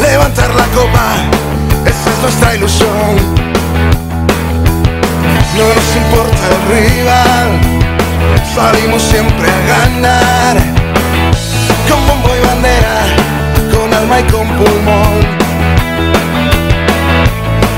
Levantar 0.00 0.48
la 0.54 0.64
copa, 0.78 1.08
esa 1.84 2.10
es 2.12 2.18
nuestra 2.22 2.54
ilusión. 2.54 3.12
No 5.58 5.66
nos 5.76 5.88
importa 6.02 6.42
el 6.52 6.58
rival, 6.72 7.48
salimos 8.54 9.02
siempre 9.02 9.46
a 9.46 9.60
ganar. 9.74 10.56
Con 11.86 12.00
bombo 12.06 12.30
y 12.34 12.46
bandera, 12.46 12.96
con 13.74 13.92
alma 13.92 14.20
y 14.20 14.22
con 14.32 14.48
pulmón. 14.56 15.16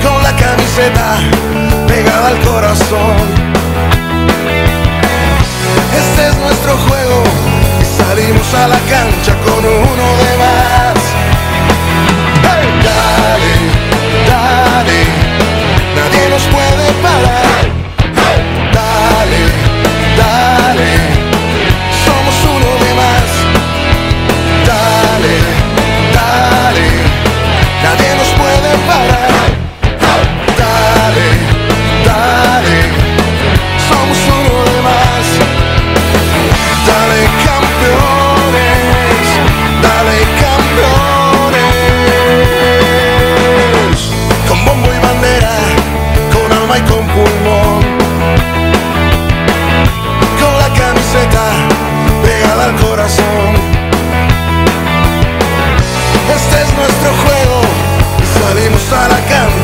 Con 0.05 0.23
la 0.23 0.37
camiseta 0.37 1.19
pegada 1.89 2.29
al 2.29 2.39
corazón. 2.43 3.50
Es 6.27 6.37
nuestro 6.39 6.77
juego 6.77 7.23
y 7.81 7.85
salimos 7.85 8.55
a 8.55 8.69
la 8.69 8.79
cancha 8.81 9.35
con 9.45 9.65
uno 9.65 10.17
de 10.19 10.39
más. 10.39 10.90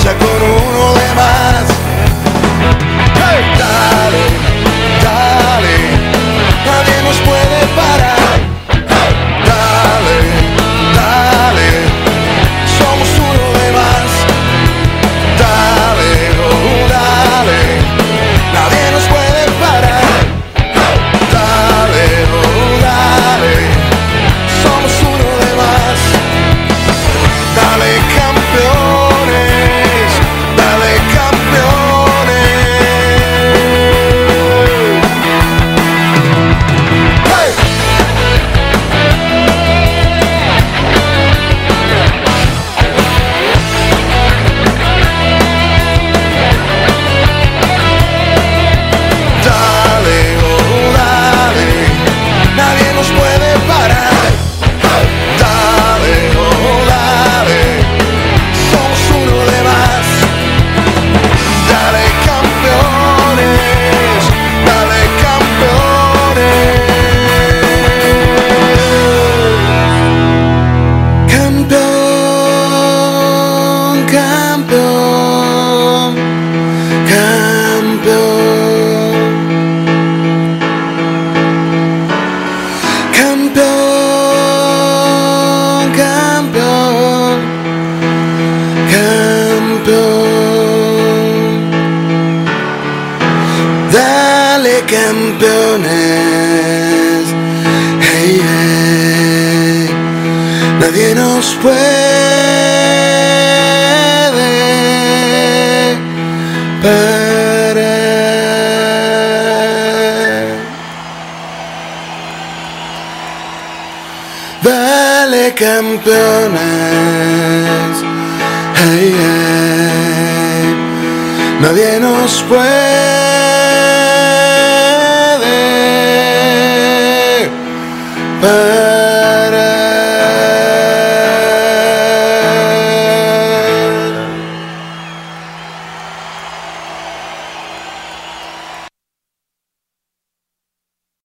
faccia 0.06 0.16
con 0.18 0.65